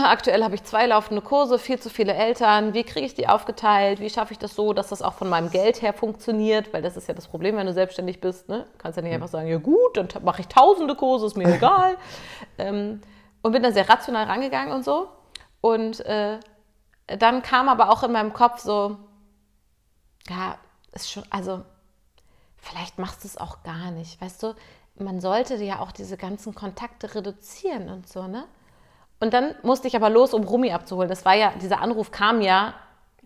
Aktuell 0.04 0.44
habe 0.44 0.54
ich 0.54 0.62
zwei 0.62 0.86
laufende 0.86 1.20
Kurse, 1.20 1.58
viel 1.58 1.80
zu 1.80 1.90
viele 1.90 2.14
Eltern. 2.14 2.74
Wie 2.74 2.84
kriege 2.84 3.04
ich 3.04 3.14
die 3.14 3.28
aufgeteilt? 3.28 3.98
Wie 3.98 4.08
schaffe 4.08 4.32
ich 4.32 4.38
das 4.38 4.54
so, 4.54 4.72
dass 4.72 4.88
das 4.88 5.02
auch 5.02 5.14
von 5.14 5.28
meinem 5.28 5.50
Geld 5.50 5.82
her 5.82 5.92
funktioniert? 5.92 6.72
Weil 6.72 6.82
das 6.82 6.96
ist 6.96 7.08
ja 7.08 7.14
das 7.14 7.26
Problem, 7.26 7.56
wenn 7.56 7.66
du 7.66 7.72
selbstständig 7.72 8.20
bist. 8.20 8.48
Ne? 8.48 8.66
Du 8.72 8.78
kannst 8.78 8.96
ja 8.96 9.02
nicht 9.02 9.12
einfach 9.12 9.26
sagen, 9.26 9.48
ja 9.48 9.58
gut, 9.58 9.96
dann 9.96 10.06
mache 10.22 10.42
ich 10.42 10.46
tausende 10.46 10.94
Kurse, 10.94 11.26
ist 11.26 11.36
mir 11.36 11.52
egal. 11.54 11.96
ähm, 12.58 13.00
und 13.42 13.52
bin 13.52 13.62
da 13.64 13.72
sehr 13.72 13.88
rational 13.88 14.26
rangegangen 14.26 14.72
und 14.72 14.84
so. 14.84 15.08
Und 15.60 16.00
äh, 16.06 16.38
dann 17.18 17.42
kam 17.42 17.68
aber 17.68 17.90
auch 17.90 18.04
in 18.04 18.12
meinem 18.12 18.32
Kopf 18.32 18.60
so, 18.60 18.96
ja, 20.28 20.56
ist 20.92 21.10
schon, 21.10 21.24
also 21.30 21.64
vielleicht 22.60 22.98
machst 22.98 23.24
du 23.24 23.28
es 23.28 23.36
auch 23.36 23.62
gar 23.62 23.90
nicht. 23.90 24.20
Weißt 24.20 24.42
du, 24.42 24.54
man 24.96 25.20
sollte 25.20 25.54
ja 25.56 25.80
auch 25.80 25.92
diese 25.92 26.16
ganzen 26.16 26.54
Kontakte 26.54 27.14
reduzieren 27.14 27.88
und 27.88 28.08
so, 28.08 28.26
ne? 28.26 28.44
Und 29.20 29.34
dann 29.34 29.54
musste 29.62 29.88
ich 29.88 29.96
aber 29.96 30.10
los, 30.10 30.32
um 30.32 30.44
Rumi 30.44 30.72
abzuholen. 30.72 31.08
Das 31.08 31.24
war 31.24 31.34
ja, 31.34 31.52
dieser 31.60 31.80
Anruf 31.80 32.12
kam 32.12 32.40
ja, 32.40 32.74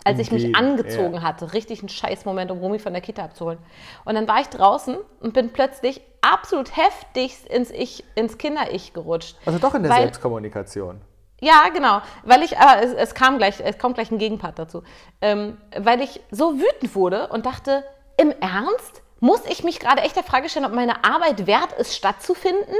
als 0.04 0.18
ich 0.18 0.32
mich 0.32 0.56
angezogen 0.56 1.14
ja. 1.14 1.22
hatte. 1.22 1.52
Richtig 1.52 1.82
ein 1.82 1.88
scheiß 1.88 2.24
Moment, 2.24 2.50
um 2.50 2.58
Rumi 2.58 2.78
von 2.78 2.92
der 2.92 3.02
Kita 3.02 3.22
abzuholen. 3.22 3.58
Und 4.04 4.14
dann 4.14 4.26
war 4.26 4.40
ich 4.40 4.48
draußen 4.48 4.96
und 5.20 5.34
bin 5.34 5.52
plötzlich 5.52 6.00
absolut 6.22 6.76
heftigst 6.76 7.46
ins 7.46 7.70
Ich, 7.70 8.04
ins 8.14 8.38
Kinder-Ich 8.38 8.94
gerutscht. 8.94 9.36
Also 9.44 9.58
doch 9.58 9.74
in 9.74 9.82
der 9.82 9.92
Weil- 9.92 10.02
Selbstkommunikation. 10.02 11.02
Ja, 11.40 11.64
genau. 11.74 12.00
Weil 12.22 12.42
ich, 12.42 12.56
aber 12.56 12.82
es, 12.82 12.92
es 12.94 13.14
kam 13.14 13.36
gleich, 13.36 13.60
es 13.60 13.76
kommt 13.76 13.96
gleich 13.96 14.12
ein 14.12 14.18
Gegenpart 14.18 14.60
dazu. 14.60 14.84
Ähm, 15.20 15.58
weil 15.76 16.00
ich 16.00 16.20
so 16.30 16.54
wütend 16.54 16.94
wurde 16.94 17.28
und 17.28 17.46
dachte, 17.46 17.84
im 18.16 18.30
Ernst? 18.40 19.01
Muss 19.22 19.42
ich 19.48 19.62
mich 19.62 19.78
gerade 19.78 20.02
echt 20.02 20.16
der 20.16 20.24
Frage 20.24 20.48
stellen, 20.48 20.64
ob 20.64 20.72
meine 20.72 21.04
Arbeit 21.04 21.46
wert 21.46 21.72
ist, 21.78 21.94
stattzufinden? 21.94 22.74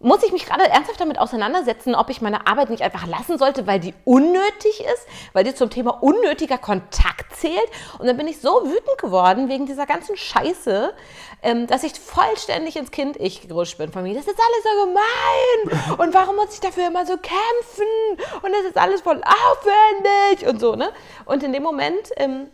muss 0.00 0.22
ich 0.22 0.32
mich 0.32 0.46
gerade 0.46 0.68
ernsthaft 0.68 1.00
damit 1.00 1.18
auseinandersetzen, 1.18 1.94
ob 1.94 2.08
ich 2.08 2.20
meine 2.20 2.46
Arbeit 2.46 2.70
nicht 2.70 2.82
einfach 2.82 3.06
lassen 3.06 3.36
sollte, 3.36 3.66
weil 3.66 3.80
die 3.80 3.94
unnötig 4.04 4.80
ist, 4.80 5.08
weil 5.32 5.42
die 5.42 5.54
zum 5.54 5.70
Thema 5.70 6.02
unnötiger 6.02 6.58
Kontakt 6.58 7.34
zählt. 7.34 7.68
Und 7.98 8.06
dann 8.06 8.16
bin 8.16 8.28
ich 8.28 8.40
so 8.40 8.62
wütend 8.64 8.98
geworden 8.98 9.48
wegen 9.48 9.66
dieser 9.66 9.86
ganzen 9.86 10.16
Scheiße, 10.16 10.94
ähm, 11.42 11.66
dass 11.66 11.82
ich 11.82 11.94
vollständig 11.94 12.76
ins 12.76 12.92
Kind-Ich 12.92 13.48
gerutscht 13.48 13.78
bin 13.78 13.90
von 13.90 14.04
mir. 14.04 14.14
Das 14.14 14.28
ist 14.28 14.38
alles 14.38 14.62
so 14.62 14.84
gemein 14.86 15.98
und 15.98 16.14
warum 16.14 16.36
muss 16.36 16.54
ich 16.54 16.60
dafür 16.60 16.86
immer 16.86 17.04
so 17.04 17.16
kämpfen 17.16 18.36
und 18.42 18.52
das 18.52 18.66
ist 18.68 18.76
alles 18.76 19.00
voll 19.00 19.20
aufwendig 19.20 20.48
und 20.48 20.60
so, 20.60 20.76
ne? 20.76 20.92
Und 21.24 21.42
in 21.42 21.52
dem 21.52 21.64
Moment 21.64 22.10
ähm, 22.16 22.48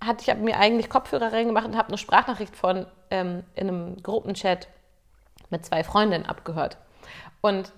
hatte 0.00 0.22
ich 0.22 0.30
hab 0.30 0.38
mir 0.38 0.58
eigentlich 0.58 0.88
Kopfhörer 0.88 1.32
reingemacht 1.32 1.66
und 1.66 1.76
habe 1.76 1.88
eine 1.88 1.98
Sprachnachricht 1.98 2.56
von 2.56 2.86
ähm, 3.10 3.44
in 3.54 3.68
einem 3.68 4.02
Gruppenchat 4.02 4.68
mit 5.50 5.64
zwei 5.64 5.82
Freundinnen 5.82 6.26
abgehört. 6.26 6.78
Und 7.40 7.72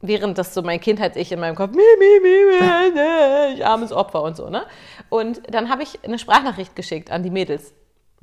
während 0.00 0.36
das 0.38 0.52
so 0.52 0.62
mein 0.62 0.80
Kindheits-Ich 0.80 1.32
in 1.32 1.40
meinem 1.40 1.54
Kopf, 1.54 1.72
mi, 1.72 1.82
mi, 1.98 2.20
mi, 2.20 2.28
mi, 2.28 3.54
ich 3.54 3.66
armes 3.66 3.92
Opfer 3.92 4.22
und 4.22 4.36
so, 4.36 4.50
ne? 4.50 4.66
Und 5.08 5.42
dann 5.52 5.70
habe 5.70 5.82
ich 5.82 6.04
eine 6.04 6.18
Sprachnachricht 6.18 6.76
geschickt 6.76 7.10
an 7.10 7.22
die 7.22 7.30
Mädels. 7.30 7.72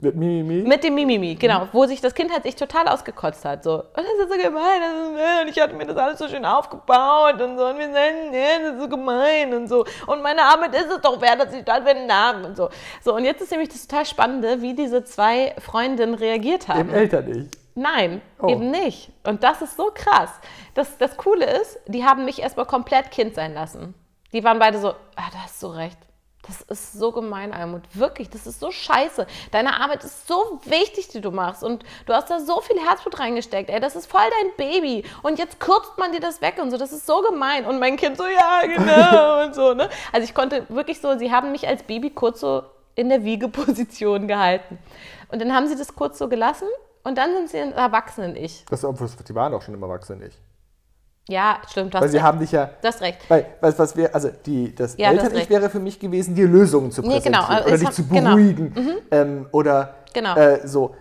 Mit 0.01 0.15
Mimimi. 0.15 0.63
Mit 0.67 0.83
dem 0.83 0.95
Mimimi, 0.95 1.35
genau, 1.35 1.67
wo 1.73 1.85
sich 1.85 1.99
das 1.99 2.13
Kindheits-Ich 2.13 2.55
total 2.55 2.87
ausgekotzt 2.87 3.43
hat. 3.43 3.63
So, 3.63 3.79
"Oh, 3.79 3.83
das 3.95 4.05
ist 4.05 4.29
so 4.31 4.37
gemein, 4.41 4.79
das 4.81 4.93
ist, 4.93 5.41
und 5.43 5.47
ich 5.49 5.59
hatte 5.61 5.75
mir 5.75 5.85
das 5.85 5.97
alles 5.97 6.19
so 6.19 6.27
schön 6.29 6.45
aufgebaut 6.45 7.41
und 7.41 7.57
so, 7.57 7.65
und 7.65 7.77
wir 7.77 7.91
sagen, 7.91 8.29
nee, 8.31 8.43
das 8.63 8.73
ist 8.75 8.81
so 8.81 8.87
gemein 8.87 9.53
und 9.53 9.67
so. 9.67 9.85
Und 10.07 10.21
meine 10.21 10.41
Arbeit 10.43 10.73
ist 10.75 10.89
es 10.89 11.01
doch 11.01 11.19
wert, 11.21 11.41
dass 11.41 11.53
ich 11.53 11.63
da 11.65 11.73
einen 11.75 12.07
Namen 12.07 12.45
und 12.45 12.55
so. 12.55 12.69
So, 13.03 13.15
und 13.15 13.25
jetzt 13.25 13.41
ist 13.41 13.51
nämlich 13.51 13.69
das 13.69 13.87
total 13.87 14.05
Spannende, 14.05 14.61
wie 14.61 14.73
diese 14.73 15.03
zwei 15.03 15.53
Freundinnen 15.59 16.13
reagiert 16.15 16.67
haben. 16.67 16.87
Dem 16.87 16.93
Eltern-Ich. 16.93 17.49
Nein, 17.75 18.21
Oh. 18.41 18.47
eben 18.47 18.71
nicht. 18.71 19.11
Und 19.25 19.43
das 19.43 19.61
ist 19.61 19.77
so 19.77 19.89
krass. 19.93 20.29
Das, 20.73 20.97
das 20.97 21.15
Coole 21.17 21.45
ist, 21.45 21.77
die 21.87 22.03
haben 22.05 22.25
mich 22.25 22.41
erstmal 22.41 22.65
komplett 22.65 23.11
Kind 23.11 23.35
sein 23.35 23.53
lassen. 23.53 23.93
Die 24.33 24.43
waren 24.43 24.59
beide 24.59 24.79
so, 24.79 24.89
ah, 24.89 25.29
da 25.31 25.39
hast 25.43 25.61
du 25.63 25.67
recht. 25.67 25.97
Das 26.49 26.79
ist 26.79 26.93
so 26.93 27.11
gemein, 27.11 27.53
Almut. 27.53 27.83
Wirklich, 27.93 28.29
das 28.29 28.47
ist 28.47 28.59
so 28.59 28.71
scheiße. 28.71 29.27
Deine 29.51 29.79
Arbeit 29.79 30.03
ist 30.03 30.27
so 30.27 30.59
wichtig, 30.65 31.07
die 31.09 31.21
du 31.21 31.29
machst. 31.29 31.63
Und 31.63 31.83
du 32.07 32.13
hast 32.13 32.31
da 32.31 32.39
so 32.39 32.59
viel 32.61 32.79
Herzblut 32.79 33.19
reingesteckt. 33.19 33.69
Ey, 33.69 33.79
das 33.79 33.95
ist 33.95 34.07
voll 34.07 34.21
dein 34.41 34.55
Baby. 34.57 35.03
Und 35.21 35.37
jetzt 35.37 35.59
kürzt 35.59 35.97
man 35.97 36.11
dir 36.11 36.19
das 36.19 36.41
weg 36.41 36.55
und 36.59 36.71
so. 36.71 36.77
Das 36.77 36.91
ist 36.91 37.05
so 37.05 37.21
gemein. 37.21 37.65
Und 37.65 37.79
mein 37.79 37.97
Kind 37.97 38.17
so, 38.17 38.25
ja, 38.25 38.61
genau. 38.65 39.43
und 39.45 39.53
so, 39.53 39.75
ne? 39.75 39.89
Also 40.11 40.25
ich 40.25 40.33
konnte 40.33 40.65
wirklich 40.69 40.99
so, 40.99 41.17
sie 41.19 41.31
haben 41.31 41.51
mich 41.51 41.67
als 41.67 41.83
Baby 41.83 42.09
kurz 42.09 42.39
so 42.39 42.63
in 42.95 43.09
der 43.09 43.23
Wiegeposition 43.23 44.27
gehalten. 44.27 44.79
Und 45.31 45.39
dann 45.39 45.53
haben 45.53 45.67
sie 45.67 45.75
das 45.75 45.95
kurz 45.95 46.17
so 46.17 46.27
gelassen. 46.27 46.67
Und 47.03 47.17
dann 47.19 47.31
sind 47.33 47.49
sie 47.49 47.59
ein 47.59 47.73
Erwachsenen-Ich. 47.73 48.65
Das, 48.69 48.81
die 48.81 49.35
waren 49.35 49.53
auch 49.53 49.61
schon 49.61 49.75
immer 49.75 49.87
erwachsen, 49.87 50.21
ich. 50.23 50.33
Ja, 51.29 51.59
stimmt, 51.69 51.93
Weil 51.93 52.09
sie 52.09 52.17
recht. 52.17 52.25
haben 52.25 52.39
dich 52.39 52.51
ja. 52.51 52.69
Du 52.81 52.87
hast 52.87 53.01
recht. 53.01 53.19
Weil, 53.29 53.45
was, 53.61 53.77
was 53.77 53.95
wäre, 53.95 54.13
also 54.13 54.29
die, 54.45 54.73
das 54.75 54.97
Ja, 54.97 55.11
Eltern-Ich 55.11 55.49
wäre 55.49 55.69
für 55.69 55.79
mich 55.79 55.99
gewesen, 55.99 56.33
dir 56.35 56.47
Lösungen 56.47 56.91
zu 56.91 57.01
Nee, 57.01 57.19
genau, 57.19 57.43
präsentieren 57.45 57.55
also 57.55 57.67
oder 57.69 57.77
dich 57.77 57.89
zu 57.91 58.07
genau. 58.07 58.29
beruhigen 58.31 58.73
ähm, 59.11 59.47
oder 59.51 59.93
Genau. 60.13 60.35
äh, 60.35 60.67
so. 60.67 60.95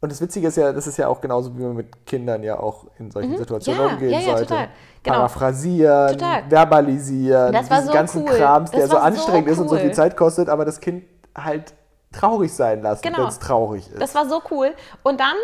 Und 0.00 0.12
das 0.12 0.20
Witzige 0.20 0.48
ist 0.48 0.56
ja, 0.56 0.72
das 0.72 0.86
ist 0.86 0.96
ja 0.96 1.08
auch 1.08 1.20
genauso, 1.20 1.56
wie 1.58 1.62
man 1.62 1.76
mit 1.76 2.06
Kindern 2.06 2.42
ja 2.42 2.58
auch 2.58 2.86
in 2.98 3.10
solchen 3.10 3.36
Situationen 3.36 3.80
Mhm. 3.82 3.86
Ja, 3.88 3.92
umgehen 3.94 4.10
ja, 4.12 4.18
ja, 4.20 4.24
sollte. 4.24 4.46
total. 4.46 4.68
Genau. 5.02 5.16
Paraphrasieren, 5.16 6.12
Total. 6.12 6.42
verbalisieren, 6.48 7.52
Das 7.52 7.68
diesen 7.68 7.86
so 7.86 7.92
ganzen 7.92 8.22
cool. 8.22 8.34
Krams, 8.36 8.70
der 8.70 8.86
so 8.86 8.94
war 8.94 9.00
so 9.00 9.06
anstrengend 9.06 9.48
ist 9.50 9.58
und 9.58 9.68
so 9.68 9.76
viel 9.76 9.92
Zeit 9.92 10.16
kostet, 10.16 10.48
aber 10.48 10.64
das 10.64 10.80
Kind 10.80 11.04
halt 11.36 11.74
traurig 12.12 12.52
sein 12.54 12.82
lassen, 12.82 13.02
Genau. 13.02 13.18
wenn 13.18 13.26
es 13.26 13.38
traurig 13.38 13.90
ist. 13.90 14.00
Das 14.00 14.14
war 14.14 14.26
so 14.26 14.40
cool. 14.50 14.72
Und 15.02 15.20
dann 15.20 15.34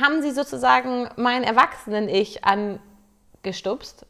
haben 0.00 0.22
sie 0.22 0.30
sozusagen 0.30 1.08
mein 1.16 1.42
Erwachsenen-Ich 1.42 2.44
angestupst 3.48 4.06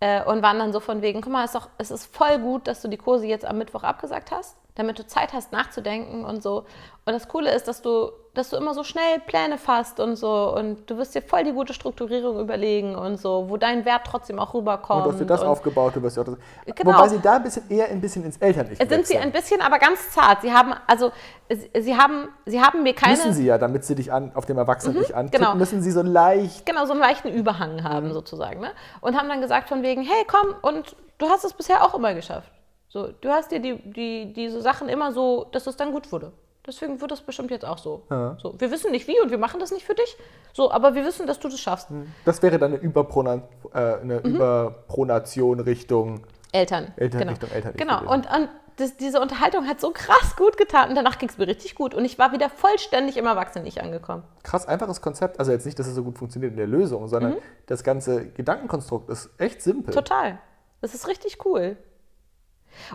äh, 0.00 0.22
und 0.24 0.42
waren 0.42 0.58
dann 0.58 0.72
so 0.72 0.80
von 0.80 1.02
wegen, 1.02 1.20
guck 1.20 1.32
mal, 1.32 1.44
ist, 1.44 1.54
doch, 1.54 1.68
es 1.78 1.90
ist 1.90 2.06
voll 2.14 2.38
gut, 2.38 2.66
dass 2.68 2.82
du 2.82 2.88
die 2.88 2.96
Kurse 2.96 3.26
jetzt 3.26 3.44
am 3.44 3.58
Mittwoch 3.58 3.82
abgesagt 3.82 4.30
hast, 4.30 4.56
damit 4.76 4.98
du 4.98 5.06
Zeit 5.06 5.32
hast 5.32 5.52
nachzudenken 5.52 6.24
und 6.24 6.42
so. 6.42 6.64
Und 7.06 7.12
das 7.12 7.28
Coole 7.28 7.54
ist, 7.54 7.68
dass 7.68 7.80
du, 7.80 8.10
dass 8.32 8.50
du 8.50 8.56
immer 8.56 8.74
so 8.74 8.82
schnell 8.82 9.20
Pläne 9.24 9.56
fasst 9.56 10.00
und 10.00 10.16
so 10.16 10.52
und 10.56 10.90
du 10.90 10.96
wirst 10.96 11.14
dir 11.14 11.22
voll 11.22 11.44
die 11.44 11.52
gute 11.52 11.72
Strukturierung 11.72 12.40
überlegen 12.40 12.96
und 12.96 13.18
so, 13.18 13.48
wo 13.48 13.56
dein 13.56 13.84
Wert 13.84 14.02
trotzdem 14.04 14.40
auch 14.40 14.52
rüberkommt. 14.52 15.02
und 15.02 15.06
du 15.06 15.12
hast 15.12 15.20
dir 15.20 15.26
das 15.26 15.42
aufgebaut, 15.42 15.94
du 15.94 16.02
wirst 16.02 16.16
ja 16.16 16.22
auch 16.22 16.26
das. 16.26 16.36
Genau. 16.74 16.98
Wobei 16.98 17.08
sie 17.08 17.20
da 17.20 17.36
ein 17.36 17.44
bisschen 17.44 17.70
eher 17.70 17.88
ein 17.88 18.00
bisschen 18.00 18.24
ins 18.24 18.36
Eltern-Ich 18.38 18.78
sind 18.78 18.88
sie 18.88 18.96
wechseln. 18.96 19.22
ein 19.22 19.32
bisschen, 19.32 19.60
aber 19.60 19.78
ganz 19.78 20.10
zart. 20.10 20.42
Sie 20.42 20.52
haben, 20.52 20.74
also, 20.88 21.12
sie, 21.48 21.70
sie 21.80 21.96
haben, 21.96 22.28
sie 22.44 22.60
haben 22.60 22.82
mir 22.82 22.94
keine... 22.94 23.16
Müssen 23.16 23.32
sie 23.32 23.46
ja, 23.46 23.58
damit 23.58 23.84
sie 23.84 23.94
dich 23.94 24.12
an, 24.12 24.32
auf 24.34 24.46
dem 24.46 24.58
Erwachsenen 24.58 24.98
nicht 24.98 25.14
antippen, 25.14 25.44
genau. 25.44 25.54
müssen 25.54 25.82
sie 25.82 25.92
so 25.92 26.02
leicht. 26.02 26.66
genau, 26.66 26.84
so 26.86 26.92
einen 26.92 27.00
leichten 27.00 27.28
Überhang 27.28 27.84
haben 27.84 28.12
sozusagen. 28.12 28.60
Ne? 28.60 28.72
Und 29.00 29.16
haben 29.16 29.28
dann 29.28 29.40
gesagt 29.40 29.68
von 29.68 29.84
wegen, 29.84 30.02
hey, 30.02 30.24
komm, 30.26 30.54
und 30.62 30.96
du 31.18 31.28
hast 31.28 31.44
es 31.44 31.52
bisher 31.52 31.84
auch 31.84 31.94
immer 31.94 32.14
geschafft. 32.14 32.50
So, 32.94 33.08
du 33.20 33.28
hast 33.28 33.50
dir 33.50 33.58
die, 33.58 33.76
die, 33.90 34.32
diese 34.32 34.62
Sachen 34.62 34.88
immer 34.88 35.10
so, 35.10 35.46
dass 35.50 35.66
es 35.66 35.76
dann 35.76 35.90
gut 35.90 36.12
wurde. 36.12 36.30
Deswegen 36.64 37.00
wird 37.00 37.10
das 37.10 37.22
bestimmt 37.22 37.50
jetzt 37.50 37.64
auch 37.64 37.76
so. 37.78 38.04
so. 38.40 38.54
Wir 38.56 38.70
wissen 38.70 38.92
nicht 38.92 39.08
wie 39.08 39.20
und 39.20 39.32
wir 39.32 39.36
machen 39.38 39.58
das 39.58 39.72
nicht 39.72 39.84
für 39.84 39.96
dich. 39.96 40.16
So, 40.52 40.70
aber 40.70 40.94
wir 40.94 41.04
wissen, 41.04 41.26
dass 41.26 41.40
du 41.40 41.48
das 41.48 41.58
schaffst. 41.58 41.88
Das 42.24 42.40
wäre 42.40 42.56
dann 42.56 42.72
eine, 42.74 42.80
Überprona, 42.80 43.42
äh, 43.74 43.78
eine 43.96 44.20
Mhm. 44.20 44.36
Überpronation 44.36 45.58
Richtung. 45.58 46.20
Eltern. 46.52 46.92
Eltern- 46.96 47.18
genau. 47.18 47.30
Richtung 47.32 47.50
Eltern 47.50 47.72
Genau. 47.76 47.98
Und, 48.12 48.30
und 48.32 48.48
das, 48.76 48.96
diese 48.96 49.20
Unterhaltung 49.20 49.66
hat 49.66 49.80
so 49.80 49.90
krass 49.90 50.36
gut 50.36 50.56
getan. 50.56 50.90
Und 50.90 50.94
danach 50.94 51.18
ging 51.18 51.28
es 51.28 51.36
mir 51.36 51.48
richtig 51.48 51.74
gut. 51.74 51.94
Und 51.96 52.04
ich 52.04 52.16
war 52.20 52.30
wieder 52.30 52.48
vollständig 52.48 53.16
im 53.16 53.26
Erwachsenen-Ich 53.26 53.82
angekommen. 53.82 54.22
Krass 54.44 54.68
einfaches 54.68 55.00
Konzept. 55.02 55.40
Also 55.40 55.50
jetzt 55.50 55.66
nicht, 55.66 55.80
dass 55.80 55.88
es 55.88 55.96
so 55.96 56.04
gut 56.04 56.16
funktioniert 56.16 56.52
in 56.52 56.58
der 56.58 56.68
Lösung, 56.68 57.08
sondern 57.08 57.32
Mhm. 57.32 57.38
das 57.66 57.82
ganze 57.82 58.28
Gedankenkonstrukt 58.28 59.10
ist 59.10 59.30
echt 59.38 59.62
simpel. 59.62 59.92
Total. 59.92 60.38
Das 60.80 60.94
ist 60.94 61.08
richtig 61.08 61.44
cool. 61.44 61.76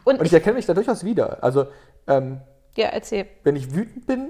Und, 0.03 0.19
Und 0.19 0.25
ich 0.25 0.33
erkenne 0.33 0.55
mich 0.55 0.65
da 0.65 0.73
durchaus 0.73 1.03
wieder. 1.03 1.43
Also 1.43 1.67
ähm, 2.07 2.41
ja, 2.75 2.87
erzähl. 2.87 3.25
wenn 3.43 3.55
ich 3.55 3.73
wütend 3.75 4.05
bin, 4.07 4.29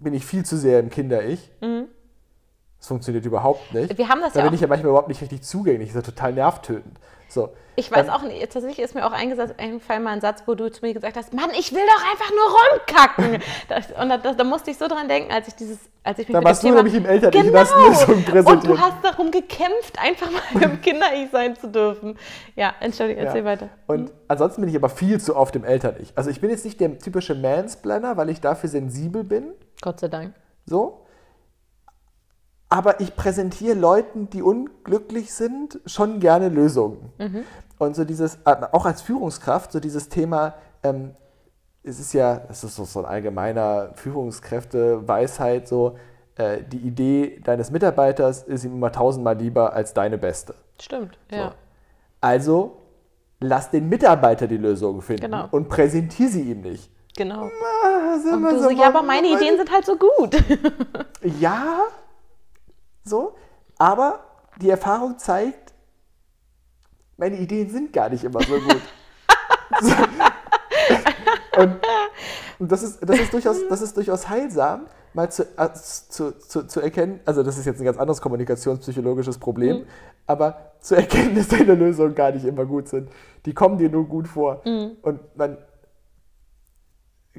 bin 0.00 0.14
ich 0.14 0.24
viel 0.26 0.44
zu 0.44 0.56
sehr 0.56 0.80
im 0.80 0.90
Kinder-Ich. 0.90 1.50
Das 1.60 2.88
funktioniert 2.88 3.24
überhaupt 3.24 3.72
nicht. 3.72 3.92
Mhm. 3.92 3.98
Wir 3.98 4.08
haben 4.08 4.20
das 4.20 4.32
da 4.34 4.40
ja 4.40 4.44
bin 4.44 4.50
auch- 4.50 4.54
ich 4.54 4.60
ja 4.60 4.66
manchmal 4.66 4.90
überhaupt 4.90 5.08
nicht 5.08 5.20
richtig 5.22 5.42
zugänglich. 5.42 5.88
Das 5.92 5.96
ist 5.96 6.06
ja 6.06 6.12
total 6.12 6.32
nervtötend. 6.34 6.98
So. 7.34 7.50
Ich 7.76 7.90
weiß 7.90 8.08
auch 8.08 8.22
nicht, 8.22 8.40
tatsächlich 8.52 8.78
ist 8.78 8.94
mir 8.94 9.04
auch 9.04 9.10
eingesetzt, 9.10 9.54
eingefallen 9.58 10.04
mal 10.04 10.12
ein 10.12 10.20
Satz, 10.20 10.44
wo 10.46 10.54
du 10.54 10.70
zu 10.70 10.82
mir 10.86 10.94
gesagt 10.94 11.16
hast, 11.16 11.34
Mann, 11.34 11.50
ich 11.58 11.72
will 11.72 11.82
doch 11.84 12.12
einfach 12.12 12.30
nur 12.30 13.26
rumkacken. 13.26 13.42
das, 13.68 13.86
und 14.00 14.08
da, 14.08 14.18
da, 14.18 14.32
da 14.32 14.44
musste 14.44 14.70
ich 14.70 14.78
so 14.78 14.86
dran 14.86 15.08
denken, 15.08 15.32
als 15.32 15.48
ich 15.48 15.56
dieses, 15.56 15.78
als 16.04 16.20
ich 16.20 16.28
mich 16.28 16.34
Da 16.34 16.38
mit 16.38 16.46
warst 16.46 16.62
dem 16.62 16.68
du 16.70 16.76
Thema... 16.76 16.82
nämlich 16.84 17.02
im 17.02 17.06
Eltern-Ich 17.10 18.08
und 18.08 18.26
genau. 18.26 18.50
Und 18.52 18.64
du 18.64 18.78
hast 18.78 19.02
darum 19.02 19.32
gekämpft, 19.32 19.98
einfach 20.00 20.30
mal 20.30 20.62
im 20.62 20.80
Kinder-Ich 20.82 21.30
sein 21.32 21.56
zu 21.56 21.66
dürfen. 21.68 22.16
Ja, 22.54 22.74
Entschuldigung, 22.78 23.24
erzähl 23.24 23.40
Ja. 23.40 23.46
weiter. 23.46 23.68
Und 23.88 24.12
ansonsten 24.28 24.60
bin 24.60 24.70
ich 24.70 24.76
aber 24.76 24.88
viel 24.88 25.20
zu 25.20 25.34
oft 25.34 25.56
im 25.56 25.64
Eltern-Ich. 25.64 26.12
Also 26.14 26.30
ich 26.30 26.40
bin 26.40 26.50
jetzt 26.50 26.64
nicht 26.64 26.78
der 26.78 26.96
typische 27.00 27.34
Mansplainer, 27.34 28.16
weil 28.16 28.30
ich 28.30 28.40
dafür 28.40 28.68
sensibel 28.68 29.24
bin. 29.24 29.52
Gott 29.82 29.98
sei 29.98 30.06
Dank. 30.06 30.32
So. 30.64 31.03
Aber 32.74 33.00
ich 33.00 33.14
präsentiere 33.14 33.74
Leuten, 33.78 34.28
die 34.30 34.42
unglücklich 34.42 35.32
sind, 35.32 35.78
schon 35.86 36.18
gerne 36.18 36.48
Lösungen. 36.48 37.12
Und 37.78 37.94
so 37.94 38.04
dieses, 38.04 38.34
äh, 38.44 38.56
auch 38.72 38.84
als 38.84 39.00
Führungskraft, 39.00 39.70
so 39.70 39.78
dieses 39.78 40.08
Thema, 40.08 40.54
ähm, 40.82 41.14
es 41.84 42.00
ist 42.00 42.12
ja, 42.14 42.40
es 42.50 42.64
ist 42.64 42.74
so, 42.74 42.84
so 42.84 42.98
ein 42.98 43.04
allgemeiner 43.04 43.90
Führungskräfte-Weisheit, 43.94 45.68
so, 45.68 45.96
äh, 46.34 46.64
die 46.64 46.78
Idee 46.78 47.38
deines 47.44 47.70
Mitarbeiters 47.70 48.42
ist 48.42 48.64
ihm 48.64 48.72
immer 48.72 48.90
tausendmal 48.90 49.36
lieber 49.36 49.72
als 49.72 49.94
deine 49.94 50.18
beste. 50.18 50.56
Stimmt, 50.82 51.16
ja. 51.30 51.54
Also 52.20 52.78
lass 53.38 53.70
den 53.70 53.88
Mitarbeiter 53.88 54.48
die 54.48 54.56
Lösung 54.56 55.00
finden 55.00 55.22
Genau. 55.22 55.46
und 55.52 55.68
präsentiere 55.68 56.28
sie 56.28 56.42
ihm 56.42 56.62
nicht. 56.62 56.90
Genau. 57.16 57.50
Ah, 57.84 58.18
sind 58.18 58.34
Und 58.34 58.42
du 58.50 58.56
so 58.58 58.62
so, 58.64 58.70
ja, 58.70 58.88
aber 58.88 59.02
meine 59.04 59.28
Ideen 59.28 59.56
sind 59.58 59.70
halt 59.70 59.86
so 59.86 59.94
gut. 59.96 60.36
Ja, 61.38 61.84
so, 63.04 63.36
aber 63.78 64.24
die 64.60 64.70
Erfahrung 64.70 65.18
zeigt, 65.18 65.72
meine 67.16 67.36
Ideen 67.36 67.70
sind 67.70 67.92
gar 67.92 68.08
nicht 68.08 68.24
immer 68.24 68.40
so 68.42 68.54
gut. 68.54 68.82
So. 69.80 69.92
und 71.60 71.80
und 72.58 72.70
das, 72.72 72.82
ist, 72.82 73.00
das, 73.02 73.18
ist 73.18 73.32
durchaus, 73.32 73.56
das 73.68 73.82
ist 73.82 73.96
durchaus 73.96 74.28
heilsam, 74.28 74.86
mal 75.12 75.30
zu, 75.30 75.42
äh, 75.56 75.72
zu, 75.72 76.38
zu, 76.38 76.66
zu 76.66 76.80
erkennen, 76.80 77.20
also 77.24 77.42
das 77.42 77.58
ist 77.58 77.66
jetzt 77.66 77.80
ein 77.80 77.84
ganz 77.84 77.98
anderes 77.98 78.20
kommunikationspsychologisches 78.20 79.38
Problem, 79.38 79.78
Mhm. 79.78 79.86
aber 80.26 80.72
zu 80.80 80.94
erkennen, 80.94 81.34
dass 81.34 81.48
deine 81.48 81.74
Lösungen 81.74 82.14
gar 82.14 82.32
nicht 82.32 82.44
immer 82.44 82.64
gut 82.64 82.88
sind. 82.88 83.10
Die 83.46 83.54
kommen 83.54 83.78
dir 83.78 83.90
nur 83.90 84.06
gut 84.06 84.28
vor. 84.28 84.62
Mhm. 84.64 84.92
Und 85.02 85.20
man 85.36 85.58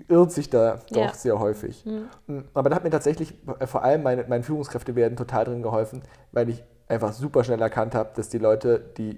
irrt 0.07 0.31
sich 0.31 0.49
da 0.49 0.79
doch 0.91 0.97
Ja. 1.01 1.13
sehr 1.13 1.39
häufig. 1.39 1.85
Mm, 1.85 2.39
Aber 2.53 2.69
da 2.69 2.75
hat 2.75 2.83
mir 2.83 2.89
tatsächlich 2.89 3.33
äh, 3.59 3.67
vor 3.67 3.83
allem 3.83 4.03
meine, 4.03 4.25
meine 4.27 4.43
Führungskräfte 4.43 4.95
werden 4.95 5.15
total 5.17 5.45
drin 5.45 5.61
geholfen, 5.61 6.01
weil 6.31 6.49
ich 6.49 6.63
einfach 6.87 7.13
super 7.13 7.43
schnell 7.43 7.61
erkannt 7.61 7.95
habe, 7.95 8.09
dass 8.15 8.29
die 8.29 8.37
Leute, 8.37 8.79
die 8.97 9.17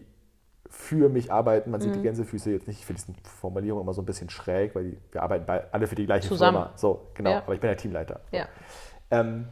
für 0.69 1.09
mich 1.09 1.32
arbeiten, 1.32 1.71
man 1.71 1.80
sieht 1.82 1.91
Mhm. 1.91 1.95
die 1.95 2.01
Gänsefüße 2.03 2.51
jetzt 2.51 2.67
nicht, 2.67 2.80
ich 2.80 2.86
finde 2.86 3.01
diese 3.01 3.30
Formulierung 3.30 3.82
immer 3.82 3.93
so 3.93 4.01
ein 4.01 4.05
bisschen 4.05 4.30
schräg, 4.30 4.75
weil 4.75 4.84
die, 4.91 4.97
wir 5.11 5.23
arbeiten 5.23 5.45
bei, 5.45 5.63
alle 5.71 5.88
für 5.88 5.95
die 5.95 6.05
gleiche 6.05 6.28
Zusammen. 6.28 6.57
Firma. 6.57 6.73
So, 6.75 7.07
genau, 7.13 7.30
Ja. 7.32 7.38
aber 7.39 7.53
ich 7.53 7.59
bin 7.61 7.69
der 7.69 7.78
Teamleiter. 7.78 8.19
ja. 8.32 8.45
Ähm, 9.09 9.47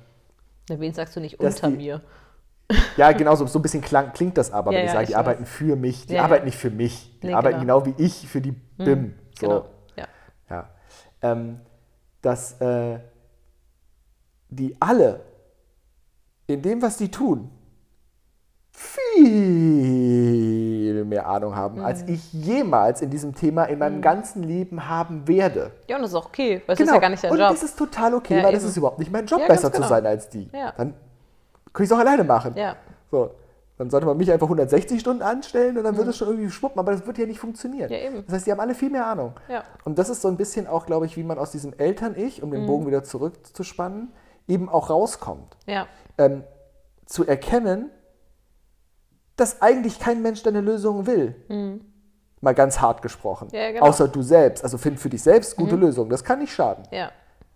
Na, 0.69 0.79
wen 0.79 0.93
sagst 0.93 1.15
du 1.15 1.19
nicht 1.21 1.39
unter 1.39 1.69
die- 1.69 1.77
mir? 1.77 2.01
Ja, 2.97 3.11
genau, 3.11 3.35
so, 3.35 3.45
so 3.45 3.59
ein 3.59 3.61
bisschen 3.61 3.81
klang, 3.81 4.11
klingt 4.13 4.37
das 4.37 4.51
aber, 4.51 4.71
Ja, 4.71 4.79
wenn 4.79 4.85
ich 4.85 4.89
ja, 4.89 4.93
sage, 4.93 5.03
ich 5.03 5.09
die 5.09 5.13
weiß. 5.13 5.19
arbeiten 5.19 5.45
für 5.45 5.75
mich. 5.75 6.07
Die 6.07 6.17
arbeiten 6.19 6.45
nicht 6.45 6.57
für 6.57 6.71
mich. 6.71 7.19
Die 7.21 7.27
Nee, 7.27 7.33
arbeiten 7.33 7.59
genau. 7.61 7.81
genau 7.81 7.97
wie 7.97 8.03
ich 8.03 8.27
für 8.27 8.41
die 8.41 8.51
BIM. 8.51 9.13
So. 9.39 9.47
Genau. 9.47 9.65
Ähm, 11.21 11.59
dass 12.21 12.59
äh, 12.61 12.99
die 14.49 14.75
alle 14.79 15.21
in 16.47 16.61
dem, 16.61 16.81
was 16.81 16.97
die 16.97 17.09
tun, 17.09 17.49
viel 18.71 21.03
mehr 21.05 21.27
Ahnung 21.27 21.55
haben, 21.55 21.79
als 21.79 22.03
Mhm. 22.03 22.09
ich 22.13 22.33
jemals 22.33 23.01
in 23.01 23.09
diesem 23.09 23.33
Thema 23.35 23.65
in 23.65 23.79
meinem 23.79 24.01
ganzen 24.01 24.43
Leben 24.43 24.87
haben 24.87 25.27
werde. 25.27 25.71
ja, 25.87 25.95
und 25.95 26.01
das 26.03 26.11
ist 26.11 26.15
auch 26.15 26.27
okay, 26.27 26.61
weil 26.65 26.73
es 26.73 26.79
ist 26.79 26.91
ja 26.91 26.97
gar 26.99 27.09
nicht 27.09 27.23
dein 27.23 27.31
Genau. 27.31 27.43
Und 27.45 27.49
Job. 27.51 27.59
das 27.61 27.69
ist 27.69 27.77
total 27.77 28.13
okay, 28.15 28.37
Ja, 28.37 28.43
weil 28.43 28.53
das 28.53 28.63
eben. 28.63 28.69
ist 28.71 28.77
überhaupt 28.77 28.99
nicht 28.99 29.11
mein 29.11 29.25
Job, 29.25 29.39
Ja, 29.41 29.47
besser 29.47 29.71
zu 29.71 29.77
genau. 29.77 29.87
sein 29.89 30.05
als 30.05 30.29
die. 30.29 30.49
Ja. 30.53 30.73
Dann 30.77 30.93
kann 31.73 31.83
ich 31.83 31.89
es 31.89 31.91
auch 31.91 31.99
alleine 31.99 32.23
machen. 32.23 32.53
Ja. 32.55 32.75
So. 33.11 33.31
Dann 33.77 33.89
sollte 33.89 34.05
man 34.05 34.15
mich 34.15 34.31
einfach 34.31 34.45
160 34.45 35.01
Stunden 35.01 35.21
anstellen 35.21 35.77
und 35.77 35.83
dann 35.83 35.97
wird 35.97 36.07
es 36.07 36.15
schon 36.17 36.29
irgendwie 36.29 36.49
schwuppen, 36.49 36.79
aber 36.79 36.93
das 36.93 37.05
wird 37.05 37.17
ja 37.17 37.25
nicht 37.25 37.39
funktionieren. 37.39 37.87
Mhm. 37.89 37.93
Ja, 37.93 37.99
eben. 37.99 38.23
Das 38.25 38.35
heißt, 38.35 38.47
die 38.47 38.51
haben 38.51 38.59
alle 38.61 38.73
viel 38.73 38.89
mehr 38.89 39.05
Ahnung. 39.05 39.33
Ja. 39.49 39.63
Und 39.83 39.99
das 39.99 40.09
ist 40.09 40.21
so 40.21 40.29
ein 40.29 40.37
bisschen 40.37 40.65
auch, 40.67 40.85
glaube 40.85 41.05
ich, 41.05 41.17
wie 41.17 41.23
man 41.23 41.37
aus 41.37 41.51
diesem 41.51 41.73
Eltern-Ich, 41.73 42.41
um 42.41 42.51
den 42.51 42.61
Mhm. 42.63 42.67
Bogen 42.67 42.87
wieder 42.87 43.03
zurückzuspannen, 43.03 44.13
eben 44.47 44.69
auch 44.69 44.89
rauskommt. 44.89 45.57
Ja. 45.67 45.87
Ähm, 46.17 46.43
zu 47.05 47.27
erkennen, 47.27 47.89
dass 49.35 49.61
eigentlich 49.61 49.99
kein 49.99 50.21
Mensch 50.21 50.41
deine 50.43 50.61
Lösung 50.61 51.05
will. 51.07 51.35
Mal 52.41 52.53
ganz 52.55 52.79
hart 52.79 53.01
gesprochen. 53.01 53.49
Mhm. 53.51 53.57
Ja, 53.57 53.67
genau. 53.71 53.83
Mhm. 53.85 53.89
Außer 53.89 54.07
du 54.07 54.21
selbst. 54.21 54.63
Also 54.63 54.77
find 54.77 54.99
für 54.99 55.09
dich 55.09 55.21
selbst 55.21 55.57
gute 55.57 55.75
Lösungen. 55.75 56.09
Das 56.09 56.23
kann 56.23 56.39
nicht 56.39 56.53
schaden. 56.53 56.85
Ja. 56.91 57.11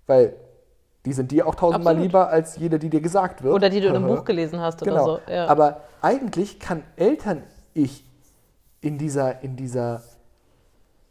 Weil 0.06 0.34
die 1.06 1.14
sind 1.14 1.32
dir 1.32 1.48
auch 1.48 1.56
tausendmal 1.56 1.94
Absolut. 1.94 2.04
lieber 2.12 2.28
als 2.28 2.58
jede, 2.58 2.78
die 2.78 2.90
dir 2.90 3.00
gesagt 3.00 3.42
wird. 3.42 3.54
Oder 3.54 3.70
die 3.70 3.80
du 3.80 3.88
in 3.88 3.96
einem 3.96 4.08
Buch 4.16 4.26
gelesen 4.26 4.60
hast 4.60 4.82
Genau. 4.82 4.96
oder 4.96 5.22
so. 5.28 5.32
Ja. 5.32 5.48
Aber 5.48 5.82
eigentlich 6.02 6.60
kann 6.60 6.84
Eltern-Ich 6.96 8.06
in 8.82 8.98
dieser, 8.98 9.42
in 9.42 9.56
dieser, 9.56 10.02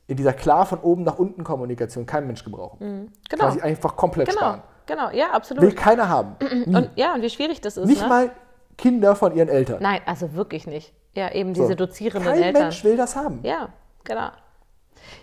in 0.07 0.17
dieser 0.17 0.33
klar 0.33 0.67
von 0.67 0.81
oben 0.81 1.03
nach 1.03 1.19
unten 1.19 1.45
Kommunikation 1.45 2.07
kein 2.07 2.27
Mensch 2.27 2.45
gebrauchen. 2.45 3.13
genau. 3.29 3.45
Quasi 3.45 3.61
einfach 3.61 3.97
komplett 3.97 4.29
Genau. 4.29 4.39
sparen. 4.41 4.63
Genau. 4.87 5.11
Ja, 5.11 5.27
Will 5.27 5.35
absolut. 5.35 5.77
keiner 5.77 6.09
haben. 6.09 6.37
Und 6.67 6.91
ja, 6.97 7.15
und 7.15 7.23
wie 7.23 7.29
schwierig 7.31 7.61
das 7.61 7.77
ist. 7.77 7.87
Nicht 7.87 8.03
ne? 8.03 8.09
mal 8.09 8.31
Kinder 8.79 9.15
von 9.17 9.37
ihren 9.37 9.49
Eltern. 9.49 9.83
Nein, 9.83 10.01
also 10.07 10.33
wirklich 10.35 10.67
nicht. 10.67 10.95
Ja, 11.15 11.31
eben 11.33 11.55
So. 11.55 11.63
diese 11.63 11.77
dozierenden 11.77 12.33
Kein 12.33 12.43
Eltern. 12.43 12.63
Mensch 12.63 12.85
will 12.85 12.97
das 12.97 13.17
haben. 13.17 13.41
Ja, 13.43 13.69
genau. 14.05 14.31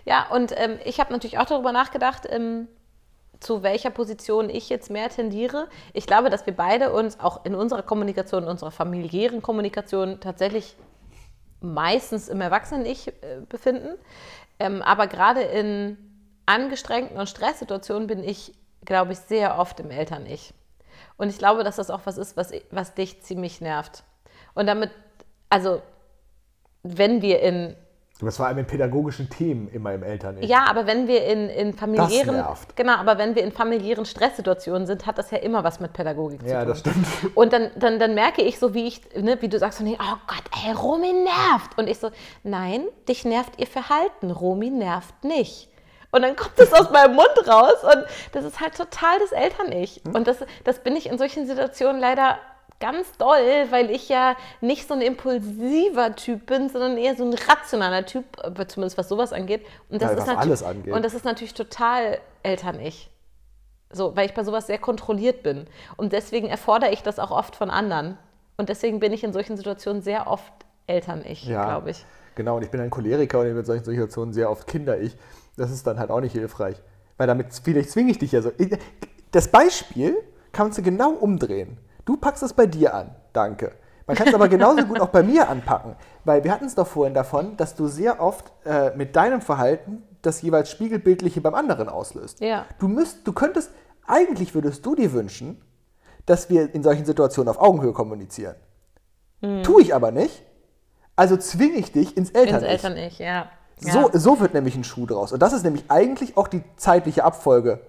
Ja, 0.04 0.26
und 0.30 0.52
ähm, 0.56 0.78
ich 0.84 1.00
habe 1.00 1.12
natürlich 1.12 1.38
auch 1.38 1.46
darüber 1.46 1.72
nachgedacht, 1.72 2.26
ähm, 2.30 2.68
zu 3.40 3.62
welcher 3.62 3.90
Position 3.90 4.50
ich 4.50 4.68
jetzt 4.68 4.90
mehr 4.90 5.08
tendiere. 5.08 5.68
Ich 5.92 6.06
glaube, 6.06 6.30
dass 6.30 6.46
wir 6.46 6.54
beide 6.54 6.92
uns 6.92 7.20
auch 7.20 7.44
in 7.44 7.54
unserer 7.54 7.82
Kommunikation, 7.82 8.44
in 8.44 8.48
unserer 8.48 8.70
familiären 8.70 9.42
Kommunikation 9.42 10.20
tatsächlich 10.20 10.76
meistens 11.60 12.28
im 12.28 12.40
Erwachsenen-Ich 12.40 13.08
äh, 13.08 13.12
befinden. 13.48 13.96
Ähm, 14.58 14.82
aber 14.82 15.06
gerade 15.06 15.42
in 15.42 15.98
angestrengten 16.46 17.18
und 17.18 17.28
Stresssituationen 17.28 18.06
bin 18.06 18.22
ich, 18.22 18.52
glaube 18.84 19.12
ich, 19.12 19.18
sehr 19.18 19.58
oft 19.58 19.80
im 19.80 19.90
Eltern-Ich. 19.90 20.54
Und 21.16 21.28
ich 21.28 21.38
glaube, 21.38 21.64
dass 21.64 21.76
das 21.76 21.90
auch 21.90 22.02
was 22.04 22.18
ist, 22.18 22.36
was, 22.36 22.52
was 22.70 22.94
dich 22.94 23.22
ziemlich 23.22 23.60
nervt. 23.60 24.04
Und 24.54 24.66
damit, 24.66 24.90
also, 25.50 25.82
wenn 26.82 27.20
wir 27.20 27.40
in 27.40 27.76
Du 28.18 28.24
bist 28.24 28.38
vor 28.38 28.46
allem 28.46 28.56
in 28.58 28.66
pädagogischen 28.66 29.28
Themen 29.28 29.68
immer 29.68 29.92
im 29.92 30.02
Eltern. 30.02 30.42
ja, 30.42 30.64
aber 30.68 30.86
wenn 30.86 31.06
wir 31.06 31.26
in, 31.26 31.50
in 31.50 31.74
familiären, 31.74 32.42
genau, 32.74 32.94
aber 32.94 33.18
wenn 33.18 33.34
wir 33.34 33.44
in 33.44 33.52
familiären 33.52 34.06
Stresssituationen 34.06 34.86
sind, 34.86 35.04
hat 35.04 35.18
das 35.18 35.30
ja 35.30 35.38
immer 35.38 35.64
was 35.64 35.80
mit 35.80 35.92
Pädagogik 35.92 36.40
zu 36.40 36.46
ja, 36.46 36.60
tun. 36.60 36.68
das 36.68 36.78
stimmt. 36.78 37.06
Und 37.34 37.52
dann, 37.52 37.70
dann, 37.76 37.98
dann 37.98 38.14
merke 38.14 38.40
ich 38.40 38.58
so, 38.58 38.72
wie 38.72 38.86
ich, 38.86 39.02
ne, 39.14 39.36
wie 39.42 39.48
du 39.48 39.58
sagst, 39.58 39.78
so, 39.78 39.84
nee, 39.84 39.98
oh 40.00 40.16
Gott, 40.26 40.44
ey, 40.64 40.72
Romy 40.72 41.12
nervt. 41.12 41.76
Und 41.76 41.88
ich 41.88 41.98
so, 41.98 42.10
nein, 42.42 42.86
dich 43.06 43.26
nervt 43.26 43.52
ihr 43.58 43.66
Verhalten, 43.66 44.30
Romy 44.30 44.70
nervt 44.70 45.22
nicht. 45.22 45.68
Und 46.10 46.22
dann 46.22 46.36
kommt 46.36 46.58
es 46.58 46.72
aus 46.72 46.90
meinem 46.90 47.14
Mund 47.14 47.46
raus 47.46 47.82
und 47.82 48.04
das 48.32 48.44
ist 48.44 48.60
halt 48.60 48.74
total 48.74 49.18
das 49.18 49.32
Eltern-Ich. 49.32 50.00
Hm? 50.06 50.14
Und 50.14 50.26
das, 50.26 50.38
das 50.64 50.78
bin 50.78 50.96
ich 50.96 51.06
in 51.06 51.18
solchen 51.18 51.46
Situationen 51.46 52.00
leider 52.00 52.38
ganz 52.80 53.16
doll, 53.18 53.66
weil 53.70 53.90
ich 53.90 54.08
ja 54.08 54.36
nicht 54.60 54.88
so 54.88 54.94
ein 54.94 55.00
impulsiver 55.00 56.14
Typ 56.14 56.46
bin, 56.46 56.68
sondern 56.68 56.96
eher 56.96 57.16
so 57.16 57.24
ein 57.24 57.34
rationaler 57.34 58.04
Typ, 58.06 58.24
aber 58.42 58.68
zumindest 58.68 58.98
was 58.98 59.08
sowas 59.08 59.32
angeht. 59.32 59.64
Und 59.88 60.02
das 60.02 60.12
Ja, 60.12 60.18
ist 60.18 60.26
natürlich, 60.26 60.40
alles 60.40 60.62
angeht. 60.62 60.94
Und 60.94 61.04
das 61.04 61.14
ist 61.14 61.24
natürlich 61.24 61.54
total 61.54 62.18
Eltern-Ich. 62.42 63.10
So, 63.92 64.16
weil 64.16 64.26
ich 64.26 64.34
bei 64.34 64.44
sowas 64.44 64.66
sehr 64.66 64.78
kontrolliert 64.78 65.42
bin. 65.42 65.66
Und 65.96 66.12
deswegen 66.12 66.48
erfordere 66.48 66.90
ich 66.90 67.02
das 67.02 67.18
auch 67.18 67.30
oft 67.30 67.56
von 67.56 67.70
anderen. 67.70 68.18
Und 68.56 68.68
deswegen 68.68 69.00
bin 69.00 69.12
ich 69.12 69.22
in 69.22 69.32
solchen 69.32 69.56
Situationen 69.56 70.02
sehr 70.02 70.26
oft 70.26 70.52
Eltern-Ich, 70.86 71.44
Ja, 71.44 71.64
glaube 71.64 71.90
ich. 71.90 72.04
Genau, 72.34 72.56
und 72.56 72.62
ich 72.62 72.70
bin 72.70 72.80
ein 72.80 72.90
Choleriker 72.90 73.40
und 73.40 73.46
in 73.46 73.64
solchen 73.64 73.84
Situationen 73.84 74.34
sehr 74.34 74.50
oft 74.50 74.66
Kinder-Ich. 74.66 75.16
Das 75.56 75.70
ist 75.70 75.86
dann 75.86 75.98
halt 75.98 76.10
auch 76.10 76.20
nicht 76.20 76.32
hilfreich. 76.32 76.76
Weil 77.16 77.26
damit 77.26 77.46
vielleicht 77.62 77.90
zwinge 77.90 78.10
ich 78.10 78.18
dich 78.18 78.32
ja 78.32 78.42
so. 78.42 78.52
Das 79.30 79.48
Beispiel 79.48 80.16
kannst 80.52 80.78
du 80.78 80.82
genau 80.82 81.10
umdrehen. 81.10 81.78
Du 82.06 82.16
packst 82.16 82.42
es 82.42 82.54
bei 82.54 82.66
dir 82.66 82.94
an. 82.94 83.14
Danke. 83.34 83.72
Man 84.06 84.16
kann 84.16 84.28
es 84.28 84.34
aber 84.34 84.48
genauso 84.48 84.84
gut 84.84 85.00
auch 85.00 85.08
bei 85.08 85.22
mir 85.22 85.48
anpacken. 85.48 85.96
Weil 86.24 86.44
wir 86.44 86.52
hatten 86.52 86.64
es 86.64 86.74
doch 86.74 86.86
vorhin 86.86 87.12
davon, 87.12 87.56
dass 87.56 87.74
du 87.74 87.88
sehr 87.88 88.20
oft 88.20 88.52
äh, 88.64 88.96
mit 88.96 89.16
deinem 89.16 89.42
Verhalten 89.42 90.02
das 90.22 90.40
jeweils 90.40 90.70
Spiegelbildliche 90.70 91.40
beim 91.40 91.54
anderen 91.54 91.88
auslöst. 91.88 92.40
Ja. 92.40 92.64
Du 92.78 92.88
müsst, 92.88 93.26
du 93.26 93.32
könntest, 93.32 93.70
eigentlich 94.06 94.54
würdest 94.54 94.86
du 94.86 94.94
dir 94.94 95.12
wünschen, 95.12 95.60
dass 96.24 96.48
wir 96.48 96.74
in 96.74 96.82
solchen 96.82 97.04
Situationen 97.04 97.48
auf 97.48 97.60
Augenhöhe 97.60 97.92
kommunizieren. 97.92 98.56
Tue 99.62 99.82
ich 99.82 99.94
aber 99.94 100.10
nicht. 100.10 100.44
Also 101.14 101.36
zwinge 101.36 101.76
ich 101.76 101.92
dich 101.92 102.16
ins 102.16 102.30
Eltern. 102.30 102.56
Ins 102.56 102.64
Eltern-Ich, 102.64 103.18
ja. 103.18 103.48
So, 103.78 104.10
ja. 104.10 104.18
so 104.18 104.40
wird 104.40 104.54
nämlich 104.54 104.74
ein 104.76 104.84
Schuh 104.84 105.06
draus. 105.06 105.32
Und 105.32 105.40
das 105.40 105.52
ist 105.52 105.62
nämlich 105.62 105.84
eigentlich 105.88 106.36
auch 106.36 106.48
die 106.48 106.62
zeitliche 106.76 107.24
Abfolge. 107.24 107.80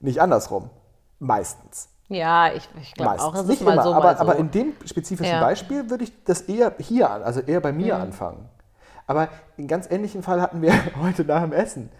Nicht 0.00 0.20
andersrum. 0.20 0.70
Meistens. 1.18 1.88
Ja, 2.14 2.52
ich, 2.52 2.68
ich 2.80 2.94
glaube 2.94 3.20
auch, 3.20 3.34
es 3.34 3.40
ist 3.42 3.48
Nicht 3.48 3.62
mal 3.62 3.72
immer, 3.74 3.82
so, 3.82 3.94
aber, 3.94 4.04
mal 4.04 4.14
so. 4.16 4.20
aber 4.22 4.36
in 4.36 4.50
dem 4.50 4.72
spezifischen 4.84 5.32
Ja. 5.34 5.40
Beispiel 5.40 5.90
würde 5.90 6.04
ich 6.04 6.12
das 6.24 6.42
eher 6.42 6.72
hier 6.78 7.10
an, 7.10 7.22
also 7.22 7.40
eher 7.40 7.60
bei 7.60 7.72
mir 7.72 7.96
Mhm. 7.96 8.02
anfangen. 8.02 8.48
Aber 9.06 9.28
einen 9.58 9.68
ganz 9.68 9.90
ähnlichen 9.90 10.22
Fall 10.22 10.40
hatten 10.40 10.62
wir 10.62 10.72
heute 11.02 11.24
nach 11.24 11.42
dem 11.42 11.52
Essen. 11.52 11.90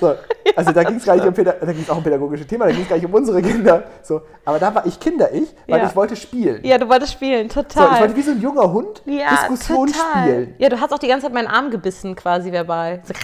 So, 0.00 0.14
also 0.56 0.72
da 0.72 0.82
ging 0.84 0.96
es 0.96 1.04
gar 1.04 1.14
nicht 1.16 1.26
um 1.26 1.34
Päda- 1.34 1.56
da 1.64 1.72
ging's 1.72 1.88
auch 1.90 1.96
um 1.98 2.02
pädagogische 2.02 2.46
Thema, 2.46 2.66
da 2.66 2.72
ging 2.72 2.82
es 2.82 2.88
gar 2.88 2.96
nicht 2.96 3.04
um 3.06 3.14
unsere 3.14 3.40
Kinder. 3.42 3.84
So, 4.02 4.22
aber 4.44 4.58
da 4.58 4.74
war 4.74 4.86
ich 4.86 4.98
Kinder-Ich, 4.98 5.54
weil 5.68 5.80
Ja. 5.80 5.86
ich 5.86 5.96
wollte 5.96 6.16
spielen. 6.16 6.60
ja, 6.64 6.78
du 6.78 6.88
wolltest 6.88 7.12
spielen, 7.12 7.48
So, 7.50 7.62
total. 7.62 7.94
ich 7.94 8.00
wollte 8.00 8.16
wie 8.16 8.22
so 8.22 8.30
ein 8.32 8.40
junger 8.40 8.72
Hund 8.72 9.02
ja, 9.06 9.30
Diskussion 9.30 9.86
total. 9.92 10.22
spielen. 10.22 10.54
Ja, 10.58 10.68
du 10.68 10.80
hast 10.80 10.92
auch 10.92 10.98
die 10.98 11.08
ganze 11.08 11.26
Zeit 11.26 11.34
meinen 11.34 11.48
Arm 11.48 11.70
gebissen, 11.70 12.14
quasi 12.16 12.50
verbal. 12.52 13.00
So, 13.04 13.14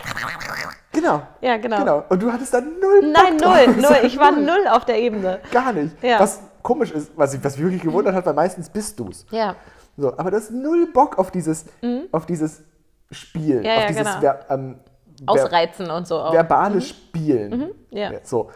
Genau. 0.92 1.20
Ja, 1.42 1.56
genau. 1.58 1.78
Genau. 1.78 2.04
Und 2.08 2.22
du 2.22 2.32
hattest 2.32 2.54
dann 2.54 2.78
null 2.80 3.02
Bock 3.02 3.12
Nein, 3.12 3.38
drauf. 3.38 3.66
null, 3.66 3.76
null. 3.76 3.96
Ich 4.04 4.18
war 4.18 4.32
null 4.32 4.66
auf 4.70 4.84
der 4.86 4.98
Ebene. 4.98 5.40
Gar 5.52 5.72
nicht. 5.74 5.94
Ja. 6.02 6.20
Was 6.20 6.40
komisch 6.62 6.90
ist, 6.90 7.12
was, 7.16 7.34
ich, 7.34 7.44
was 7.44 7.56
mich 7.56 7.64
wirklich 7.66 7.82
gewundert 7.82 8.14
hat, 8.14 8.24
weil 8.24 8.32
meistens 8.34 8.70
bist 8.70 8.98
du's. 8.98 9.26
Ja, 9.30 9.54
So, 9.98 10.16
aber 10.16 10.30
du 10.30 10.36
hast 10.38 10.50
null 10.50 10.86
Bock 10.92 11.18
auf 11.18 11.30
dieses, 11.30 11.66
auf 12.12 12.24
dieses 12.26 12.62
Spiel, 13.10 13.58
Mhm. 13.58 13.64
Ja, 13.64 13.74
auf 13.74 13.80
ja, 13.82 13.86
dieses 13.88 14.20
genau. 14.20 14.34
ähm, 14.50 14.76
ausreizen 15.26 15.90
und 15.90 16.06
so 16.06 16.18
auch. 16.18 16.32
verbale 16.32 16.80
Spielen. 16.80 17.58
Mhm. 17.58 17.70
ja. 17.96 18.10
So. 18.22 18.50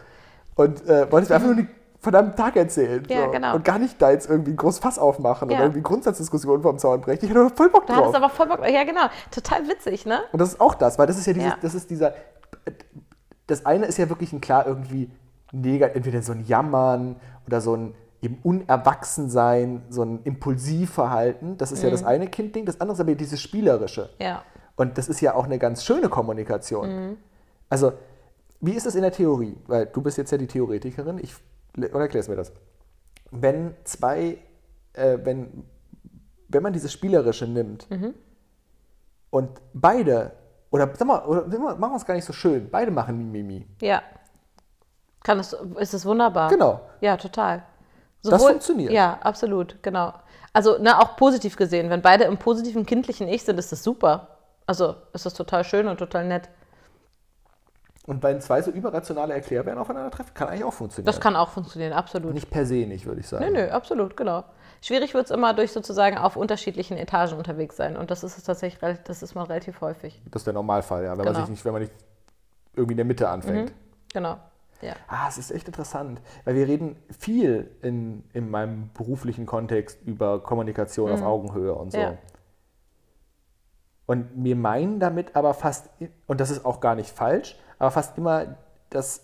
Und 0.55 0.85
äh, 0.87 1.11
wolltest 1.11 1.29
mir 1.31 1.35
einfach 1.37 1.47
nur 1.47 1.55
den 1.55 1.69
verdammten 1.99 2.35
Tag 2.35 2.55
erzählen. 2.55 3.03
Ja, 3.09 3.25
so. 3.25 3.31
genau. 3.31 3.55
Und 3.55 3.63
gar 3.63 3.79
nicht 3.79 4.01
da 4.01 4.11
jetzt 4.11 4.29
irgendwie 4.29 4.51
ein 4.51 4.57
großes 4.57 4.79
Fass 4.79 4.99
aufmachen 4.99 5.49
Ja. 5.49 5.55
oder 5.57 5.65
irgendwie 5.65 5.81
Grundsatzdiskussionen 5.81 6.61
vom 6.61 6.77
Zaun 6.77 7.01
brechen. 7.01 7.25
Ich 7.25 7.31
hatte 7.31 7.49
voll 7.55 7.69
Bock 7.69 7.85
Du 7.87 7.93
drauf. 7.93 8.01
hattest 8.03 8.15
aber 8.15 8.29
voll 8.29 8.47
Bock. 8.47 8.59
Ja, 8.67 8.83
genau. 8.83 9.01
Total 9.31 9.67
witzig, 9.67 10.05
ne? 10.05 10.19
Und 10.31 10.39
das 10.41 10.49
ist 10.53 10.61
auch 10.61 10.73
das, 10.75 10.97
weil 10.99 11.07
das 11.07 11.17
ist 11.17 11.27
ja 11.27 11.33
dieses, 11.33 11.49
Ja. 11.49 11.57
das 11.61 11.73
ist 11.75 11.89
dieser, 11.89 12.13
das 13.47 13.65
eine 13.65 13.85
ist 13.85 13.97
ja 13.97 14.09
wirklich 14.09 14.33
ein 14.33 14.41
klar 14.41 14.65
irgendwie 14.67 15.11
negativ, 15.51 15.95
entweder 15.97 16.21
so 16.21 16.31
ein 16.31 16.43
Jammern 16.45 17.15
oder 17.47 17.61
so 17.61 17.75
ein 17.75 17.95
eben 18.21 18.39
Unerwachsensein, 18.43 19.83
so 19.89 20.03
ein 20.03 20.21
Impulsivverhalten. 20.23 21.57
Das 21.57 21.71
ist 21.71 21.81
ja 21.83 21.89
Mhm. 21.89 21.93
das 21.93 22.03
eine 22.03 22.27
Kindding. 22.27 22.65
Das 22.65 22.79
andere 22.79 22.93
ist 22.95 22.99
aber 23.01 23.15
dieses 23.15 23.41
Spielerische. 23.41 24.09
Ja. 24.19 24.43
Und 24.75 24.97
das 24.97 25.09
ist 25.09 25.21
ja 25.21 25.35
auch 25.35 25.45
eine 25.45 25.59
ganz 25.59 25.83
schöne 25.83 26.09
Kommunikation. 26.09 26.89
Mhm. 27.09 27.17
Also, 27.69 27.93
wie 28.59 28.73
ist 28.73 28.85
es 28.85 28.95
in 28.95 29.01
der 29.01 29.11
Theorie? 29.11 29.57
Weil 29.67 29.85
du 29.87 30.01
bist 30.01 30.17
jetzt 30.17 30.31
ja 30.31 30.37
die 30.37 30.47
Theoretikerin. 30.47 31.19
Ich, 31.19 31.35
oder 31.77 32.01
erklärst 32.01 32.29
mir 32.29 32.35
das. 32.35 32.51
Wenn 33.31 33.75
zwei, 33.83 34.37
äh, 34.93 35.17
wenn, 35.23 35.63
wenn 36.47 36.63
man 36.63 36.73
dieses 36.73 36.91
Spielerische 36.91 37.47
nimmt 37.47 37.89
Mhm. 37.89 38.13
und 39.29 39.49
beide, 39.73 40.31
oder 40.69 40.89
sag 40.95 41.07
mal, 41.07 41.23
oder 41.25 41.47
machen 41.47 41.93
wir 41.93 41.95
es 41.97 42.05
gar 42.05 42.13
nicht 42.15 42.25
so 42.25 42.33
schön, 42.33 42.69
beide 42.69 42.91
machen 42.91 43.31
Mimimi. 43.31 43.67
Ja. 43.81 44.01
Kann 45.23 45.39
es, 45.39 45.53
ist 45.79 45.93
es 45.93 46.05
wunderbar. 46.05 46.49
Genau. 46.49 46.81
Ja, 46.99 47.15
total. 47.15 47.63
Das 48.23 48.43
funktioniert. 48.43 48.91
Ja, 48.91 49.19
absolut, 49.21 49.81
genau. 49.81 50.13
Also, 50.53 50.77
ne, 50.77 50.99
auch 50.99 51.15
positiv 51.15 51.55
gesehen, 51.55 51.89
wenn 51.89 52.01
beide 52.01 52.25
im 52.25 52.37
positiven 52.37 52.85
kindlichen 52.85 53.27
Ich 53.27 53.43
sind, 53.43 53.57
ist 53.57 53.71
das 53.71 53.83
super. 53.83 54.30
Also, 54.71 54.95
ist 55.11 55.25
das 55.25 55.33
total 55.33 55.65
schön 55.65 55.89
und 55.89 55.97
total 55.97 56.25
nett. 56.25 56.47
Und 58.05 58.23
wenn 58.23 58.39
zwei 58.39 58.61
so 58.61 58.71
überrationale 58.71 59.33
Erklärbären 59.33 59.77
aufeinandertreffen, 59.77 60.33
kann 60.33 60.47
eigentlich 60.47 60.63
auch 60.63 60.71
funktionieren. 60.71 61.07
Das 61.07 61.19
kann 61.19 61.35
auch 61.35 61.49
funktionieren, 61.49 61.91
absolut. 61.91 62.33
Nicht 62.33 62.49
per 62.49 62.65
se 62.65 62.85
nicht, 62.87 63.05
würde 63.05 63.19
ich 63.19 63.27
sagen. 63.27 63.43
Nö, 63.43 63.51
nö, 63.51 63.69
absolut, 63.69 64.15
genau. 64.15 64.45
Schwierig 64.81 65.13
wird 65.13 65.25
es 65.25 65.31
immer 65.31 65.53
durch 65.53 65.73
sozusagen 65.73 66.17
auf 66.17 66.37
unterschiedlichen 66.37 66.95
Etagen 66.95 67.37
unterwegs 67.37 67.75
sein. 67.75 67.97
Und 67.97 68.11
das 68.11 68.23
ist 68.23 68.37
es 68.37 68.45
tatsächlich, 68.45 68.97
das 69.03 69.21
ist 69.21 69.35
mal 69.35 69.43
relativ 69.43 69.81
häufig. 69.81 70.21
Das 70.31 70.43
ist 70.43 70.45
der 70.45 70.53
Normalfall, 70.53 71.03
ja. 71.03 71.11
Wenn, 71.17 71.25
man 71.25 71.33
Genau. 71.33 71.39
sich 71.41 71.49
nicht, 71.49 71.65
wenn 71.65 71.73
man 71.73 71.81
nicht 71.81 71.93
irgendwie 72.73 72.93
in 72.93 72.97
der 72.97 73.05
Mitte 73.05 73.27
anfängt. 73.27 73.73
Genau. 74.13 74.37
Ja. 74.81 74.93
Ah, 75.09 75.27
es 75.27 75.37
ist 75.37 75.51
echt 75.51 75.67
interessant, 75.67 76.21
weil 76.45 76.55
wir 76.55 76.65
reden 76.65 76.95
viel 77.19 77.69
in, 77.81 78.23
in 78.31 78.49
meinem 78.49 78.89
beruflichen 78.93 79.45
Kontext 79.45 80.01
über 80.05 80.41
Kommunikation 80.41 81.11
auf 81.11 81.21
Augenhöhe 81.21 81.75
und 81.75 81.91
so. 81.91 81.97
Ja. 81.97 82.13
Und 84.05 84.27
wir 84.35 84.55
meinen 84.55 84.99
damit 84.99 85.35
aber 85.35 85.53
fast, 85.53 85.89
und 86.27 86.41
das 86.41 86.49
ist 86.51 86.65
auch 86.65 86.79
gar 86.81 86.95
nicht 86.95 87.09
falsch, 87.09 87.57
aber 87.79 87.91
fast 87.91 88.17
immer 88.17 88.55
das 88.89 89.21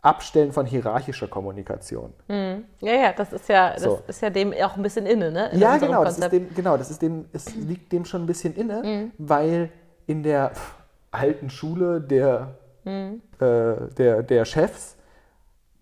Abstellen 0.00 0.52
von 0.52 0.66
hierarchischer 0.66 1.28
Kommunikation. 1.28 2.12
Ja, 2.28 2.62
ja, 2.80 3.12
das 3.12 3.32
ist 3.32 3.48
ja, 3.48 3.72
das 3.74 3.82
So. 3.82 4.00
ist 4.08 4.20
ja 4.20 4.30
dem 4.30 4.52
auch 4.52 4.76
ein 4.76 4.82
bisschen 4.82 5.06
inne, 5.06 5.30
ne? 5.30 5.50
in 5.52 5.60
ja, 5.60 5.76
genau, 5.76 6.02
das 6.04 6.18
ist 6.18 6.32
dem, 6.32 6.52
genau, 6.54 6.76
das 6.76 6.90
ist 6.90 7.02
dem, 7.02 7.26
es 7.32 7.54
liegt 7.54 7.92
dem 7.92 8.04
schon 8.04 8.22
ein 8.22 8.26
bisschen 8.26 8.54
inne, 8.56 8.82
Mhm. 8.82 9.12
weil 9.18 9.70
in 10.06 10.22
der 10.24 10.50
alten 11.12 11.50
Schule 11.50 12.00
der, 12.00 12.54
Mhm. 12.84 13.22
äh, 13.38 13.94
der, 13.96 14.22
der 14.24 14.44
Chefs 14.44 14.96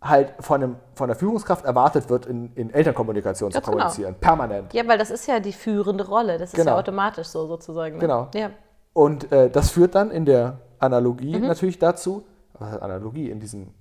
halt 0.03 0.33
von, 0.41 0.63
einem, 0.63 0.77
von 0.95 1.09
der 1.09 1.17
Führungskraft 1.17 1.65
erwartet 1.65 2.09
wird, 2.09 2.27
in, 2.27 2.53
in 2.55 2.71
Elternkommunikation 2.73 3.51
zu 3.51 3.57
Ganz 3.57 3.67
genau. 3.67 3.77
kommunizieren. 3.79 4.15
Permanent. 4.19 4.73
Ja, 4.73 4.87
weil 4.89 4.97
das 4.99 5.11
ist 5.11 5.27
ja 5.27 5.41
die 5.41 5.53
führende 5.53 6.07
Rolle. 6.07 6.39
Das 6.39 6.51
ist 6.51 6.57
Genau. 6.57 6.73
ja 6.73 6.79
automatisch 6.79 7.27
so 7.29 7.47
sozusagen. 7.47 7.97
Ne? 7.97 8.01
Genau. 8.01 8.29
Ja. 8.35 8.51
Und 8.95 9.31
äh, 9.31 9.51
das 9.51 9.71
führt 9.71 9.95
dann 9.95 10.11
in 10.11 10.25
der 10.25 10.59
Analogie 10.79 11.37
Mhm. 11.39 11.47
natürlich 11.47 11.79
dazu, 11.79 12.25
Analogie, 12.59 13.31
in 13.31 13.41
diesem 13.41 13.75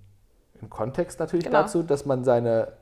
Kontext 0.69 1.19
natürlich 1.19 1.45
Genau. 1.45 1.61
Dazu, 1.61 1.83
dass 1.83 2.05
man 2.05 2.23
seine 2.23 2.73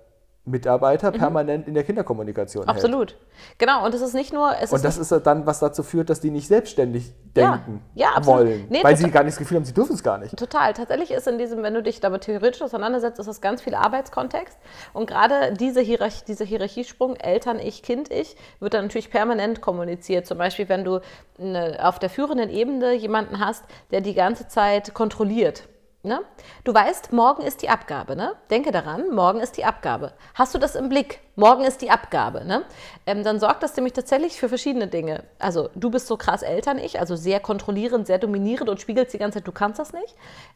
Mitarbeiter 0.48 1.12
permanent 1.12 1.68
in 1.68 1.74
der 1.74 1.84
Kinderkommunikation 1.84 2.64
hält. 2.66 2.76
Absolut. 2.76 3.16
Genau. 3.58 3.86
Und 3.86 3.94
es 3.94 4.02
ist 4.02 4.14
nicht 4.14 4.34
nur, 4.34 4.54
es 4.60 4.72
Und 4.72 4.84
das 4.84 4.98
ist 4.98 5.12
dann, 5.26 5.46
was 5.46 5.60
dazu 5.60 5.84
führt, 5.84 6.10
dass 6.10 6.20
die 6.22 6.32
nicht 6.32 6.48
selbstständig 6.48 7.14
Ja. 7.36 7.52
denken 7.52 7.82
Ja, 7.94 8.10
absolut. 8.16 8.40
wollen. 8.40 8.66
Nee, 8.70 8.84
weil 8.84 8.96
sie 8.98 9.12
gar 9.12 9.24
nicht 9.24 9.34
das 9.34 9.40
Gefühl 9.40 9.58
haben, 9.58 9.66
sie 9.66 9.74
dürfen 9.74 9.94
es 9.94 10.04
gar 10.04 10.18
nicht. 10.18 10.36
Total. 10.38 10.74
Tatsächlich 10.74 11.12
ist 11.12 11.28
in 11.28 11.38
diesem, 11.38 11.62
wenn 11.64 11.74
du 11.74 11.84
dich 11.84 12.00
damit 12.00 12.22
theoretisch 12.24 12.62
auseinandersetzt, 12.62 13.20
ist 13.20 13.28
das 13.28 13.42
ganz 13.42 13.62
viel 13.62 13.76
Arbeitskontext. 13.76 14.58
Und 14.94 15.08
gerade 15.08 15.54
diese 15.54 15.82
Hierarchie, 15.82 16.24
dieser 16.28 16.46
Hierarchiesprung, 16.46 17.16
Eltern, 17.18 17.60
ich, 17.60 17.84
Kind, 17.84 18.10
ich, 18.12 18.36
wird 18.60 18.74
dann 18.74 18.86
natürlich 18.86 19.12
permanent 19.12 19.62
kommuniziert. 19.62 20.26
Zum 20.26 20.38
Beispiel, 20.38 20.70
wenn 20.70 20.84
du 20.84 21.02
eine, 21.40 21.78
auf 21.86 22.00
der 22.00 22.10
führenden 22.10 22.50
Ebene 22.50 22.94
jemanden 22.94 23.40
hast, 23.40 23.66
der 23.92 24.02
die 24.02 24.14
ganze 24.14 24.48
Zeit 24.48 24.94
kontrolliert. 24.94 25.68
Ne? 26.08 26.22
Du 26.64 26.74
weißt, 26.74 27.12
morgen 27.14 27.44
ist 27.44 27.62
die 27.62 27.70
Abgabe. 27.70 28.16
Ne? 28.16 28.34
Denke 28.50 28.72
daran, 28.72 29.14
morgen 29.14 29.40
ist 29.42 29.58
die 29.58 29.66
Abgabe. 29.66 30.14
Hast 30.34 30.56
du 30.56 30.58
das 30.58 30.76
im 30.76 30.90
Blick? 30.90 31.20
Morgen 31.36 31.64
ist 31.66 31.82
die 31.82 31.92
Abgabe. 31.92 32.46
Ne? 32.46 32.64
Ähm, 33.06 33.24
dann 33.24 33.40
sorgt 33.40 33.62
das 33.62 33.76
nämlich 33.76 33.94
tatsächlich 33.94 34.40
für 34.40 34.50
verschiedene 34.50 34.88
Dinge. 34.88 35.24
Also 35.38 35.70
du 35.76 35.92
bist 35.92 36.08
so 36.08 36.18
krass 36.18 36.42
Eltern, 36.42 36.80
ich, 36.80 37.00
also 37.00 37.16
sehr 37.16 37.40
kontrollierend, 37.40 38.08
sehr 38.08 38.18
dominierend 38.18 38.70
und 38.70 38.82
spiegelst 38.82 39.14
die 39.14 39.18
ganze 39.20 39.40
Zeit, 39.40 39.48
du 39.48 39.52
kannst 39.52 39.78
das 39.80 39.94
nicht. 39.94 40.16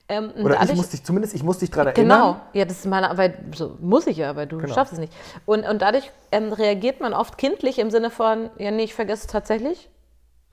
Ähm, 0.10 0.32
Oder 0.42 0.54
ich 0.56 0.60
dadurch- 0.62 0.78
muss 0.78 0.90
dich, 0.90 1.04
zumindest 1.04 1.36
ich 1.36 1.44
muss 1.44 1.60
dich 1.60 1.70
daran 1.70 1.94
Genau, 1.94 2.16
erinnern. 2.16 2.42
ja, 2.54 2.66
das 2.66 2.78
ist 2.80 2.86
meine 2.88 3.10
Arbeit, 3.12 3.36
so 3.56 3.78
muss 3.82 4.08
ich 4.08 4.18
ja, 4.18 4.36
weil 4.36 4.48
du 4.48 4.58
Genau. 4.58 4.74
schaffst 4.74 4.94
es 4.94 5.00
nicht. 5.00 5.14
Und, 5.46 5.68
und 5.68 5.82
dadurch 5.82 6.10
ähm, 6.32 6.52
reagiert 6.54 7.00
man 7.02 7.14
oft 7.14 7.38
kindlich 7.38 7.78
im 7.78 7.92
Sinne 7.92 8.10
von, 8.10 8.50
ja, 8.58 8.72
nee, 8.72 8.84
ich 8.84 8.96
vergesse 8.96 9.22
es 9.26 9.28
tatsächlich, 9.28 9.90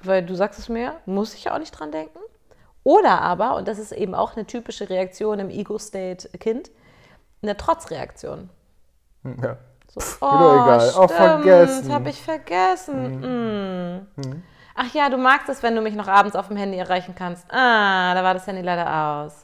weil 0.03 0.23
du 0.25 0.35
sagst 0.35 0.59
es 0.59 0.69
mir, 0.69 0.95
muss 1.07 1.35
ich 1.35 1.45
ja 1.45 1.55
auch 1.55 1.59
nicht 1.59 1.71
dran 1.73 1.91
denken. 1.93 2.19
Oder 2.89 3.21
aber, 3.21 3.57
und 3.57 3.69
das 3.69 3.79
ist 3.79 3.93
eben 3.93 4.15
auch 4.15 4.35
eine 4.35 4.47
typische 4.47 4.89
Reaktion 4.89 5.41
im 5.41 5.51
Ego-State-Kind, 5.51 6.71
eine 7.43 7.55
Trotzreaktion. 7.55 8.49
Ja. 9.25 9.59
So, 9.89 10.01
doch 10.21 10.65
egal. 10.65 10.93
Oh, 10.97 11.07
vergessen. 11.07 11.93
habe 11.93 12.09
ich 12.09 12.23
vergessen. 12.23 14.07
Mm. 14.17 14.43
Ach 14.75 14.95
ja, 14.95 15.11
du 15.11 15.19
magst 15.19 15.51
es, 15.51 15.63
wenn 15.63 15.77
du 15.77 15.83
mich 15.83 15.95
noch 15.97 16.09
abends 16.09 16.35
auf 16.35 16.49
dem 16.49 16.57
Handy 16.57 16.79
erreichen 16.79 17.15
kannst. 17.15 17.45
Ah, 17.51 18.15
da 18.15 18.25
war 18.25 18.33
das 18.33 18.47
Handy 18.47 18.63
leider 18.63 19.27
aus. 19.27 19.35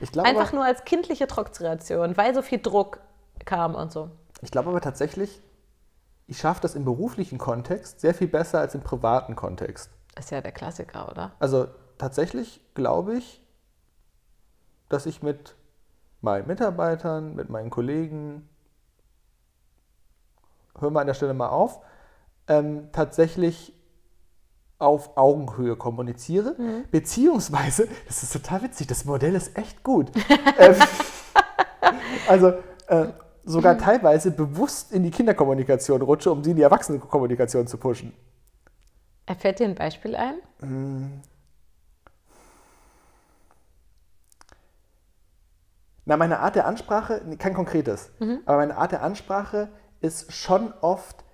Ich 0.00 0.12
glaube 0.12 0.28
Einfach 0.28 0.48
aber, 0.48 0.56
nur 0.56 0.66
als 0.66 0.84
kindliche 0.84 1.26
Trotzreaktion, 1.26 2.18
weil 2.18 2.34
so 2.34 2.42
viel 2.42 2.60
Druck 2.60 2.98
kam 3.46 3.74
und 3.74 3.90
so. 3.90 4.10
ich 4.42 4.50
glaube 4.50 4.68
aber 4.68 4.82
tatsächlich, 4.82 5.40
ich 6.26 6.36
schaffe 6.36 6.60
das 6.60 6.74
im 6.74 6.84
beruflichen 6.84 7.38
Kontext 7.38 8.02
sehr 8.02 8.12
viel 8.12 8.28
besser 8.28 8.58
als 8.58 8.74
im 8.74 8.82
privaten 8.82 9.34
Kontext. 9.34 9.88
Ist 10.18 10.30
ja 10.30 10.42
der 10.42 10.52
Klassiker, 10.52 11.10
oder? 11.10 11.32
Also 11.38 11.68
tatsächlich 12.02 12.60
glaube 12.74 13.14
ich, 13.14 13.40
dass 14.88 15.06
ich 15.06 15.22
mit 15.22 15.54
meinen 16.20 16.48
Mitarbeitern, 16.48 17.36
mit 17.36 17.48
meinen 17.48 17.70
Kollegen, 17.70 18.48
hören 20.80 20.94
wir 20.94 21.00
an 21.00 21.06
der 21.06 21.14
Stelle 21.14 21.32
mal 21.32 21.50
auf, 21.50 21.78
ähm, 22.48 22.88
tatsächlich 22.90 23.72
auf 24.80 25.16
Augenhöhe 25.16 25.76
kommuniziere, 25.76 26.56
beziehungsweise, 26.90 27.86
das 28.08 28.24
ist 28.24 28.32
total 28.32 28.62
witzig, 28.62 28.88
das 28.88 29.04
Modell 29.04 29.36
ist 29.36 29.56
echt 29.56 29.84
gut. 29.84 30.10
ähm, 30.58 30.74
also 32.26 32.48
äh, 32.88 33.12
sogar 33.44 33.78
teilweise 33.78 34.32
bewusst 34.32 34.90
in 34.90 35.04
die 35.04 35.12
Kinderkommunikation 35.12 36.02
rutsche, 36.02 36.32
um 36.32 36.42
sie 36.42 36.50
in 36.50 36.56
die 36.56 36.62
Erwachsenenkommunikation 36.62 37.68
zu 37.68 37.76
pushen. 37.78 38.12
Fällt 39.38 39.60
dir 39.60 39.68
ein 39.68 39.76
Beispiel 39.76 40.16
ein? 40.16 41.22
Na, 46.04 46.16
meine 46.16 46.40
Art 46.40 46.56
der 46.56 46.66
Ansprache, 46.66 47.22
kein 47.38 47.54
konkretes, 47.54 48.10
aber 48.44 48.56
meine 48.58 48.76
Art 48.76 48.92
der 48.92 49.02
Ansprache 49.02 49.68
ist 50.00 50.32
schon 50.32 50.72
oft 50.80 51.24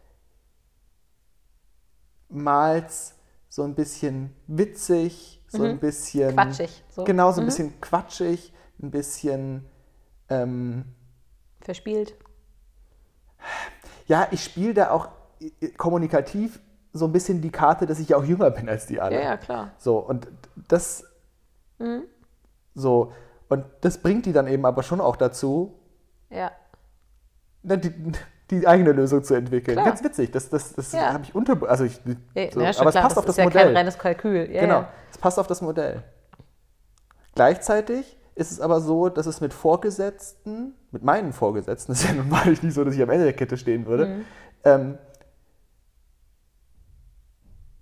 mals 2.28 3.14
so 3.48 3.62
ein 3.62 3.74
bisschen 3.74 4.34
witzig, 4.46 5.42
so 5.48 5.62
ein 5.64 5.78
bisschen. 5.80 6.34
Quatschig, 6.34 6.84
so. 6.90 7.04
Genau, 7.04 7.32
so 7.32 7.40
ein 7.40 7.46
bisschen 7.46 7.80
quatschig, 7.80 8.52
ein 8.82 8.90
bisschen. 8.90 9.64
Ähm, 10.28 10.84
Verspielt. 11.62 12.14
ja, 14.06 14.28
ich 14.30 14.44
spiele 14.44 14.74
da 14.74 14.90
auch 14.90 15.08
äh, 15.40 15.68
kommunikativ 15.68 16.60
so 16.92 17.06
ein 17.06 17.12
bisschen 17.12 17.40
die 17.40 17.50
Karte, 17.50 17.86
dass 17.86 17.98
ich 17.98 18.10
ja 18.10 18.18
auch 18.18 18.24
jünger 18.24 18.50
bin 18.50 18.68
als 18.68 18.86
die 18.86 19.00
alle. 19.00 19.16
Ja, 19.16 19.22
ja, 19.22 19.36
klar. 19.38 19.72
So, 19.78 19.98
und 19.98 20.28
das. 20.68 21.04
So, 22.74 23.12
und 23.48 23.64
das 23.80 23.98
bringt 23.98 24.26
die 24.26 24.32
dann 24.32 24.46
eben 24.46 24.64
aber 24.66 24.82
schon 24.82 25.00
auch 25.00 25.16
dazu, 25.16 25.78
Ja. 26.30 26.50
ne, 27.62 27.78
die, 27.78 27.92
die 28.50 28.66
eigene 28.66 28.92
Lösung 28.92 29.22
zu 29.24 29.34
entwickeln. 29.34 29.74
Klar. 29.76 29.86
Ganz 29.86 30.02
witzig, 30.04 30.30
das, 30.30 30.48
das, 30.50 30.72
das 30.74 30.92
Ja. 30.92 31.12
habe 31.12 31.24
ich 31.24 31.34
unter... 31.34 31.68
Also 31.68 31.84
ich, 31.84 32.00
Ja, 32.34 32.50
so, 32.50 32.60
aber 32.60 32.68
es 32.68 32.76
klar, 32.76 32.90
passt 32.92 33.16
das 33.16 33.18
auf 33.18 33.24
das 33.26 33.34
ist 33.34 33.38
ja 33.38 33.44
Modell. 33.44 33.64
kein 33.66 33.76
reines 33.76 33.98
Kalkül. 33.98 34.50
Ja, 34.50 34.60
genau, 34.62 34.84
es 35.10 35.18
passt 35.18 35.38
auf 35.38 35.46
das 35.46 35.60
Modell. 35.62 36.02
Gleichzeitig 37.34 38.16
ist 38.34 38.50
es 38.52 38.60
aber 38.60 38.80
so, 38.80 39.08
dass 39.08 39.26
es 39.26 39.40
mit 39.40 39.52
Vorgesetzten, 39.52 40.74
mit 40.92 41.02
meinen 41.02 41.32
Vorgesetzten, 41.32 41.92
das 41.92 42.02
ist 42.02 42.08
ja 42.08 42.14
nun 42.14 42.28
mal 42.28 42.46
nicht 42.48 42.72
so, 42.72 42.84
dass 42.84 42.94
ich 42.94 43.02
am 43.02 43.10
Ende 43.10 43.24
der 43.24 43.34
Kette 43.34 43.56
stehen 43.56 43.86
würde, 43.86 44.06
Mhm. 44.06 44.24
ähm, 44.64 44.98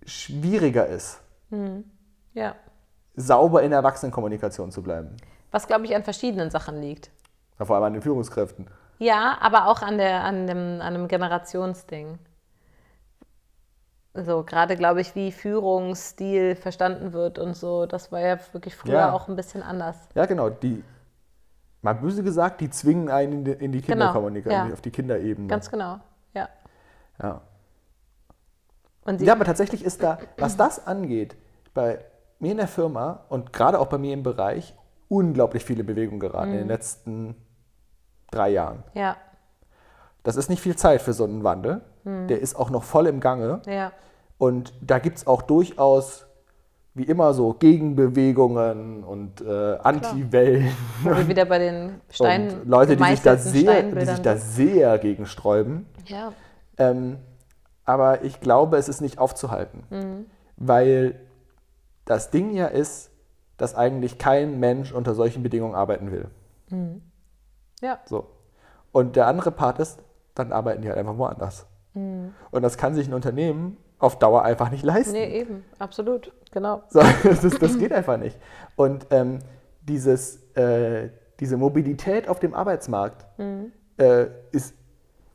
schwieriger 0.04 0.86
ist, 0.86 1.20
ja. 2.34 2.54
sauber 3.16 3.62
in 3.62 3.70
der 3.70 3.78
Erwachsenenkommunikation 3.78 4.70
zu 4.70 4.82
bleiben. 4.82 5.16
Was, 5.56 5.66
glaube 5.66 5.86
ich, 5.86 5.96
an 5.96 6.04
verschiedenen 6.04 6.50
Sachen 6.50 6.82
liegt. 6.82 7.10
Ja, 7.58 7.64
Vor 7.64 7.76
allem 7.76 7.86
an 7.86 7.92
den 7.94 8.02
Führungskräften. 8.02 8.66
Ja, 8.98 9.38
aber 9.40 9.68
auch 9.68 9.80
an, 9.80 9.96
der, 9.96 10.22
an, 10.22 10.46
dem, 10.46 10.58
an 10.58 10.94
einem 10.94 11.08
Generationsding. 11.08 12.18
So, 14.12 14.42
gerade 14.42 14.76
glaube 14.76 15.00
ich, 15.00 15.14
wie 15.14 15.32
Führungsstil 15.32 16.56
verstanden 16.56 17.14
wird 17.14 17.38
und 17.38 17.56
so, 17.56 17.86
das 17.86 18.12
war 18.12 18.20
ja 18.20 18.38
wirklich 18.52 18.76
früher 18.76 18.98
Ja. 18.98 19.12
auch 19.14 19.28
ein 19.28 19.36
bisschen 19.36 19.62
anders. 19.62 19.96
Ja, 20.14 20.26
genau. 20.26 20.50
Die, 20.50 20.84
mal 21.80 21.94
böse 21.94 22.22
gesagt, 22.22 22.60
die 22.60 22.68
zwingen 22.68 23.08
einen 23.08 23.32
in 23.32 23.44
die, 23.46 23.52
in 23.52 23.72
die 23.72 23.80
Genau, 23.80 23.92
Kinderkommunikation, 24.08 24.68
ja. 24.68 24.72
auf 24.74 24.82
die 24.82 24.90
Kinderebene. 24.90 25.48
Ganz 25.48 25.70
genau, 25.70 26.00
ja. 26.34 26.50
ja. 27.22 27.40
Ja, 29.20 29.32
aber 29.32 29.46
tatsächlich 29.46 29.82
ist 29.82 30.02
da, 30.02 30.18
was 30.36 30.58
das 30.58 30.86
angeht, 30.86 31.34
bei 31.72 32.04
mir 32.40 32.50
in 32.50 32.58
der 32.58 32.68
Firma 32.68 33.24
und 33.30 33.54
gerade 33.54 33.80
auch 33.80 33.86
bei 33.86 33.96
mir 33.96 34.12
im 34.12 34.22
Bereich 34.22 34.74
unglaublich 35.08 35.64
viele 35.64 35.84
Bewegungen 35.84 36.20
geraten 36.20 36.48
Mhm. 36.50 36.54
in 36.54 36.58
den 36.60 36.68
letzten 36.68 37.36
drei 38.30 38.50
Jahren. 38.50 38.82
ja, 38.94 39.16
Das 40.24 40.34
ist 40.36 40.50
nicht 40.50 40.60
viel 40.60 40.74
Zeit 40.76 41.02
für 41.02 41.12
so 41.12 41.22
einen 41.24 41.44
Wandel. 41.44 41.82
Mhm. 42.04 42.26
Der 42.28 42.40
ist 42.40 42.56
auch 42.56 42.70
noch 42.70 42.82
voll 42.82 43.06
im 43.06 43.20
Gange. 43.20 43.60
ja, 43.66 43.92
Und 44.38 44.74
da 44.80 44.98
gibt 44.98 45.18
es 45.18 45.26
auch 45.28 45.42
durchaus, 45.42 46.26
wie 46.94 47.04
immer, 47.04 47.32
so 47.34 47.52
Gegenbewegungen 47.54 49.04
und 49.04 49.40
äh, 49.42 49.76
Anti-Wellen. 49.82 50.70
wir 51.04 51.28
wieder 51.28 51.44
bei 51.44 51.58
den 51.58 52.00
Steinen 52.10 52.60
und 52.62 52.68
Leute, 52.68 52.96
die 52.96 53.04
sich, 53.04 53.22
da 53.22 53.36
sehr, 53.36 53.82
die 53.82 54.04
sich 54.06 54.20
da 54.20 54.36
sehr 54.36 54.98
gegen 54.98 55.26
sträuben. 55.26 55.86
Ja, 56.06 56.32
Ähm, 56.78 57.18
aber 57.84 58.24
ich 58.24 58.40
glaube, 58.40 58.76
es 58.78 58.88
ist 58.88 59.00
nicht 59.00 59.18
aufzuhalten. 59.18 59.84
Mhm. 59.90 60.26
Weil 60.56 61.20
das 62.04 62.30
Ding 62.30 62.50
ja 62.52 62.66
ist, 62.66 63.10
dass 63.56 63.74
eigentlich 63.74 64.18
kein 64.18 64.58
Mensch 64.60 64.92
unter 64.92 65.14
solchen 65.14 65.42
Bedingungen 65.42 65.74
arbeiten 65.74 66.10
will. 66.12 66.28
Ja. 67.80 67.98
So. 68.06 68.26
Und 68.92 69.16
der 69.16 69.26
andere 69.26 69.50
Part 69.50 69.78
ist, 69.78 70.02
dann 70.34 70.52
arbeiten 70.52 70.82
die 70.82 70.88
halt 70.88 70.98
einfach 70.98 71.18
woanders. 71.18 71.66
Mhm. 71.94 72.34
Und 72.50 72.62
das 72.62 72.76
kann 72.76 72.94
sich 72.94 73.08
ein 73.08 73.14
Unternehmen 73.14 73.76
auf 73.98 74.18
Dauer 74.18 74.42
einfach 74.42 74.70
nicht 74.70 74.84
leisten. 74.84 75.12
Nee, 75.12 75.40
eben, 75.40 75.64
absolut, 75.78 76.32
genau. 76.52 76.82
So, 76.90 77.00
das, 77.22 77.44
ist, 77.44 77.62
das 77.62 77.78
geht 77.78 77.92
einfach 77.92 78.18
nicht. 78.18 78.38
Und 78.76 79.06
ähm, 79.10 79.38
dieses, 79.82 80.42
äh, 80.54 81.10
diese 81.40 81.56
Mobilität 81.56 82.28
auf 82.28 82.40
dem 82.40 82.54
Arbeitsmarkt 82.54 83.26
Mhm. 83.38 83.72
äh, 83.98 84.26
ist 84.52 84.74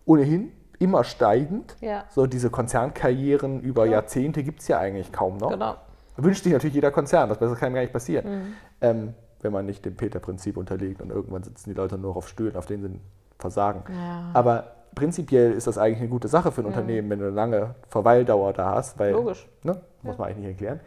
ohnehin 0.05 0.51
immer 0.79 1.03
steigend. 1.03 1.75
Ja. 1.81 2.05
So 2.09 2.25
diese 2.25 2.49
Konzernkarrieren 2.49 3.61
über 3.61 3.85
Jahrzehnte 3.85 4.43
gibt 4.43 4.61
es 4.61 4.67
ja 4.67 4.79
eigentlich 4.79 5.11
kaum 5.11 5.37
noch. 5.37 5.51
Genau. 5.51 5.75
Wünscht 6.23 6.43
sich 6.43 6.53
natürlich 6.53 6.75
jeder 6.75 6.91
Konzern, 6.91 7.29
das 7.29 7.39
das 7.39 7.57
kann 7.59 7.73
gar 7.73 7.81
nicht 7.81 7.93
passieren. 7.93 8.25
Mhm. 8.25 8.53
Ähm, 8.81 9.13
wenn 9.41 9.51
man 9.51 9.65
nicht 9.65 9.85
dem 9.85 9.95
Peter-Prinzip 9.95 10.57
unterliegt 10.57 11.01
und 11.01 11.09
irgendwann 11.09 11.43
sitzen 11.43 11.71
die 11.71 11.75
Leute 11.75 11.97
nur 11.97 12.15
auf 12.15 12.27
Stühlen, 12.27 12.55
auf 12.55 12.65
denen 12.65 12.83
sie 12.83 12.99
versagen. 13.39 13.83
Ja. 13.91 14.29
Aber 14.33 14.71
prinzipiell 14.95 15.51
ist 15.51 15.67
das 15.67 15.77
eigentlich 15.77 15.99
eine 15.99 16.09
gute 16.09 16.27
Sache 16.27 16.51
für 16.51 16.61
ein 16.61 16.67
Unternehmen, 16.67 17.09
wenn 17.09 17.19
du 17.19 17.25
eine 17.25 17.35
lange 17.35 17.75
Verweildauer 17.89 18.53
da 18.53 18.75
hast, 18.75 18.99
weil 18.99 19.13
Logisch. 19.13 19.47
Ne, 19.63 19.81
muss 20.03 20.17
man 20.17 20.27
eigentlich 20.27 20.45
nicht 20.45 20.61
erklären. 20.61 20.79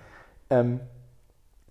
Ähm, 0.50 0.80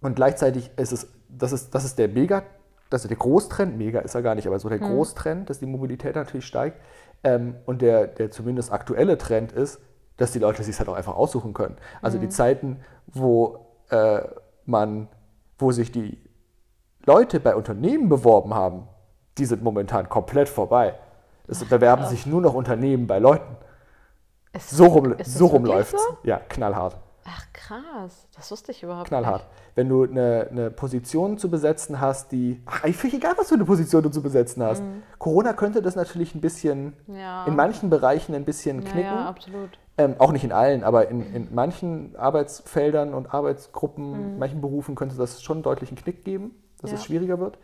und 0.01 0.15
gleichzeitig 0.15 0.71
ist 0.77 0.91
es, 0.91 1.07
das 1.29 1.53
ist, 1.53 1.73
das 1.73 1.85
ist 1.85 1.97
der 1.97 2.09
Mega, 2.09 2.43
das 2.89 3.05
ist 3.05 3.09
der 3.09 3.17
Großtrend, 3.17 3.77
Mega 3.77 4.01
ist 4.01 4.15
er 4.15 4.21
gar 4.21 4.35
nicht, 4.35 4.47
aber 4.47 4.59
so 4.59 4.69
der 4.69 4.79
Großtrend, 4.79 5.49
dass 5.49 5.59
die 5.59 5.65
Mobilität 5.65 6.15
natürlich 6.15 6.45
steigt. 6.45 6.79
Ähm, 7.23 7.55
und 7.65 7.81
der, 7.81 8.07
der 8.07 8.31
zumindest 8.31 8.71
aktuelle 8.71 9.17
Trend 9.17 9.51
ist, 9.53 9.79
dass 10.17 10.31
die 10.31 10.39
Leute 10.39 10.63
sich 10.63 10.77
halt 10.77 10.89
auch 10.89 10.95
einfach 10.95 11.15
aussuchen 11.15 11.53
können. 11.53 11.77
Also 12.01 12.17
die 12.17 12.29
Zeiten, 12.29 12.79
wo 13.07 13.65
äh, 13.89 14.21
man, 14.65 15.07
wo 15.57 15.71
sich 15.71 15.91
die 15.91 16.21
Leute 17.05 17.39
bei 17.39 17.55
Unternehmen 17.55 18.09
beworben 18.09 18.53
haben, 18.53 18.87
die 19.37 19.45
sind 19.45 19.63
momentan 19.63 20.09
komplett 20.09 20.49
vorbei. 20.49 20.95
Es 21.47 21.63
bewerben 21.65 22.05
sich 22.05 22.25
nur 22.25 22.41
noch 22.41 22.53
Unternehmen 22.53 23.07
bei 23.07 23.19
Leuten. 23.19 23.57
Ist, 24.53 24.69
So 24.69 24.85
rum, 24.85 25.15
so 25.23 25.47
rum 25.47 25.65
läuft's. 25.65 26.01
so? 26.01 26.17
Ja, 26.23 26.37
knallhart. 26.47 26.97
Ach 27.25 27.45
krass, 27.53 28.27
das 28.35 28.51
wusste 28.51 28.71
ich 28.71 28.83
überhaupt 28.83 29.07
Knallhart. 29.07 29.47
Wenn 29.75 29.87
du 29.87 30.03
eine, 30.03 30.47
eine 30.51 30.71
Position 30.71 31.37
zu 31.37 31.49
besetzen 31.49 31.99
hast, 32.01 32.31
die. 32.31 32.61
Ach, 32.65 32.83
ich 32.83 32.97
finde 32.97 33.17
egal, 33.17 33.33
was 33.37 33.47
für 33.47 33.55
eine 33.55 33.65
Position 33.65 34.03
du 34.03 34.09
zu 34.09 34.21
besetzen 34.21 34.61
hast. 34.61 34.83
Corona 35.19 35.53
könnte 35.53 35.81
das 35.81 35.95
natürlich 35.95 36.35
ein 36.35 36.41
bisschen, 36.41 36.93
nicht. 37.07 37.19
Ja. 37.19 37.45
in 37.45 37.55
manchen 37.55 37.89
Bereichen 37.89 38.35
ein 38.35 38.43
bisschen 38.45 38.81
ja, 38.81 38.91
knicken. 38.91 39.13
ja, 39.13 39.27
absolut. 39.27 39.69
Ähm, 39.97 40.15
auch 40.17 40.31
nicht 40.31 40.43
in 40.43 40.51
allen, 40.51 40.83
aber 40.83 41.09
in, 41.09 41.33
in 41.35 41.53
manchen 41.53 42.15
Arbeitsfeldern 42.15 43.13
und 43.13 43.31
Arbeitsgruppen, 43.33 44.13
in 44.13 44.39
manchen 44.39 44.59
Berufen 44.59 44.95
könnte 44.95 45.15
das 45.15 45.43
schon 45.43 45.57
einen 45.57 45.63
deutlichen 45.63 45.95
Knick 45.95 46.23
geben, 46.25 46.51
dass 46.81 46.91
Ja. 46.91 46.97
es 46.97 47.03
schwieriger 47.03 47.39
wird. 47.39 47.59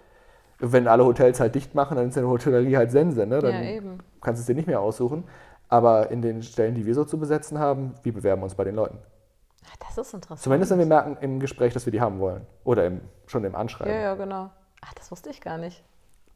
Wenn 0.60 0.88
alle 0.88 1.06
Hotels 1.06 1.40
halt 1.40 1.56
dicht 1.56 1.74
machen, 1.74 1.98
dann 1.98 2.10
ist 2.10 2.16
ja 2.16 2.22
eine 2.22 2.30
Hotellerie 2.30 2.78
halt 2.78 2.92
Sense, 2.92 3.26
ne? 3.26 3.40
Dann 3.40 3.56
Ja, 3.56 3.70
eben. 3.72 4.00
kannst 4.22 4.40
du 4.40 4.42
es 4.42 4.46
dir 4.48 4.56
nicht 4.56 4.68
mehr 4.68 4.82
aussuchen. 4.82 5.24
Aber 5.70 6.12
in 6.12 6.22
den 6.22 6.44
Stellen, 6.44 6.76
die 6.76 6.86
wir 6.86 6.94
so 6.96 7.06
zu 7.06 7.18
besetzen 7.18 7.58
haben, 7.60 7.96
wir 8.04 8.14
bewerben 8.14 8.44
uns 8.44 8.56
bei 8.56 8.64
den 8.64 8.76
Leuten. 8.76 8.98
Ach, 9.72 9.76
das 9.78 9.98
ist 9.98 10.14
interessant. 10.14 10.42
Zumindest 10.42 10.72
wenn 10.72 10.80
wir 10.80 10.86
merken 10.86 11.18
im 11.22 11.40
Gespräch, 11.40 11.74
dass 11.74 11.86
wir 11.86 11.92
die 11.92 12.02
haben 12.02 12.20
wollen. 12.20 12.46
Oder 12.64 12.86
im, 12.88 13.02
schon 13.28 13.44
im 13.44 13.56
Anschreiben. 13.56 13.94
Ja, 13.94 14.00
ja, 14.02 14.16
genau. 14.16 14.50
Ach, 14.82 14.94
das 14.96 15.10
wusste 15.12 15.30
ich 15.30 15.42
gar 15.42 15.58
nicht. 15.58 15.84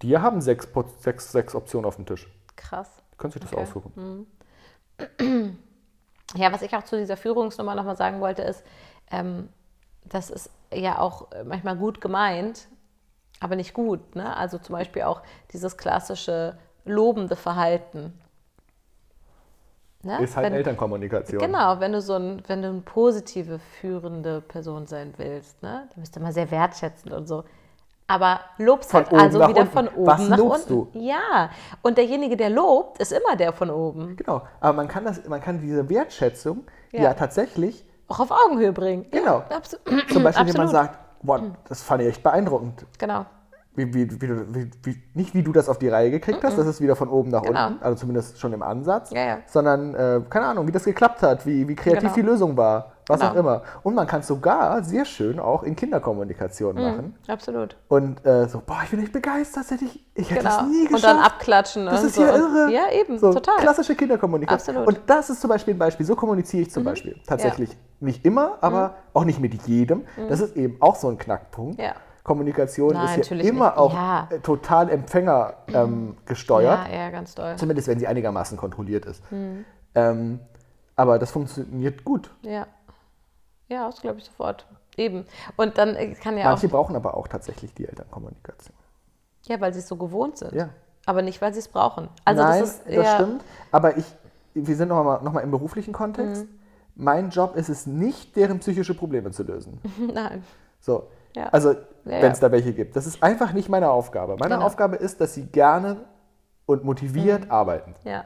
Die 0.01 0.17
haben 0.17 0.41
sechs, 0.41 0.67
sechs, 0.99 1.31
sechs 1.31 1.53
Optionen 1.55 1.85
auf 1.85 1.95
dem 1.97 2.05
Tisch. 2.05 2.27
Krass. 2.55 2.89
Du 3.11 3.17
kannst 3.17 3.35
dich 3.35 3.41
das 3.43 3.53
Okay. 3.53 3.61
aussuchen. 3.61 4.27
Ja, 6.35 6.51
was 6.51 6.61
ich 6.61 6.75
auch 6.75 6.83
zu 6.83 6.97
dieser 6.97 7.17
Führungsnummer 7.17 7.75
nochmal 7.75 7.95
sagen 7.97 8.19
wollte, 8.19 8.41
ist, 8.41 8.63
ähm, 9.11 9.49
das 10.05 10.29
ist 10.29 10.49
ja 10.73 10.99
auch 10.99 11.31
äh, 11.31 11.43
manchmal 11.43 11.75
gut 11.77 12.01
gemeint, 12.01 12.67
aber 13.39 13.55
nicht 13.55 13.73
gut. 13.73 14.15
Ne? 14.15 14.35
Also 14.35 14.57
zum 14.57 14.73
Beispiel 14.73 15.03
auch 15.03 15.21
dieses 15.51 15.77
klassische 15.77 16.57
lobende 16.85 17.35
Verhalten. 17.35 18.19
Ne? 20.01 20.21
Ist 20.21 20.35
halt 20.35 20.47
Wenn- 20.47 20.53
Elternkommunikation. 20.53 21.39
Genau, 21.39 21.79
wenn 21.79 21.93
du 21.93 22.01
so 22.01 22.15
ein, 22.15 22.43
wenn 22.47 22.61
du 22.61 22.67
eine 22.69 22.81
positive 22.81 23.59
führende 23.59 24.41
Person 24.41 24.85
sein 24.85 25.13
willst, 25.17 25.63
ne, 25.63 25.87
dann 25.89 26.01
bist 26.01 26.15
du 26.15 26.19
immer 26.19 26.33
sehr 26.33 26.51
wertschätzend 26.51 27.13
und 27.13 27.25
so. 27.27 27.45
Aber 28.07 28.41
lobst 28.57 28.91
Von 28.91 29.05
halt 29.09 29.13
also 29.13 29.39
wieder 29.47 29.61
unten. 29.61 29.71
von 29.71 29.87
oben 29.87 30.05
Was 30.07 30.27
nach 30.27 30.37
lobst 30.37 30.69
unten. 30.71 30.99
Ja, 30.99 31.49
und 31.81 31.97
derjenige, 31.97 32.35
der 32.35 32.49
lobt, 32.49 32.99
ist 32.99 33.11
immer 33.13 33.35
der 33.35 33.53
von 33.53 33.69
oben. 33.69 34.17
Genau. 34.17 34.41
Aber 34.59 34.73
man 34.73 34.87
kann, 34.87 35.05
das, 35.05 35.25
man 35.27 35.39
kann 35.41 35.59
diese 35.61 35.87
Wertschätzung 35.89 36.63
ja, 36.91 37.01
Ja. 37.03 37.13
tatsächlich, 37.13 37.85
Auch 38.09 38.19
auf 38.19 38.31
Augenhöhe 38.31 38.73
bringen. 38.73 39.05
Genau. 39.09 39.43
Ja, 39.49 39.61
zum 40.11 40.23
Beispiel, 40.23 40.47
wenn 40.47 40.57
man 40.57 40.67
sagt, 40.67 40.99
boah, 41.23 41.41
das 41.67 41.81
fand 41.81 42.01
ich 42.01 42.09
echt 42.09 42.23
beeindruckend. 42.23 42.85
Genau. 42.99 43.25
Wie, 43.75 43.91
wie, 43.91 44.21
wie, 44.21 44.69
wie, 44.83 45.01
nicht 45.15 45.33
wie 45.33 45.41
du 45.41 45.51
das 45.51 45.67
auf 45.67 45.79
die 45.79 45.89
Reihe 45.89 46.11
gekriegt 46.11 46.43
hast, 46.43 46.59
das 46.59 46.67
ist 46.67 46.79
wieder 46.79 46.95
von 46.95 47.09
oben 47.09 47.31
nach 47.31 47.41
Genau. 47.41 47.67
unten, 47.69 47.83
also 47.83 47.97
zumindest 47.97 48.39
schon 48.39 48.53
im 48.53 48.61
Ansatz, 48.61 49.09
Ja, 49.09 49.25
ja. 49.25 49.37
sondern, 49.47 49.95
äh, 49.95 50.21
keine 50.29 50.45
Ahnung, 50.45 50.67
wie 50.67 50.71
das 50.71 50.83
geklappt 50.83 51.23
hat, 51.23 51.45
wie, 51.47 51.67
wie 51.67 51.73
kreativ 51.75 52.01
Genau. 52.01 52.13
die 52.13 52.21
Lösung 52.21 52.55
war, 52.55 52.91
was 53.07 53.19
Genau. 53.19 53.31
auch 53.31 53.35
immer. 53.35 53.61
Und 53.81 53.95
man 53.95 54.05
kann 54.05 54.19
es 54.19 54.27
sogar 54.27 54.83
sehr 54.83 55.05
schön 55.05 55.39
auch 55.39 55.63
in 55.63 55.75
Kinderkommunikation 55.75 56.75
machen. 56.75 57.15
Absolut. 57.27 57.75
Und 57.87 58.23
äh, 58.27 58.47
so, 58.47 58.61
boah, 58.63 58.77
ich 58.83 58.91
bin 58.91 59.01
echt 59.01 59.11
begeistert, 59.11 59.71
hätte 59.71 59.85
ich, 59.85 60.05
ich 60.13 60.29
hätte 60.29 60.41
Genau. 60.43 60.57
das 60.57 60.67
nie 60.67 60.85
geschafft. 60.85 60.93
Und 60.93 61.03
dann 61.03 61.17
abklatschen. 61.25 61.85
Das 61.87 62.03
ist 62.03 62.13
so. 62.13 62.21
ja 62.21 62.35
irre. 62.35 62.71
Ja, 62.71 62.91
eben, 62.91 63.17
So, 63.17 63.33
total. 63.33 63.57
Klassische 63.57 63.95
Kinderkommunikation. 63.95 64.77
Absolut. 64.77 64.87
Mhm. 64.97 65.01
Und 65.01 65.09
das 65.09 65.31
ist 65.31 65.41
zum 65.41 65.49
Beispiel 65.49 65.73
ein 65.73 65.79
Beispiel, 65.79 66.05
so 66.05 66.15
kommuniziere 66.15 66.61
ich 66.61 66.69
zum 66.71 66.83
Beispiel. 66.83 67.15
Tatsächlich 67.25 67.75
nicht 67.99 68.23
immer, 68.23 68.59
aber 68.61 68.95
auch 69.13 69.25
nicht 69.25 69.39
mit 69.39 69.53
jedem. 69.67 70.03
Das 70.29 70.41
ist 70.41 70.55
eben 70.55 70.77
auch 70.79 70.95
so 70.95 71.09
ein 71.09 71.17
Knackpunkt. 71.17 71.79
Mhm. 71.79 71.83
Ja. 71.85 71.93
Kommunikation 72.23 72.93
Nein, 72.93 73.19
ist 73.19 73.29
ja 73.29 73.37
immer 73.37 73.65
nicht. 73.69 73.77
auch 73.77 73.93
Ja. 73.93 74.27
äh, 74.31 74.39
total 74.39 74.89
Empfänger 74.89 75.55
ähm, 75.67 76.15
gesteuert. 76.25 76.87
Ja, 76.89 76.95
ja, 76.95 77.09
ganz 77.09 77.35
doll. 77.35 77.55
Zumindest 77.57 77.87
wenn 77.89 77.99
sie 77.99 78.07
einigermaßen 78.07 78.57
kontrolliert 78.57 79.05
ist. 79.05 79.29
Mhm. 79.31 79.65
Ähm, 79.95 80.39
aber 80.95 81.19
das 81.19 81.31
funktioniert 81.31 82.03
gut. 82.05 82.29
Ja. 82.41 82.67
Ja, 83.67 83.87
das 83.87 84.01
glaube 84.01 84.19
ich 84.19 84.25
sofort. 84.25 84.65
Eben. 84.95 85.25
Und 85.57 85.77
dann 85.77 85.95
äh, 85.95 86.13
kann 86.13 86.37
ja 86.37 86.45
Manche 86.45 86.67
auch. 86.67 86.71
brauchen 86.71 86.95
aber 86.95 87.17
auch 87.17 87.27
tatsächlich 87.27 87.73
die 87.73 87.87
Elternkommunikation. 87.87 88.75
Ja, 89.47 89.59
weil 89.59 89.73
sie 89.73 89.79
es 89.79 89.87
so 89.87 89.97
gewohnt 89.97 90.37
sind. 90.37 90.53
Ja. 90.53 90.69
Aber 91.05 91.21
nicht, 91.21 91.41
weil 91.41 91.53
sie 91.53 91.59
es 91.59 91.67
brauchen. 91.67 92.07
Also 92.23 92.41
Nein, 92.43 92.61
das 92.61 92.69
ist 92.85 92.97
das 92.97 93.13
stimmt. 93.15 93.43
Aber 93.71 93.97
ich, 93.97 94.05
wir 94.53 94.75
sind 94.75 94.87
noch 94.89 95.03
mal, 95.03 95.21
noch 95.21 95.33
mal 95.33 95.41
im 95.41 95.51
beruflichen 95.51 95.91
Kontext. 95.93 96.43
Mhm. 96.45 96.59
Mein 96.95 97.29
Job 97.31 97.55
ist 97.55 97.69
es 97.69 97.85
nicht, 97.87 98.35
deren 98.35 98.59
psychische 98.59 98.93
Probleme 98.93 99.31
zu 99.31 99.43
lösen. 99.43 99.81
Nein. 100.13 100.43
So. 100.79 101.07
Ja. 101.35 101.47
Also, 101.47 101.75
Ja, 102.05 102.21
wenn 102.21 102.31
es 102.31 102.39
da 102.39 102.51
welche 102.51 102.73
gibt. 102.73 102.95
Das 102.95 103.05
ist 103.07 103.23
einfach 103.23 103.53
nicht 103.53 103.69
meine 103.69 103.89
Aufgabe. 103.89 104.35
Meine 104.39 104.55
Genau. 104.55 104.65
Aufgabe 104.65 104.95
ist, 104.97 105.21
dass 105.21 105.33
sie 105.33 105.45
gerne 105.45 105.97
und 106.65 106.83
motiviert 106.83 107.49
arbeiten. 107.49 107.95
Ja. 108.03 108.25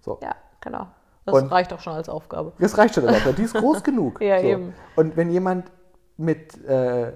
So. 0.00 0.18
Ja, 0.22 0.34
genau. 0.60 0.86
Das 1.24 1.36
Und- 1.36 1.52
reicht 1.52 1.70
doch 1.72 1.80
schon 1.80 1.94
als 1.94 2.08
Aufgabe. 2.08 2.52
Das 2.58 2.76
reicht 2.76 2.94
schon. 2.94 3.06
Also. 3.08 3.32
Die 3.32 3.42
ist 3.42 3.54
groß 3.54 3.82
genug. 3.84 4.20
Ja, 4.20 4.38
so. 4.40 4.44
eben. 4.46 4.74
Und 4.96 5.16
wenn 5.16 5.30
jemand 5.30 5.70
mit, 6.16 6.62
äh, 6.66 7.12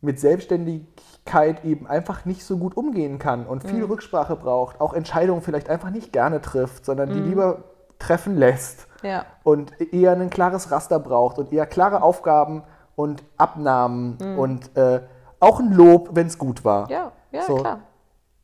mit 0.00 0.18
Selbstständigkeit 0.18 1.64
eben 1.64 1.86
einfach 1.86 2.24
nicht 2.24 2.44
so 2.44 2.56
gut 2.58 2.76
umgehen 2.76 3.18
kann 3.18 3.46
und 3.46 3.64
Mhm. 3.64 3.68
viel 3.68 3.84
Rücksprache 3.84 4.36
braucht, 4.36 4.80
auch 4.80 4.92
Entscheidungen 4.94 5.42
vielleicht 5.42 5.68
einfach 5.68 5.90
nicht 5.90 6.12
gerne 6.12 6.40
trifft, 6.40 6.84
sondern 6.84 7.08
Mhm. 7.10 7.14
die 7.14 7.20
lieber 7.20 7.64
treffen 7.98 8.36
lässt 8.36 8.86
Ja. 9.02 9.24
und 9.42 9.80
eher 9.92 10.12
ein 10.12 10.30
klares 10.30 10.70
Raster 10.70 10.98
braucht 10.98 11.38
und 11.38 11.52
eher 11.52 11.66
klare 11.66 12.02
Aufgaben 12.02 12.62
und 12.96 13.22
Abnahmen 13.36 14.16
und 14.36 14.76
äh, 14.76 15.02
auch 15.38 15.60
ein 15.60 15.70
Lob, 15.72 16.10
wenn 16.14 16.26
es 16.26 16.38
gut 16.38 16.64
war. 16.64 16.86
Mhm. 16.86 16.90
Ja, 16.92 17.12
ja, 17.30 17.42
So. 17.42 17.56
klar. 17.56 17.80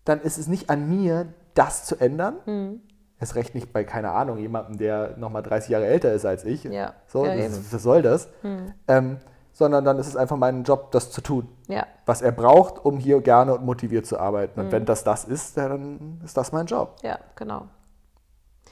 Dann 0.05 0.21
ist 0.21 0.39
es 0.39 0.47
nicht 0.47 0.69
an 0.71 0.89
mir, 0.89 1.27
das 1.55 1.85
zu 1.85 1.97
ändern. 1.97 2.37
Mhm. 2.47 2.81
Erst 3.19 3.35
recht 3.37 3.55
nicht 3.55 3.73
bei, 3.73 3.85
keine 3.85 4.11
Ahnung, 4.11 4.39
jemandem, 4.39 4.79
der 4.79 5.17
nochmal 5.17 5.43
30 5.43 5.71
Jahre 5.71 5.87
älter 5.87 6.13
ist 6.13 6.25
als 6.27 6.45
ich. 6.45 6.65
Ja, 6.65 6.93
So, 7.07 7.25
ja, 7.25 7.37
das. 7.37 7.51
Mhm. 7.59 7.65
was 7.71 7.83
soll 7.83 8.03
das? 8.03 8.29
Ähm, 8.89 9.19
sondern 9.53 9.85
dann 9.85 9.99
ist 9.99 10.07
es 10.09 10.17
einfach 10.17 10.37
mein 10.37 10.65
Job, 10.65 10.91
das 10.93 11.11
zu 11.11 11.21
tun, 11.21 11.47
Ja. 11.69 11.87
was 12.07 12.21
er 12.23 12.33
braucht, 12.33 12.85
um 12.85 12.97
hier 12.99 13.21
gerne 13.21 13.55
und 13.55 13.65
motiviert 13.65 14.07
zu 14.07 14.19
arbeiten. 14.19 14.59
Mhm. 14.59 14.67
Und 14.67 14.73
wenn 14.73 14.85
das 14.87 15.05
das 15.05 15.25
ist, 15.25 15.57
dann 15.57 16.21
ist 16.25 16.37
das 16.37 16.53
mein 16.53 16.67
Job. 16.67 16.97
Ja, 17.03 17.19
genau. 17.37 17.67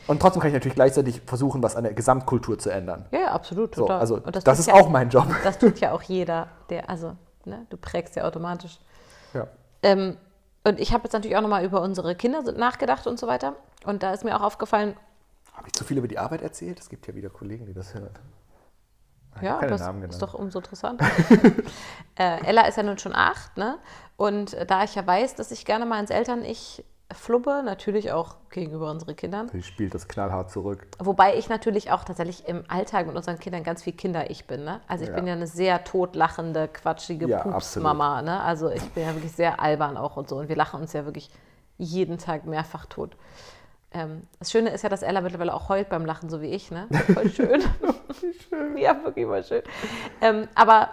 Und 0.06 0.20
trotzdem 0.20 0.40
kann 0.40 0.48
ich 0.48 0.54
natürlich 0.54 0.74
gleichzeitig 0.74 1.20
versuchen, 1.26 1.62
was 1.62 1.76
an 1.76 1.84
der 1.84 1.94
Gesamtkultur 1.94 2.58
zu 2.58 2.70
ändern. 2.70 3.06
Ja, 3.12 3.20
ja, 3.20 3.32
absolut, 3.32 3.74
So, 3.74 3.86
also 3.86 4.16
Und 4.16 4.34
das, 4.34 4.44
tut 4.44 4.58
ist 4.58 4.66
ja, 4.66 4.74
auch 4.74 4.88
mein 4.88 5.08
Job. 5.08 5.26
Das 5.44 5.58
tut 5.58 5.78
ja 5.80 5.92
auch 5.92 6.02
jeder, 6.02 6.48
der, 6.68 6.90
also, 6.90 7.16
ne, 7.44 7.66
du 7.70 7.76
prägst 7.76 8.16
ja 8.16 8.24
automatisch. 8.24 8.80
Ja. 9.34 9.46
Ähm, 9.82 10.16
und 10.64 10.80
ich 10.80 10.92
habe 10.92 11.04
jetzt 11.04 11.12
natürlich 11.12 11.36
auch 11.36 11.42
nochmal 11.42 11.64
über 11.64 11.80
unsere 11.80 12.14
Kinder 12.14 12.42
nachgedacht 12.52 13.06
und 13.06 13.18
so 13.18 13.26
weiter. 13.26 13.54
Und 13.84 14.02
da 14.02 14.12
ist 14.12 14.24
mir 14.24 14.36
auch 14.36 14.42
aufgefallen, 14.42 14.94
Habe 15.54 15.68
ich 15.68 15.72
zu 15.72 15.84
viel 15.84 15.98
über 15.98 16.08
die 16.08 16.18
Arbeit 16.18 16.42
erzählt? 16.42 16.78
Es 16.80 16.88
gibt 16.88 17.06
ja 17.06 17.14
wieder 17.14 17.30
Kollegen, 17.30 17.66
die 17.66 17.74
das 17.74 17.94
hören. 17.94 18.10
Ich 19.36 19.42
ja, 19.42 19.60
das 19.60 19.80
ist 20.10 20.22
doch 20.22 20.34
umso 20.34 20.58
interessanter. 20.58 21.06
äh, 22.18 22.44
Ella 22.44 22.62
ist 22.66 22.76
ja 22.76 22.82
nun 22.82 22.98
schon 22.98 23.14
acht, 23.14 23.56
ne? 23.56 23.78
Und 24.16 24.56
da 24.68 24.84
ich 24.84 24.94
ja 24.96 25.06
weiß, 25.06 25.36
dass 25.36 25.50
ich 25.50 25.64
gerne 25.64 25.86
mal 25.86 26.00
ins 26.00 26.10
Eltern-Ich 26.10 26.84
flubbe, 27.14 27.62
natürlich 27.64 28.12
auch 28.12 28.36
gegenüber 28.50 28.90
unseren 28.90 29.16
Kindern. 29.16 29.48
Sie 29.48 29.62
spielt 29.62 29.94
das 29.94 30.08
knallhart 30.08 30.50
zurück. 30.50 30.86
Wobei 30.98 31.36
ich 31.36 31.48
natürlich 31.48 31.90
auch 31.90 32.04
tatsächlich 32.04 32.46
im 32.48 32.64
Alltag 32.68 33.06
mit 33.06 33.16
unseren 33.16 33.38
Kindern 33.38 33.62
ganz 33.64 33.82
viel 33.82 33.92
Kinder-Ich 33.92 34.46
bin. 34.46 34.64
Ne? 34.64 34.80
Also 34.88 35.04
ich 35.04 35.10
Ja. 35.10 35.16
bin 35.16 35.26
ja 35.26 35.32
eine 35.34 35.46
sehr 35.46 35.84
totlachende, 35.84 36.68
quatschige 36.68 37.28
Ja, 37.28 37.38
Pups-Mama. 37.42 38.22
Ne? 38.22 38.40
Also 38.42 38.70
ich 38.70 38.82
bin 38.90 39.04
ja 39.04 39.14
wirklich 39.14 39.32
sehr 39.32 39.60
albern 39.60 39.96
auch 39.96 40.16
und 40.16 40.28
so. 40.28 40.36
Und 40.36 40.48
wir 40.48 40.56
lachen 40.56 40.80
uns 40.80 40.92
ja 40.92 41.04
wirklich 41.04 41.30
jeden 41.78 42.18
Tag 42.18 42.44
mehrfach 42.46 42.86
tot. 42.86 43.16
Ähm, 43.92 44.22
das 44.38 44.50
Schöne 44.52 44.70
ist 44.70 44.82
ja, 44.82 44.88
dass 44.88 45.02
Ella 45.02 45.20
mittlerweile 45.20 45.52
auch 45.52 45.68
heult 45.68 45.88
beim 45.88 46.04
Lachen, 46.06 46.30
so 46.30 46.40
wie 46.40 46.46
ich. 46.52 46.70
Ne? 46.70 46.86
Voll 47.12 47.28
schön. 47.30 47.62
ja, 48.76 49.02
wirklich 49.04 49.26
mal 49.26 49.42
schön. 49.42 49.62
Ähm, 50.20 50.46
aber 50.54 50.90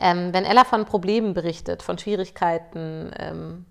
ähm, 0.00 0.32
wenn 0.34 0.44
Ella 0.44 0.64
von 0.64 0.84
Problemen 0.84 1.32
berichtet, 1.34 1.82
von 1.82 1.96
Schwierigkeiten 1.98 3.10
ähm, 3.16 3.66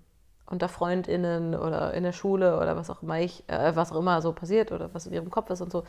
unter 0.50 0.68
FreundInnen 0.68 1.54
oder 1.54 1.94
in 1.94 2.02
der 2.02 2.12
Schule 2.12 2.56
oder 2.56 2.76
was 2.76 2.90
auch 2.90 3.02
immer 3.02 3.20
ich, 3.20 3.44
äh, 3.48 3.74
was 3.74 3.92
auch 3.92 3.96
immer 3.96 4.22
so 4.22 4.32
passiert 4.32 4.72
oder 4.72 4.92
was 4.94 5.06
in 5.06 5.12
ihrem 5.12 5.30
Kopf 5.30 5.50
ist 5.50 5.60
und 5.60 5.70
so, 5.70 5.84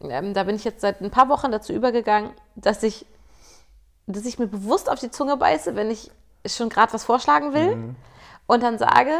ähm, 0.00 0.34
da 0.34 0.44
bin 0.44 0.56
ich 0.56 0.64
jetzt 0.64 0.80
seit 0.80 1.00
ein 1.00 1.10
paar 1.10 1.28
Wochen 1.28 1.52
dazu 1.52 1.72
übergegangen, 1.72 2.32
dass 2.56 2.82
ich, 2.82 3.06
dass 4.06 4.24
ich 4.24 4.38
mir 4.38 4.48
bewusst 4.48 4.90
auf 4.90 4.98
die 4.98 5.10
Zunge 5.10 5.36
beiße, 5.36 5.76
wenn 5.76 5.90
ich 5.90 6.10
schon 6.46 6.68
gerade 6.68 6.92
was 6.92 7.04
vorschlagen 7.04 7.54
will 7.54 7.94
und 8.46 8.62
dann 8.62 8.78
sage, 8.78 9.12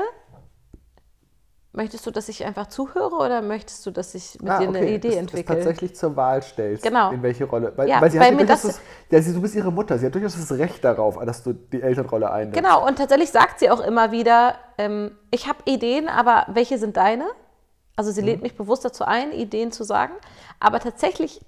möchtest 1.72 2.04
du, 2.06 2.10
dass 2.10 2.28
ich 2.28 2.44
einfach 2.44 2.66
zuhöre 2.66 3.14
oder 3.14 3.42
möchtest 3.42 3.86
du, 3.86 3.90
dass 3.90 4.14
ich 4.14 4.34
mit 4.40 4.48
dir 4.48 4.68
eine 4.68 4.90
Idee 4.90 5.08
Ah, 5.08 5.12
es 5.12 5.16
entwickle? 5.18 5.54
tatsächlich 5.56 5.94
zur 5.94 6.16
Wahl 6.16 6.42
stellst. 6.42 6.82
Genau. 6.82 7.12
In 7.12 7.22
welche 7.22 7.44
Rolle. 7.44 7.72
Weil, 7.76 7.88
Ja, 7.88 8.00
weil 8.00 8.10
sie 8.10 8.18
weil 8.18 8.28
hat 8.32 8.36
mir 8.36 8.46
das- 8.46 8.62
das, 8.62 8.80
ja, 9.10 9.22
sie, 9.22 9.32
du 9.32 9.40
bist 9.40 9.54
ihre 9.54 9.70
Mutter. 9.70 9.98
Sie 9.98 10.06
hat 10.06 10.14
durchaus 10.14 10.34
das 10.34 10.50
Recht 10.58 10.82
darauf, 10.84 11.16
dass 11.24 11.42
du 11.42 11.52
die 11.52 11.80
Elternrolle 11.80 12.30
einnimmst. 12.30 12.60
Genau, 12.60 12.86
und 12.86 12.96
tatsächlich 12.96 13.30
sagt 13.30 13.60
sie 13.60 13.70
auch 13.70 13.80
immer 13.80 14.10
wieder, 14.10 14.56
ähm, 14.78 15.16
ich 15.30 15.46
habe 15.48 15.58
Ideen, 15.64 16.08
aber 16.08 16.46
welche 16.48 16.78
sind 16.78 16.96
deine? 16.96 17.26
Also 17.96 18.10
sie 18.12 18.22
lädt 18.22 18.40
mich 18.42 18.56
bewusst 18.56 18.84
dazu 18.84 19.04
ein, 19.04 19.30
Ideen 19.32 19.72
zu 19.72 19.84
sagen. 19.84 20.14
Aber 20.58 20.80
tatsächlich 20.80 21.44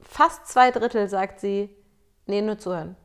fast 0.00 0.48
zwei 0.48 0.70
Drittel 0.72 1.08
sagt 1.08 1.38
sie, 1.40 1.74
nee, 2.26 2.42
nur 2.42 2.58
zuhören. 2.58 2.96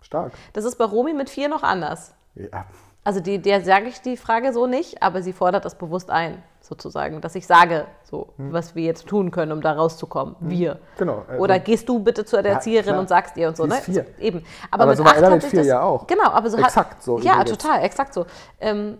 Stark. 0.00 0.32
Das 0.52 0.64
ist 0.64 0.76
bei 0.76 0.84
Romy 0.84 1.12
mit 1.12 1.28
vier 1.30 1.48
noch 1.48 1.62
anders. 1.62 2.14
Ja. 2.34 2.64
Also 3.02 3.20
die, 3.20 3.40
der 3.40 3.62
sage 3.64 3.86
ich 3.86 4.00
die 4.02 4.16
Frage 4.16 4.52
so 4.52 4.66
nicht, 4.66 5.02
aber 5.02 5.22
sie 5.22 5.32
fordert 5.32 5.64
das 5.64 5.74
bewusst 5.76 6.10
ein, 6.10 6.42
sozusagen, 6.60 7.20
dass 7.22 7.34
ich 7.34 7.46
sage, 7.46 7.86
so, 8.04 8.34
was 8.36 8.74
wir 8.74 8.84
jetzt 8.84 9.06
tun 9.06 9.30
können, 9.30 9.52
um 9.52 9.62
da 9.62 9.72
rauszukommen. 9.72 10.36
Wir. 10.40 10.78
Genau, 10.98 11.24
also- 11.26 11.42
Oder 11.42 11.58
gehst 11.60 11.88
du 11.88 11.98
bitte 12.00 12.26
zu 12.26 12.36
der 12.42 12.52
Ja, 12.52 12.56
Erzieherin 12.58 12.84
klar. 12.90 13.00
und 13.00 13.08
sagst 13.08 13.36
ihr 13.38 13.48
und 13.48 13.56
so, 13.56 13.64
ne? 13.64 13.76
vier. 13.76 14.04
So, 14.18 14.22
eben. 14.22 14.44
Aber 14.70 14.94
so 14.94 15.02
war 15.02 15.12
acht 15.12 15.18
Ella 15.18 15.26
hat 15.28 15.32
mit 15.34 15.42
sich 15.42 15.50
vier 15.50 15.60
das, 15.60 15.66
ja 15.68 15.80
auch. 15.82 16.06
Genau, 16.06 16.24
aber 16.30 16.50
so 16.50 16.58
Exakt 16.58 16.96
hat, 16.96 17.02
so 17.02 17.18
Ja, 17.20 17.42
total, 17.44 17.82
exakt 17.82 18.12
so. 18.12 18.26
Ähm, 18.60 18.98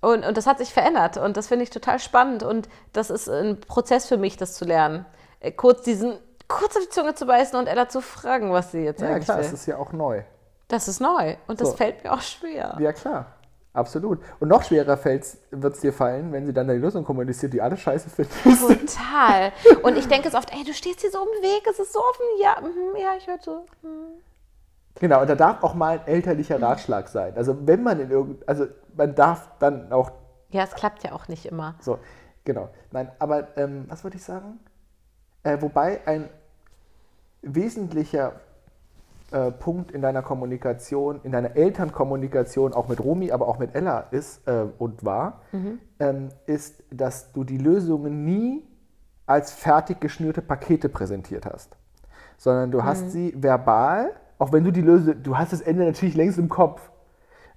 und, 0.00 0.24
und 0.24 0.36
das 0.36 0.46
hat 0.46 0.56
sich 0.58 0.72
verändert 0.72 1.18
und 1.18 1.36
das 1.36 1.46
finde 1.48 1.64
ich 1.64 1.70
total 1.70 1.98
spannend 1.98 2.42
und 2.42 2.68
das 2.94 3.10
ist 3.10 3.28
ein 3.28 3.60
Prozess 3.60 4.06
für 4.06 4.16
mich, 4.16 4.36
das 4.38 4.54
zu 4.54 4.64
lernen. 4.64 5.04
Äh, 5.40 5.52
Kurz 5.52 5.82
diesen, 5.82 6.14
kurz 6.48 6.74
auf 6.76 6.82
die 6.84 6.88
Zunge 6.88 7.14
zu 7.14 7.26
beißen 7.26 7.58
und 7.58 7.66
Ella 7.66 7.88
zu 7.90 8.00
fragen, 8.00 8.50
was 8.52 8.72
sie 8.72 8.80
jetzt 8.84 9.02
Ja, 9.02 9.08
eigentlich 9.08 9.24
klar, 9.26 9.38
will. 9.38 9.44
es 9.44 9.52
ist 9.52 9.66
ja 9.66 9.76
auch 9.76 9.92
neu. 9.92 10.22
Das 10.68 10.88
ist 10.88 11.00
neu 11.00 11.36
und 11.46 11.60
das 11.60 11.70
So. 11.70 11.76
fällt 11.76 12.02
mir 12.04 12.12
auch 12.12 12.20
schwer. 12.20 12.76
Ja, 12.80 12.92
klar. 12.92 13.26
Absolut. 13.72 14.20
Und 14.40 14.48
noch 14.48 14.62
schwerer 14.64 14.98
wird 15.04 15.74
es 15.74 15.80
dir 15.80 15.92
fallen, 15.92 16.32
wenn 16.32 16.46
sie 16.46 16.54
dann 16.54 16.68
eine 16.70 16.78
Lösung 16.78 17.04
kommuniziert, 17.04 17.52
die 17.52 17.60
alle 17.60 17.76
scheiße 17.76 18.08
finden. 18.08 18.32
Total. 18.86 19.52
Und 19.82 19.98
ich 19.98 20.08
denke 20.08 20.28
es 20.28 20.34
oft, 20.34 20.50
ey, 20.54 20.64
du 20.64 20.72
stehst 20.72 21.02
hier 21.02 21.10
so 21.10 21.18
im 21.18 21.42
Weg, 21.42 21.62
es 21.70 21.78
ist 21.78 21.92
so 21.92 21.98
offen. 21.98 22.24
Ja, 22.40 22.56
mhm, 22.62 22.96
ja, 22.96 23.10
ich 23.18 23.26
höre 23.26 23.38
so. 23.38 23.66
Genau, 24.98 25.20
und 25.20 25.28
da 25.28 25.34
darf 25.34 25.62
auch 25.62 25.74
mal 25.74 25.98
ein 25.98 26.06
elterlicher 26.06 26.60
Ratschlag 26.60 27.06
sein. 27.08 27.34
Also 27.36 27.54
wenn 27.66 27.82
man 27.82 28.00
in 28.00 28.10
irgend, 28.10 28.48
also 28.48 28.66
man 28.96 29.14
darf 29.14 29.50
dann 29.58 29.92
auch 29.92 30.10
Ja, 30.48 30.62
es 30.64 30.74
klappt 30.74 31.04
ja 31.04 31.12
auch 31.12 31.28
nicht 31.28 31.44
immer. 31.44 31.74
so, 31.80 31.98
genau. 32.46 32.70
Nein, 32.92 33.12
aber 33.18 33.48
ähm, 33.58 33.84
was 33.88 34.04
wollte 34.04 34.16
ich 34.16 34.24
sagen? 34.24 34.58
Äh, 35.42 35.60
wobei 35.60 36.00
ein 36.06 36.30
wesentlicher 37.42 38.40
äh, 39.32 39.50
Punkt 39.50 39.90
in 39.90 40.02
deiner 40.02 40.22
Kommunikation, 40.22 41.20
in 41.24 41.32
deiner 41.32 41.56
Elternkommunikation, 41.56 42.72
auch 42.72 42.88
mit 42.88 43.00
Romy, 43.02 43.32
aber 43.32 43.48
auch 43.48 43.58
mit 43.58 43.74
Ella 43.74 44.00
ist 44.10 44.46
äh, 44.46 44.66
und 44.78 45.04
war, 45.04 45.40
ähm, 45.98 46.28
ist, 46.46 46.84
dass 46.90 47.32
du 47.32 47.42
die 47.44 47.58
Lösungen 47.58 48.24
nie 48.24 48.62
als 49.26 49.52
fertig 49.52 50.00
geschnürte 50.00 50.42
Pakete 50.42 50.88
präsentiert 50.88 51.46
hast, 51.46 51.76
sondern 52.38 52.70
du 52.70 52.84
hast 52.84 53.10
sie 53.10 53.34
verbal, 53.36 54.12
auch 54.38 54.52
wenn 54.52 54.62
du 54.62 54.70
die 54.70 54.82
Lösung, 54.82 55.22
du 55.22 55.36
hast 55.36 55.52
das 55.52 55.60
Ende 55.60 55.84
natürlich 55.84 56.14
längst 56.14 56.38
im 56.38 56.48
Kopf, 56.48 56.90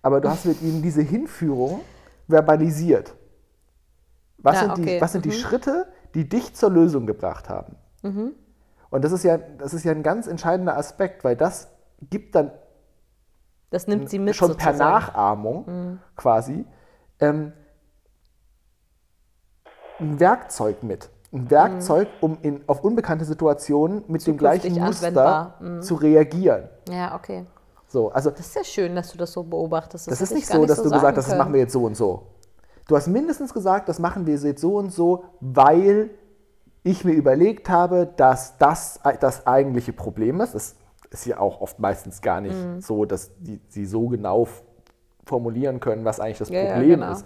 aber 0.01 0.21
du 0.21 0.29
hast 0.29 0.45
mit 0.45 0.61
ihnen 0.61 0.81
diese 0.81 1.01
Hinführung 1.01 1.81
verbalisiert. 2.27 3.15
Was, 4.39 4.55
Ja, 4.55 4.61
sind, 4.61 4.71
okay. 4.71 4.95
die, 4.95 5.01
was 5.01 5.11
sind 5.11 5.25
die 5.25 5.31
Schritte, 5.33 5.87
die 6.15 6.27
dich 6.27 6.55
zur 6.55 6.71
Lösung 6.71 7.05
gebracht 7.05 7.49
haben? 7.49 7.75
Und 8.89 9.03
das 9.03 9.11
ist, 9.11 9.23
ja, 9.23 9.37
das 9.37 9.73
ist 9.73 9.83
ja 9.83 9.91
ein 9.91 10.03
ganz 10.03 10.27
entscheidender 10.27 10.77
Aspekt, 10.77 11.23
weil 11.23 11.35
das 11.35 11.69
gibt 12.09 12.35
dann 12.35 12.51
Das 13.69 13.87
nimmt 13.87 14.09
sie 14.09 14.19
mit 14.19 14.35
schon 14.35 14.55
per 14.55 14.73
sozusagen. 14.73 14.93
Nachahmung 14.93 15.99
quasi 16.15 16.65
ähm, 17.19 17.53
ein 19.99 20.19
Werkzeug 20.19 20.81
mit. 20.83 21.09
Ein 21.31 21.51
Werkzeug, 21.51 22.07
um 22.21 22.39
in, 22.41 22.63
auf 22.67 22.83
unbekannte 22.83 23.25
Situationen 23.25 24.03
mit 24.07 24.25
dem 24.25 24.37
gleichen 24.37 24.73
Muster 24.79 25.07
anwendbar. 25.07 25.81
zu 25.81 25.93
reagieren. 25.95 26.69
Ja, 26.89 27.13
okay. 27.15 27.45
So, 27.87 28.09
also 28.11 28.31
Das 28.31 28.39
ist 28.41 28.55
ja 28.55 28.63
schön, 28.63 28.95
dass 28.95 29.11
du 29.11 29.17
das 29.17 29.31
so 29.33 29.43
beobachtest. 29.43 30.07
das 30.07 30.13
hätte 30.19 30.23
ist 30.23 30.29
ich 30.31 30.35
nicht 30.37 30.47
so, 30.47 30.65
dass 30.65 30.77
du 30.77 30.89
gesagt 30.89 31.17
hast, 31.17 31.29
das 31.29 31.37
machen 31.37 31.53
wir 31.53 31.59
jetzt 31.59 31.73
so 31.73 31.83
und 31.83 31.95
so. 31.95 32.23
Du 32.87 32.95
hast 32.95 33.07
mindestens 33.07 33.53
gesagt, 33.53 33.87
das 33.89 33.99
machen 33.99 34.25
wir 34.25 34.35
jetzt 34.35 34.61
so 34.61 34.77
und 34.77 34.91
so, 34.91 35.25
weil 35.41 36.09
ich 36.83 37.03
mir 37.05 37.13
überlegt 37.13 37.69
habe, 37.69 38.07
dass 38.17 38.57
das 38.57 38.99
das 39.19 39.45
eigentliche 39.47 39.93
Problem 39.93 40.39
ist. 40.41 40.55
Das 40.55 40.75
ist 41.11 41.25
ja 41.25 41.39
auch 41.39 41.61
oft 41.61 41.79
meistens 41.79 42.21
gar 42.21 42.39
nicht 42.41 42.55
Mhm. 42.55 42.81
so, 42.81 43.05
dass 43.05 43.31
die, 43.39 43.59
sie 43.67 43.85
so 43.85 44.07
genau 44.07 44.47
formulieren 45.25 45.79
können, 45.79 46.05
was 46.05 46.19
eigentlich 46.19 46.39
das 46.39 46.49
Ja, 46.49 46.61
ja, 46.61 46.65
Problem 46.73 46.99
genau. 47.01 47.11
ist. 47.11 47.25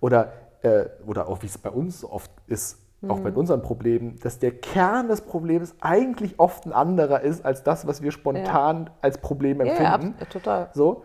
Oder, 0.00 0.32
äh, 0.62 0.86
oder 1.06 1.28
auch 1.28 1.42
wie 1.42 1.46
es 1.46 1.58
bei 1.58 1.70
uns 1.70 2.04
oft 2.04 2.30
ist, 2.46 2.78
auch 3.06 3.18
Mhm. 3.18 3.22
bei 3.24 3.32
unseren 3.32 3.62
Problemen, 3.62 4.18
dass 4.22 4.38
der 4.38 4.52
Kern 4.52 5.08
des 5.08 5.20
Problems 5.20 5.74
eigentlich 5.80 6.38
oft 6.40 6.64
ein 6.66 6.72
anderer 6.72 7.20
ist 7.20 7.44
als 7.44 7.62
das, 7.62 7.86
was 7.86 8.02
wir 8.02 8.10
spontan 8.12 8.88
als 9.02 9.18
Problem 9.18 9.60
Ja, 9.60 9.66
ja, 9.66 9.94
empfinden. 9.94 10.16
ab- 10.22 10.30
total. 10.30 10.70
So. 10.72 11.04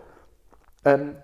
Ähm, 0.86 1.16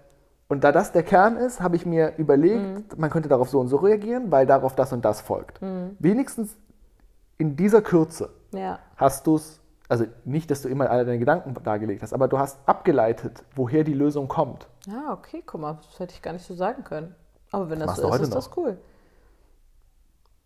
und 0.48 0.64
da 0.64 0.72
das 0.72 0.92
der 0.92 1.04
Kern 1.04 1.38
ist, 1.38 1.60
habe 1.62 1.76
ich 1.76 1.86
mir 1.86 2.14
überlegt, 2.18 2.94
Mhm. 2.96 3.00
man 3.00 3.10
könnte 3.10 3.30
darauf 3.30 3.50
so 3.50 3.60
und 3.60 3.68
so 3.68 3.78
reagieren, 3.78 4.32
weil 4.32 4.46
darauf 4.46 4.76
das 4.76 4.92
und 4.94 5.04
das 5.06 5.22
folgt. 5.22 5.62
Mhm. 5.62 5.96
Wenigstens 6.00 6.56
in 7.38 7.56
dieser 7.56 7.82
Kürze 7.82 8.30
Ja. 8.54 8.80
hast 8.96 9.28
du 9.28 9.36
es, 9.36 9.62
also 9.90 10.06
nicht, 10.24 10.50
dass 10.52 10.62
du 10.62 10.70
immer 10.70 10.90
alle 10.90 11.06
deine 11.06 11.20
Gedanken 11.20 11.54
dargelegt 11.64 12.02
hast, 12.02 12.14
aber 12.14 12.28
du 12.28 12.40
hast 12.40 12.58
abgeleitet, 12.68 13.44
woher 13.56 13.84
die 13.84 13.94
Lösung 13.94 14.28
kommt. 14.28 14.68
Ja, 14.88 15.14
okay, 15.14 15.44
guck 15.46 15.62
mal, 15.62 15.74
das 15.74 16.00
hätte 16.00 16.14
ich 16.14 16.22
gar 16.22 16.34
nicht 16.34 16.46
so 16.46 16.54
sagen 16.56 16.84
können. 16.84 17.16
Aber 17.52 17.70
wenn 17.70 17.80
das 17.80 17.88
Machst 17.88 18.02
so 18.02 18.14
ist, 18.14 18.22
ist 18.22 18.36
das 18.36 18.50
noch. 18.50 18.58
cool. 18.58 18.78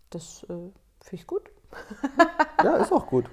Das 0.10 0.44
äh, 0.44 0.48
finde 0.48 0.74
ich 1.12 1.28
gut. 1.28 1.50
Ja, 2.64 2.76
ist 2.78 2.92
auch 2.92 3.06
gut. 3.08 3.30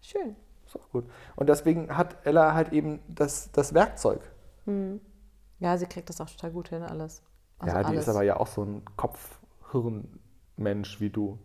Schön. 0.00 0.34
Ist 0.66 0.76
auch 0.76 0.90
gut. 0.90 1.04
Und 1.36 1.48
deswegen 1.48 1.96
hat 1.96 2.16
Ella 2.26 2.52
halt 2.54 2.72
eben 2.72 3.00
das, 3.06 3.52
das 3.52 3.74
Werkzeug. 3.74 4.20
Ja, 5.60 5.78
sie 5.78 5.86
kriegt 5.86 6.08
das 6.08 6.20
auch 6.20 6.28
total 6.28 6.50
gut 6.50 6.70
hin, 6.70 6.82
alles. 6.82 7.22
Also 7.60 7.76
ja, 7.76 7.82
die 7.82 7.88
alles. 7.90 8.02
ist 8.02 8.08
aber 8.08 8.22
ja 8.24 8.38
auch 8.38 8.48
so 8.48 8.64
ein 8.64 8.82
Kopf-Hirn-Mensch 8.96 11.00
wie 11.00 11.10
du. 11.10 11.38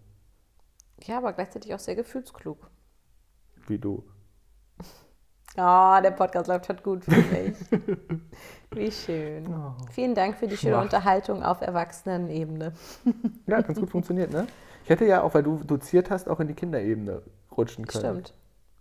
Ja, 1.07 1.17
aber 1.17 1.33
gleichzeitig 1.33 1.73
auch 1.73 1.79
sehr 1.79 1.95
gefühlsklug. 1.95 2.69
Wie 3.67 3.79
du. 3.79 4.03
Ah, 5.57 5.99
der 5.99 6.11
Podcast 6.11 6.47
läuft 6.47 6.65
schon 6.65 6.77
gut 6.77 7.03
für 7.03 7.11
mich. 7.11 7.57
Wie 8.71 8.89
schön. 8.89 9.53
Vielen 9.91 10.15
Dank 10.15 10.37
für 10.37 10.47
die 10.47 10.55
schöne 10.55 10.75
Schwach. 10.75 10.83
Unterhaltung 10.83 11.43
auf 11.43 11.59
Erwachsenenebene. 11.59 12.71
Ja, 13.47 13.57
hat 13.57 13.67
ganz 13.67 13.77
gut 13.77 13.89
funktioniert, 13.89 14.31
ne? 14.31 14.47
Ich 14.85 14.89
hätte 14.89 15.05
ja 15.05 15.23
auch, 15.23 15.33
weil 15.33 15.43
du 15.43 15.57
doziert 15.57 16.09
hast, 16.09 16.29
auch 16.29 16.39
in 16.39 16.47
die 16.47 16.53
Kinderebene 16.53 17.21
rutschen 17.57 17.85
können. 17.85 18.23
Stimmt. 18.23 18.33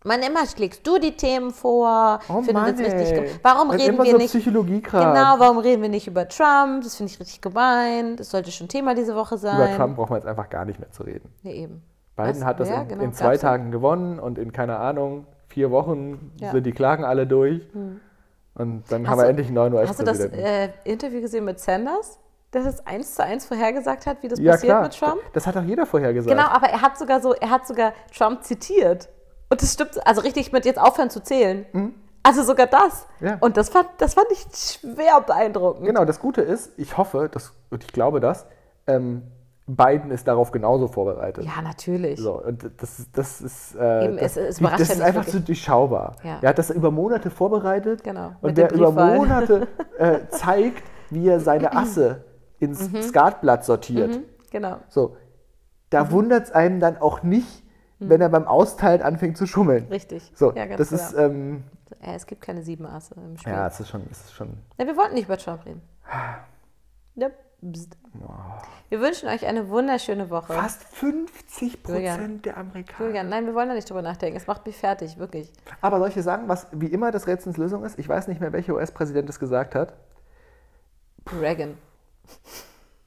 Man, 0.05 0.23
immer 0.23 0.47
schlägst 0.47 0.87
du 0.87 0.99
die 0.99 1.17
Themen 1.17 1.51
vor. 1.51 2.21
Oh 2.29 2.37
finde 2.37 2.55
Mann, 2.55 2.77
das 2.77 2.87
richtig 2.87 3.39
Warum 3.43 3.69
Und 3.69 3.81
reden 3.81 3.99
wir 3.99 4.13
so 4.13 4.17
nicht? 4.17 4.33
Genau, 4.33 5.39
warum 5.39 5.59
reden 5.59 5.83
wir 5.83 5.91
nicht 5.91 6.07
über 6.07 6.27
Trump? 6.27 6.85
Das 6.85 6.97
finde 6.97 7.13
ich 7.13 7.21
richtig 7.21 7.43
gemein. 7.43 8.17
Das 8.17 8.31
sollte 8.31 8.51
schon 8.51 8.69
Thema 8.69 8.95
diese 8.95 9.15
Woche 9.15 9.37
sein. 9.37 9.57
Über 9.57 9.77
Trump 9.77 9.97
brauchen 9.97 10.11
wir 10.13 10.17
jetzt 10.17 10.27
einfach 10.27 10.49
gar 10.49 10.65
nicht 10.65 10.79
mehr 10.79 10.91
zu 10.91 11.03
reden. 11.03 11.29
Ja, 11.43 11.51
eben. 11.51 11.83
Biden 12.27 12.41
Was? 12.41 12.47
hat 12.47 12.61
das 12.61 12.69
Ja, 12.69 12.83
in, 12.83 12.89
genau, 12.89 13.03
in 13.05 13.13
zwei. 13.13 13.37
Tagen 13.37 13.71
gewonnen 13.71 14.19
und 14.19 14.39
in, 14.39 14.53
keine 14.53 14.79
Ahnung, 14.79 15.27
vier 15.49 15.71
Wochen 15.71 16.33
Ja. 16.41 16.49
Hm. 16.49 16.53
sind 16.57 16.65
die 16.67 16.73
Klagen 16.73 17.05
alle 17.05 17.27
durch. 17.27 17.63
Und 17.75 18.83
dann 18.91 19.07
haben 19.07 19.11
Hast 19.11 19.19
wir 19.19 19.23
du- 19.25 19.29
endlich 19.31 19.47
einen 19.49 19.55
neuen 19.55 19.77
Hast 19.89 20.01
du 20.01 20.05
das 20.05 20.19
US-Präsidenten. 20.19 20.73
äh, 20.85 20.91
Interview 20.93 21.21
gesehen 21.21 21.45
mit 21.45 21.61
Sanders? 21.61 22.19
Der 22.53 22.65
das 22.65 22.85
eins 22.85 23.15
zu 23.15 23.23
eins 23.23 23.47
vorhergesagt 23.47 24.07
hat, 24.07 24.25
wie 24.25 24.29
das 24.29 24.41
ja, 24.41 24.53
passiert 24.53 24.71
klar. 24.73 24.83
mit 24.83 24.99
Trump? 24.99 25.21
Das 25.35 25.47
hat 25.47 25.55
doch 25.55 25.63
jeder 25.63 25.87
vorher 25.87 26.13
gesagt. 26.13 26.37
Genau, 26.37 26.49
aber 26.49 26.67
er 26.67 26.83
hat 26.83 26.99
sogar 26.99 27.21
so, 27.21 27.33
er 27.33 27.49
hat 27.49 27.65
sogar 27.65 27.93
Trump 28.17 28.43
zitiert. 28.43 29.09
Und 29.51 29.63
das 29.63 29.73
stimmt, 29.75 30.05
also 30.05 30.21
richtig 30.21 30.51
mit 30.51 30.65
jetzt 30.65 30.81
aufhören 30.81 31.11
zu 31.11 31.23
zählen. 31.23 31.65
Mhm. 31.73 31.95
Also 32.25 32.43
sogar 32.43 32.67
das. 32.67 33.07
Ja. 33.21 33.37
Und 33.41 33.57
das 33.57 33.69
fand, 33.71 33.87
das 33.99 34.15
fand 34.15 34.27
ich 34.33 34.45
schwer 34.53 35.21
beeindruckend. 35.25 35.87
Genau, 35.87 36.05
das 36.05 36.19
Gute 36.19 36.43
ist, 36.43 36.73
ich 36.77 36.97
hoffe, 36.99 37.29
das, 37.33 37.53
und 37.71 37.85
ich 37.85 37.93
glaube 37.93 38.19
das, 38.19 38.47
ähm, 38.89 39.23
Biden 39.67 40.11
ist 40.11 40.27
darauf 40.27 40.51
genauso 40.51 40.89
vorbereitet. 40.89 41.45
Ja, 41.45 41.63
natürlich. 41.63 42.19
So, 42.19 42.43
und 42.43 42.69
das, 42.79 43.07
das 43.13 43.41
ist, 43.41 43.75
äh, 43.77 44.07
Eben, 44.07 44.17
das, 44.17 44.37
es- 44.37 44.57
es 44.57 44.59
das 44.59 44.71
ja 44.89 44.95
ist 44.95 45.01
einfach 45.01 45.21
wirklich. 45.21 45.35
zu 45.37 45.41
durchschaubar. 45.43 46.17
Ja. 46.25 46.39
Er 46.43 46.49
hat 46.49 46.59
das 46.59 46.71
über 46.71 46.91
Monate 46.91 47.31
vorbereitet 47.31 48.03
Genau, 48.03 48.33
und 48.41 48.59
der 48.59 48.73
über. 48.73 48.91
Monate 48.91 49.69
äh, 49.99 50.21
zeigt, 50.31 50.83
wie 51.11 51.29
er 51.29 51.39
seine 51.41 51.73
Asse 51.77 52.25
ins 52.59 52.91
Skatblatt 53.09 53.65
sortiert. 53.65 54.17
Mhm, 54.17 54.25
genau. 54.51 54.77
So, 54.89 55.17
da 55.91 56.11
wundert 56.11 56.45
es 56.45 56.53
einem 56.53 56.81
dann 56.81 56.97
auch 56.99 57.23
nicht, 57.23 57.65
wenn 58.01 58.21
er 58.21 58.29
beim 58.31 58.47
Austeilen 58.47 59.03
anfängt 59.03 59.37
zu 59.37 59.47
schummeln. 59.47 59.87
Richtig. 59.89 60.33
So, 60.35 60.53
ja, 60.53 60.67
ganz 60.67 60.79
das 60.79 60.89
genau. 60.91 61.03
ist, 61.03 61.15
ähm, 61.17 61.65
Äh, 62.01 62.15
es 62.17 62.27
gibt 62.27 62.41
keine 62.41 62.63
sieben 62.63 62.87
Asse 62.87 63.15
im 63.15 63.37
Spiel. 63.37 63.53
ja, 63.53 63.67
es 63.67 63.79
ist 63.79 63.89
schon, 63.89 64.03
es 64.11 64.21
ist 64.25 64.33
schon. 64.33 64.55
Ja, 64.79 64.87
wir 64.87 64.97
wollten 64.97 65.15
nicht 65.15 65.27
über 65.27 65.37
Trump 65.37 65.65
reden. 65.67 65.83
Ja, 67.15 67.29
pst. 67.73 67.97
Wir 68.89 69.01
wünschen 69.01 69.29
euch 69.29 69.47
eine 69.47 69.69
wunderschöne 69.69 70.31
Woche. 70.31 70.53
Fast 70.53 70.83
50 70.95 71.79
Julian. 71.87 72.17
Prozent 72.17 72.47
der 72.47 72.57
Amerikaner. 72.57 73.09
Julian, 73.09 73.29
nein, 73.29 73.47
wir 73.47 73.55
wollen 73.55 73.69
da 73.69 73.75
nicht 73.75 73.89
drüber 73.89 74.03
nachdenken. 74.03 74.37
Es 74.37 74.47
macht 74.47 74.67
mich 74.67 74.77
fertig, 74.77 75.19
wirklich. 75.19 75.53
Aber 75.81 75.99
soll 75.99 76.09
ich 76.09 76.15
dir 76.15 76.23
sagen, 76.23 76.49
was 76.49 76.67
wie 76.73 76.87
immer 76.87 77.11
das 77.11 77.27
Rätsels 77.27 77.57
Lösung 77.57 77.85
ist? 77.85 77.99
Ich 77.99 78.09
weiß 78.09 78.29
nicht 78.29 78.41
mehr, 78.41 78.53
welcher 78.53 78.75
US-Präsident 78.75 79.29
es 79.29 79.39
gesagt 79.39 79.75
hat. 79.75 79.95
Reagan. 81.41 81.77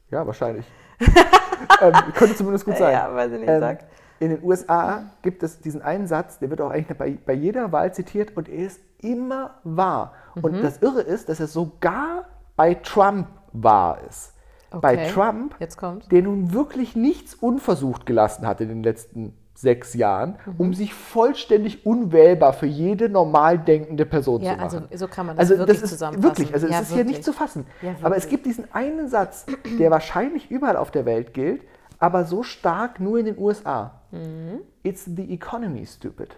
Ja, 0.09 0.25
wahrscheinlich. 0.25 0.65
ähm, 1.81 1.93
könnte 2.13 2.35
zumindest 2.35 2.65
gut 2.65 2.77
sein. 2.77 2.93
Ja, 2.93 3.13
weiß 3.13 3.31
ich 3.33 3.39
nicht, 3.39 3.49
Ähm, 3.49 3.59
sag. 3.59 3.79
in 4.19 4.29
den 4.29 4.43
USA 4.43 5.03
gibt 5.21 5.43
es 5.43 5.59
diesen 5.59 5.81
einen 5.81 6.07
Satz, 6.07 6.39
der 6.39 6.49
wird 6.49 6.61
auch 6.61 6.69
eigentlich 6.69 6.97
bei, 6.97 7.17
bei 7.25 7.33
jeder 7.33 7.71
Wahl 7.71 7.93
zitiert 7.93 8.37
und 8.37 8.47
er 8.47 8.67
ist 8.67 8.79
immer 8.99 9.55
wahr. 9.63 10.13
Mhm. 10.35 10.43
Und 10.43 10.61
das 10.63 10.81
Irre 10.81 11.01
ist, 11.01 11.29
dass 11.29 11.39
er 11.39 11.47
sogar 11.47 12.25
bei 12.55 12.75
Trump 12.75 13.27
wahr 13.51 13.99
ist. 14.07 14.32
Bei 14.81 14.93
Okay. 14.93 15.11
Trump, 15.11 15.55
Jetzt 15.59 15.77
kommt. 15.77 16.11
der 16.11 16.21
nun 16.23 16.53
wirklich 16.53 16.95
nichts 16.95 17.35
unversucht 17.35 18.05
gelassen 18.05 18.45
hat 18.47 18.59
in 18.61 18.69
den 18.69 18.83
letzten 18.83 19.33
sechs 19.55 19.93
Jahren, 19.93 20.35
Mhm. 20.45 20.53
um 20.57 20.73
sich 20.73 20.93
vollständig 20.95 21.85
unwählbar 21.85 22.53
für 22.53 22.65
jede 22.65 23.07
normal 23.07 23.59
denkende 23.59 24.05
Person 24.05 24.41
Ja, 24.41 24.53
zu 24.53 24.57
machen. 24.57 24.63
also 24.89 24.97
so 24.97 25.07
kann 25.07 25.27
man 25.27 25.37
das 25.37 25.41
Also 25.51 25.59
wirklich 25.59 25.77
das 25.79 25.83
ist 25.83 25.89
zusammenfassen. 25.91 26.37
wirklich, 26.37 26.53
also 26.53 26.65
es 26.67 26.73
Ja, 26.73 26.79
ist 26.79 26.87
hier 26.87 26.97
wirklich. 26.97 27.17
nicht 27.17 27.23
zu 27.25 27.33
fassen. 27.33 27.67
Ja, 27.83 27.95
aber 28.01 28.17
es 28.17 28.27
gibt 28.27 28.45
diesen 28.47 28.65
einen 28.73 29.07
Satz, 29.09 29.45
der 29.79 29.91
wahrscheinlich 29.91 30.49
überall 30.49 30.75
auf 30.75 30.89
der 30.89 31.05
Welt 31.05 31.33
gilt, 31.35 31.61
aber 31.99 32.25
so 32.25 32.41
stark 32.43 32.99
nur 32.99 33.19
in 33.19 33.25
den 33.25 33.37
USA. 33.37 34.01
Mhm. 34.11 34.61
It's 34.81 35.05
the 35.05 35.31
economy, 35.33 35.85
stupid. 35.85 36.35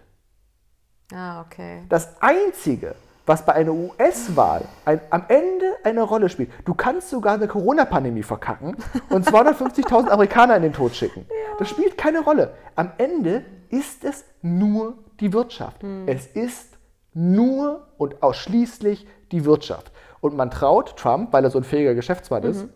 Ah, 1.13 1.41
okay. 1.41 1.83
Das 1.89 2.21
Einzige, 2.21 2.95
was 3.25 3.45
bei 3.45 3.53
einer 3.53 3.73
US-Wahl 3.73 4.65
ein, 4.85 4.99
am 5.09 5.23
Ende 5.27 5.65
eine 5.83 6.03
Rolle 6.03 6.29
spielt, 6.29 6.49
du 6.65 6.73
kannst 6.73 7.09
sogar 7.09 7.33
eine 7.35 7.47
Corona-Pandemie 7.47 8.23
verkacken 8.23 8.75
und 9.09 9.27
250.000 9.27 10.09
Amerikaner 10.09 10.55
in 10.57 10.63
den 10.63 10.73
Tod 10.73 10.93
schicken. 10.95 11.25
Das 11.57 11.69
spielt 11.69 11.97
keine 11.97 12.19
Rolle. 12.19 12.53
Am 12.75 12.91
Ende 12.97 13.43
ist 13.69 14.03
es 14.05 14.25
nur 14.41 14.97
die 15.19 15.33
Wirtschaft. 15.33 15.83
Es 16.05 16.27
ist 16.27 16.77
nur 17.13 17.87
und 17.97 18.21
ausschließlich 18.21 19.07
die 19.31 19.45
Wirtschaft. 19.45 19.91
Und 20.21 20.35
man 20.35 20.51
traut 20.51 20.95
Trump, 20.97 21.33
weil 21.33 21.43
er 21.43 21.49
so 21.49 21.57
ein 21.59 21.63
fähiger 21.63 21.95
Geschäftsmann 21.95 22.43
ist, 22.43 22.67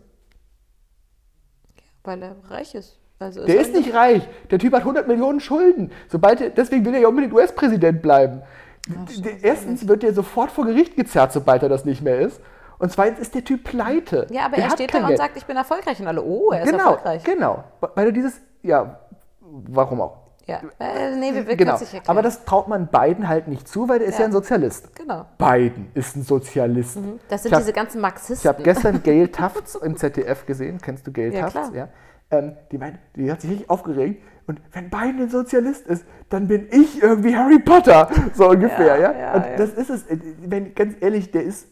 Weil 2.02 2.22
er 2.22 2.36
reich 2.48 2.74
ist. 2.74 2.98
Also 3.18 3.44
der 3.44 3.60
ist 3.60 3.74
er- 3.74 3.80
nicht 3.80 3.94
reich. 3.94 4.26
Der 4.50 4.58
Typ 4.58 4.72
hat 4.72 4.82
100 4.84 5.06
Millionen 5.06 5.40
Schulden. 5.40 5.92
Sobald 6.08 6.40
er, 6.40 6.50
deswegen 6.50 6.84
will 6.86 6.94
er 6.94 7.00
ja 7.00 7.08
unbedingt 7.08 7.34
US-Präsident 7.34 8.00
bleiben. 8.00 8.40
Der- 8.88 9.42
Erstens 9.44 9.86
wird 9.86 10.02
er 10.04 10.14
sofort 10.14 10.50
vor 10.50 10.64
Gericht 10.66 10.96
gezerrt, 10.96 11.32
sobald 11.32 11.62
er 11.62 11.68
das 11.68 11.84
nicht 11.84 12.02
mehr 12.02 12.18
ist. 12.20 12.40
Und 12.78 12.90
zweitens 12.90 13.20
ist 13.20 13.34
der 13.34 13.44
Typ 13.44 13.64
pleite. 13.64 14.26
Ja, 14.30 14.46
aber 14.46 14.56
der 14.56 14.64
er 14.66 14.70
steht 14.70 14.94
da 14.94 14.98
und 15.00 15.06
Geld. 15.08 15.18
sagt, 15.18 15.36
ich 15.36 15.44
bin 15.44 15.56
erfolgreich. 15.56 16.00
Und 16.00 16.06
alle, 16.06 16.22
oh, 16.22 16.50
er 16.50 16.62
ist 16.62 16.70
genau, 16.70 16.84
erfolgreich. 16.92 17.22
genau. 17.24 17.64
Weil 17.94 18.06
du 18.06 18.12
dieses, 18.14 18.40
ja, 18.62 18.98
warum 19.40 20.00
auch? 20.00 20.16
Ja. 20.46 20.62
Äh, 20.80 21.14
nee, 21.14 21.32
wir, 21.34 21.46
wir 21.46 21.56
Genau. 21.56 21.72
können 21.72 21.74
es 21.74 21.80
nicht 21.82 21.94
erklären. 21.94 22.08
Aber 22.16 22.22
das 22.22 22.44
traut 22.44 22.66
man 22.68 22.88
Biden 22.88 23.28
halt 23.28 23.46
nicht 23.46 23.68
zu, 23.68 23.88
weil 23.88 23.98
der 24.00 24.08
ist 24.08 24.14
Ja. 24.14 24.20
ja 24.22 24.26
ein 24.26 24.32
Sozialist. 24.32 24.96
Genau. 24.96 25.26
Biden 25.38 25.90
ist 25.94 26.16
ein 26.16 26.22
Sozialist. 26.24 26.96
Das 27.28 27.42
sind 27.42 27.50
Ich 27.50 27.54
hab- 27.54 27.60
diese 27.60 27.72
ganzen 27.74 27.98
Ich 27.98 28.02
Marxisten. 28.02 28.48
habe 28.48 28.62
gestern 28.62 29.02
Gail 29.04 29.28
Tufts 29.28 29.74
im 29.76 29.96
ZDF 29.96 30.46
gesehen. 30.46 30.80
Kennst 30.82 31.06
du 31.06 31.12
Gail 31.12 31.32
Ja, 31.34 31.42
Tufts? 31.42 31.52
klar. 31.70 31.70
Ja. 31.74 31.88
Ähm, 32.32 32.56
die, 32.70 32.78
meint, 32.78 32.98
die 33.16 33.30
hat 33.30 33.40
sich 33.40 33.50
richtig 33.50 33.70
aufgeregt. 33.70 34.22
Und 34.46 34.60
wenn 34.72 34.88
Biden 34.90 35.20
ein 35.22 35.30
Sozialist 35.30 35.86
ist, 35.86 36.04
dann 36.28 36.46
bin 36.48 36.68
ich 36.70 37.02
irgendwie 37.02 37.36
Harry 37.36 37.58
Potter. 37.58 38.08
So 38.34 38.48
ungefähr, 38.50 38.98
ja. 38.98 39.12
Ja, 39.12 39.18
ja, 39.18 39.34
und 39.34 39.44
das 39.58 39.70
ist 39.70 39.90
es. 39.90 40.04
Wenn, 40.40 40.74
ganz 40.74 40.96
ehrlich, 41.00 41.30
der 41.30 41.44
ist 41.44 41.66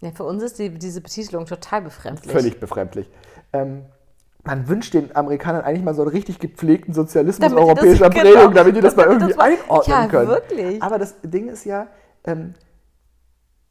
ja, 0.00 0.10
für 0.10 0.24
uns 0.24 0.42
ist 0.42 0.58
die, 0.58 0.70
diese 0.70 1.00
Betitelung 1.00 1.46
total 1.46 1.82
befremdlich. 1.82 2.32
völlig 2.32 2.58
befremdlich. 2.58 3.08
Ähm, 3.52 3.84
man 4.44 4.66
wünscht 4.68 4.94
den 4.94 5.14
Amerikanern 5.14 5.62
eigentlich 5.62 5.84
mal 5.84 5.94
so 5.94 6.02
einen 6.02 6.10
richtig 6.10 6.40
gepflegten 6.40 6.92
Sozialismus 6.92 7.48
Damit 7.48 7.62
die 7.62 7.74
das- 7.74 7.78
europäischer 7.78 8.10
genau, 8.10 8.34
Prägung, 8.34 8.54
damit 8.54 8.76
die 8.76 8.80
das 8.80 8.96
mal 8.96 9.04
damit 9.04 9.20
die 9.20 9.24
irgendwie 9.26 9.38
das 9.38 9.58
mal- 9.60 9.62
einordnen 9.68 9.96
Ja, 9.96 10.06
können. 10.08 10.28
wirklich. 10.28 10.82
Aber 10.82 10.98
das 10.98 11.20
Ding 11.22 11.48
ist 11.48 11.64
ja, 11.64 11.86
ähm, 12.24 12.54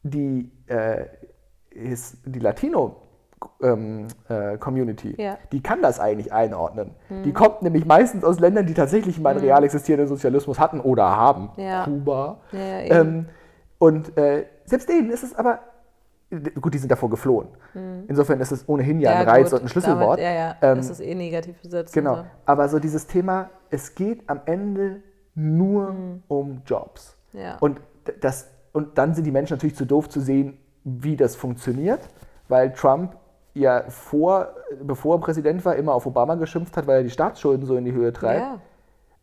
die, 0.02 0.50
äh, 0.66 1.06
ist, 1.70 2.16
die 2.24 2.38
Latino 2.38 3.01
ähm, 3.62 4.06
äh, 4.28 4.56
Community, 4.58 5.14
Ja. 5.20 5.38
die 5.52 5.62
kann 5.62 5.82
das 5.82 6.00
eigentlich 6.00 6.32
einordnen. 6.32 6.90
Die 7.24 7.32
kommt 7.32 7.62
nämlich 7.62 7.84
meistens 7.86 8.24
aus 8.24 8.40
Ländern, 8.40 8.66
die 8.66 8.74
tatsächlich 8.74 9.18
mal 9.20 9.30
einen 9.30 9.40
real 9.40 9.62
existierenden 9.64 10.08
Sozialismus 10.08 10.58
hatten 10.58 10.80
oder 10.80 11.16
haben. 11.16 11.50
Ja. 11.56 11.84
Kuba. 11.84 12.38
Ja, 12.52 12.58
ähm, 13.00 13.26
und 13.78 14.16
äh, 14.16 14.46
selbst 14.64 14.88
denen 14.88 15.10
ist 15.10 15.22
es 15.24 15.34
aber, 15.34 15.60
gut, 16.60 16.74
die 16.74 16.78
sind 16.78 16.90
davor 16.90 17.10
geflohen. 17.10 17.48
Insofern 18.08 18.40
ist 18.40 18.52
es 18.52 18.68
ohnehin 18.68 19.00
ja, 19.00 19.10
ein 19.12 19.28
Reiz 19.28 19.50
gut, 19.50 19.60
und 19.60 19.66
ein 19.66 19.68
Schlüsselwort. 19.68 20.18
Damit, 20.18 20.32
ja, 20.32 20.32
ja, 20.32 20.56
Ähm, 20.62 20.76
das 20.76 20.90
ist 20.90 21.00
eh 21.00 21.14
negativ 21.14 21.60
besetzt. 21.60 21.92
Genau. 21.94 22.16
So. 22.16 22.24
Aber 22.46 22.68
so 22.68 22.78
dieses 22.78 23.06
Thema, 23.06 23.50
es 23.70 23.94
geht 23.94 24.28
am 24.28 24.40
Ende 24.46 25.02
nur 25.34 25.94
um 26.28 26.62
Jobs. 26.66 27.16
Und, 27.60 27.80
das, 28.20 28.48
und 28.72 28.98
dann 28.98 29.14
sind 29.14 29.24
die 29.24 29.30
Menschen 29.30 29.54
natürlich 29.54 29.76
zu 29.76 29.86
doof 29.86 30.08
zu 30.08 30.20
sehen, 30.20 30.58
wie 30.84 31.16
das 31.16 31.36
funktioniert, 31.36 32.00
weil 32.48 32.72
Trump 32.72 33.16
ja 33.54 33.84
vor, 33.88 34.48
bevor 34.82 35.16
er 35.16 35.20
Präsident 35.20 35.64
war, 35.64 35.76
immer 35.76 35.94
auf 35.94 36.06
Obama 36.06 36.34
geschimpft 36.36 36.76
hat, 36.76 36.86
weil 36.86 36.98
er 36.98 37.02
die 37.02 37.10
Staatsschulden 37.10 37.66
so 37.66 37.76
in 37.76 37.84
die 37.84 37.92
Höhe 37.92 38.12
treibt. 38.12 38.40
Ja, 38.40 38.58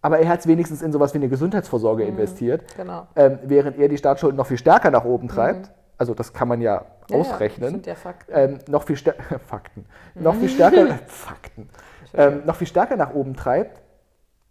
Aber 0.01 0.19
er 0.19 0.29
hat 0.29 0.39
es 0.41 0.47
wenigstens 0.47 0.81
in 0.81 0.91
sowas 0.91 1.13
wie 1.13 1.17
eine 1.17 1.29
Gesundheitsvorsorge 1.29 2.03
investiert, 2.03 2.63
genau. 2.77 3.07
ähm, 3.15 3.39
während 3.43 3.77
er 3.77 3.87
die 3.87 3.97
Staatsschulden 3.97 4.37
noch 4.37 4.47
viel 4.47 4.57
stärker 4.57 4.91
nach 4.91 5.05
oben 5.05 5.27
treibt. 5.27 5.71
Also 5.97 6.13
das 6.13 6.31
kann 6.31 6.47
man 6.47 6.61
ja, 6.61 6.85
Ja, 7.09 7.17
ausrechnen 7.17 7.71
sind 7.71 7.85
ja 7.85 7.95
Fakten. 7.95 8.31
ähm, 8.33 8.59
noch 8.69 8.83
viel 8.83 8.95
stärker 8.95 9.39
Fakten, 9.47 9.85
noch 10.15 10.35
viel 10.35 10.47
stärker 10.49 10.87
Fakten, 11.07 11.69
ähm, 12.13 12.43
noch 12.45 12.55
viel 12.55 12.67
stärker 12.67 12.95
nach 12.95 13.13
oben 13.13 13.35
treibt 13.35 13.81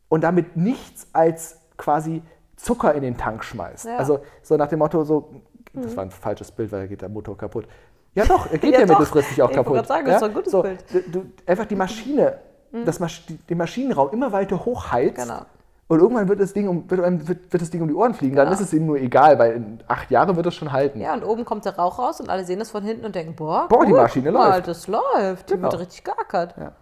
und 0.09 0.23
damit 0.25 0.57
nichts 0.57 1.07
als 1.15 1.59
quasi 1.79 2.23
Zucker 2.57 2.93
in 2.95 3.03
den 3.03 3.17
Tank 3.17 3.45
schmeißt. 3.45 3.87
Ja. 3.87 3.97
Also 3.97 4.21
so 4.43 4.57
nach 4.57 4.69
dem 4.69 4.81
Motto 4.81 5.05
so, 5.05 5.41
das 5.73 5.97
war 5.97 6.05
ein 6.05 6.11
falsches 6.11 6.51
Bild, 6.51 6.73
weil 6.73 6.81
da 6.81 6.87
geht 6.87 7.03
der 7.03 7.09
Motor 7.09 7.39
kaputt. 7.39 7.67
Ja 8.15 8.25
doch, 8.25 8.51
er 8.51 8.59
geht 8.59 8.73
Ja 8.75 8.81
ja, 8.81 8.87
mittelfristig 8.87 9.41
auch 9.43 9.51
Ich 9.51 9.57
kaputt. 9.57 9.75
gerade 9.75 9.89
sagen, 9.89 10.07
das 10.07 10.11
ja? 10.13 10.17
ist 10.17 10.23
doch 10.23 10.29
ein 10.29 10.35
gutes 10.35 10.53
so, 10.53 10.63
Bild. 10.63 10.85
Du, 11.13 11.27
einfach 11.47 11.67
die 11.67 11.77
Maschine, 11.77 12.39
das 12.85 12.99
Masch 13.01 13.25
die, 13.27 13.37
den 13.37 13.59
Maschinenraum 13.59 14.11
immer 14.13 14.33
weiter 14.33 14.65
hochheizt. 14.65 15.17
Genau. 15.17 15.43
Und 15.91 16.01
irgendwann 16.01 16.29
wird 16.29 16.39
das, 16.41 16.53
Ding 16.53 16.69
um, 16.69 16.91
wird, 16.91 17.01
wird, 17.29 17.51
wird 17.53 17.63
das 17.63 17.71
Ding 17.71 17.81
um 17.81 17.89
die 17.89 17.95
Ohren 17.95 18.13
fliegen. 18.13 18.37
Dann 18.37 18.47
Genau. 18.49 18.59
ist 18.59 18.67
es 18.67 18.75
ihm 18.75 18.85
nur 18.87 18.99
egal, 18.99 19.39
weil 19.39 19.53
in 19.53 19.83
acht 19.89 20.11
Jahren 20.11 20.37
wird 20.37 20.45
es 20.47 20.55
schon 20.55 20.71
halten. 20.71 21.01
Ja, 21.01 21.15
und 21.15 21.25
oben 21.25 21.47
kommt 21.47 21.65
der 21.65 21.77
Rauch 21.77 21.99
raus 21.99 22.21
und 22.21 22.29
alle 22.29 22.45
sehen 22.45 22.59
das 22.59 22.71
von 22.71 22.83
hinten 22.85 23.07
und 23.07 23.15
denken, 23.15 23.35
boah, 23.35 23.69
Boah, 23.69 23.87
die 23.87 23.93
gut, 23.93 24.01
Maschine 24.03 24.31
guck 24.31 24.39
mal, 24.39 24.51
läuft. 24.57 24.69
das 24.69 24.87
läuft. 24.87 25.49
Die 25.49 25.55
Genau. 25.55 25.71
wird 25.73 25.81
richtig 25.81 26.05
gackert. 26.05 26.55
Ja. 26.59 26.73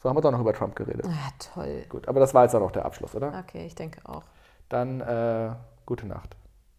So 0.00 0.08
haben 0.08 0.16
wir 0.16 0.20
doch 0.20 0.30
noch 0.30 0.40
über 0.40 0.52
Trump 0.52 0.76
geredet. 0.76 1.04
Ah, 1.08 1.30
toll. 1.54 1.84
Gut, 1.88 2.06
aber 2.06 2.20
das 2.20 2.32
war 2.34 2.42
jetzt 2.44 2.52
dann 2.52 2.62
noch 2.62 2.70
der 2.70 2.84
Abschluss, 2.84 3.14
oder? 3.16 3.32
Okay, 3.44 3.64
ich 3.66 3.74
denke 3.74 4.00
auch. 4.04 4.22
Dann 4.68 5.00
äh, 5.00 5.50
gute 5.86 6.06
Nacht. 6.06 6.36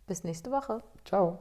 Bis 0.08 0.24
nächste 0.24 0.52
Woche. 0.52 0.82
Ciao. 1.04 1.40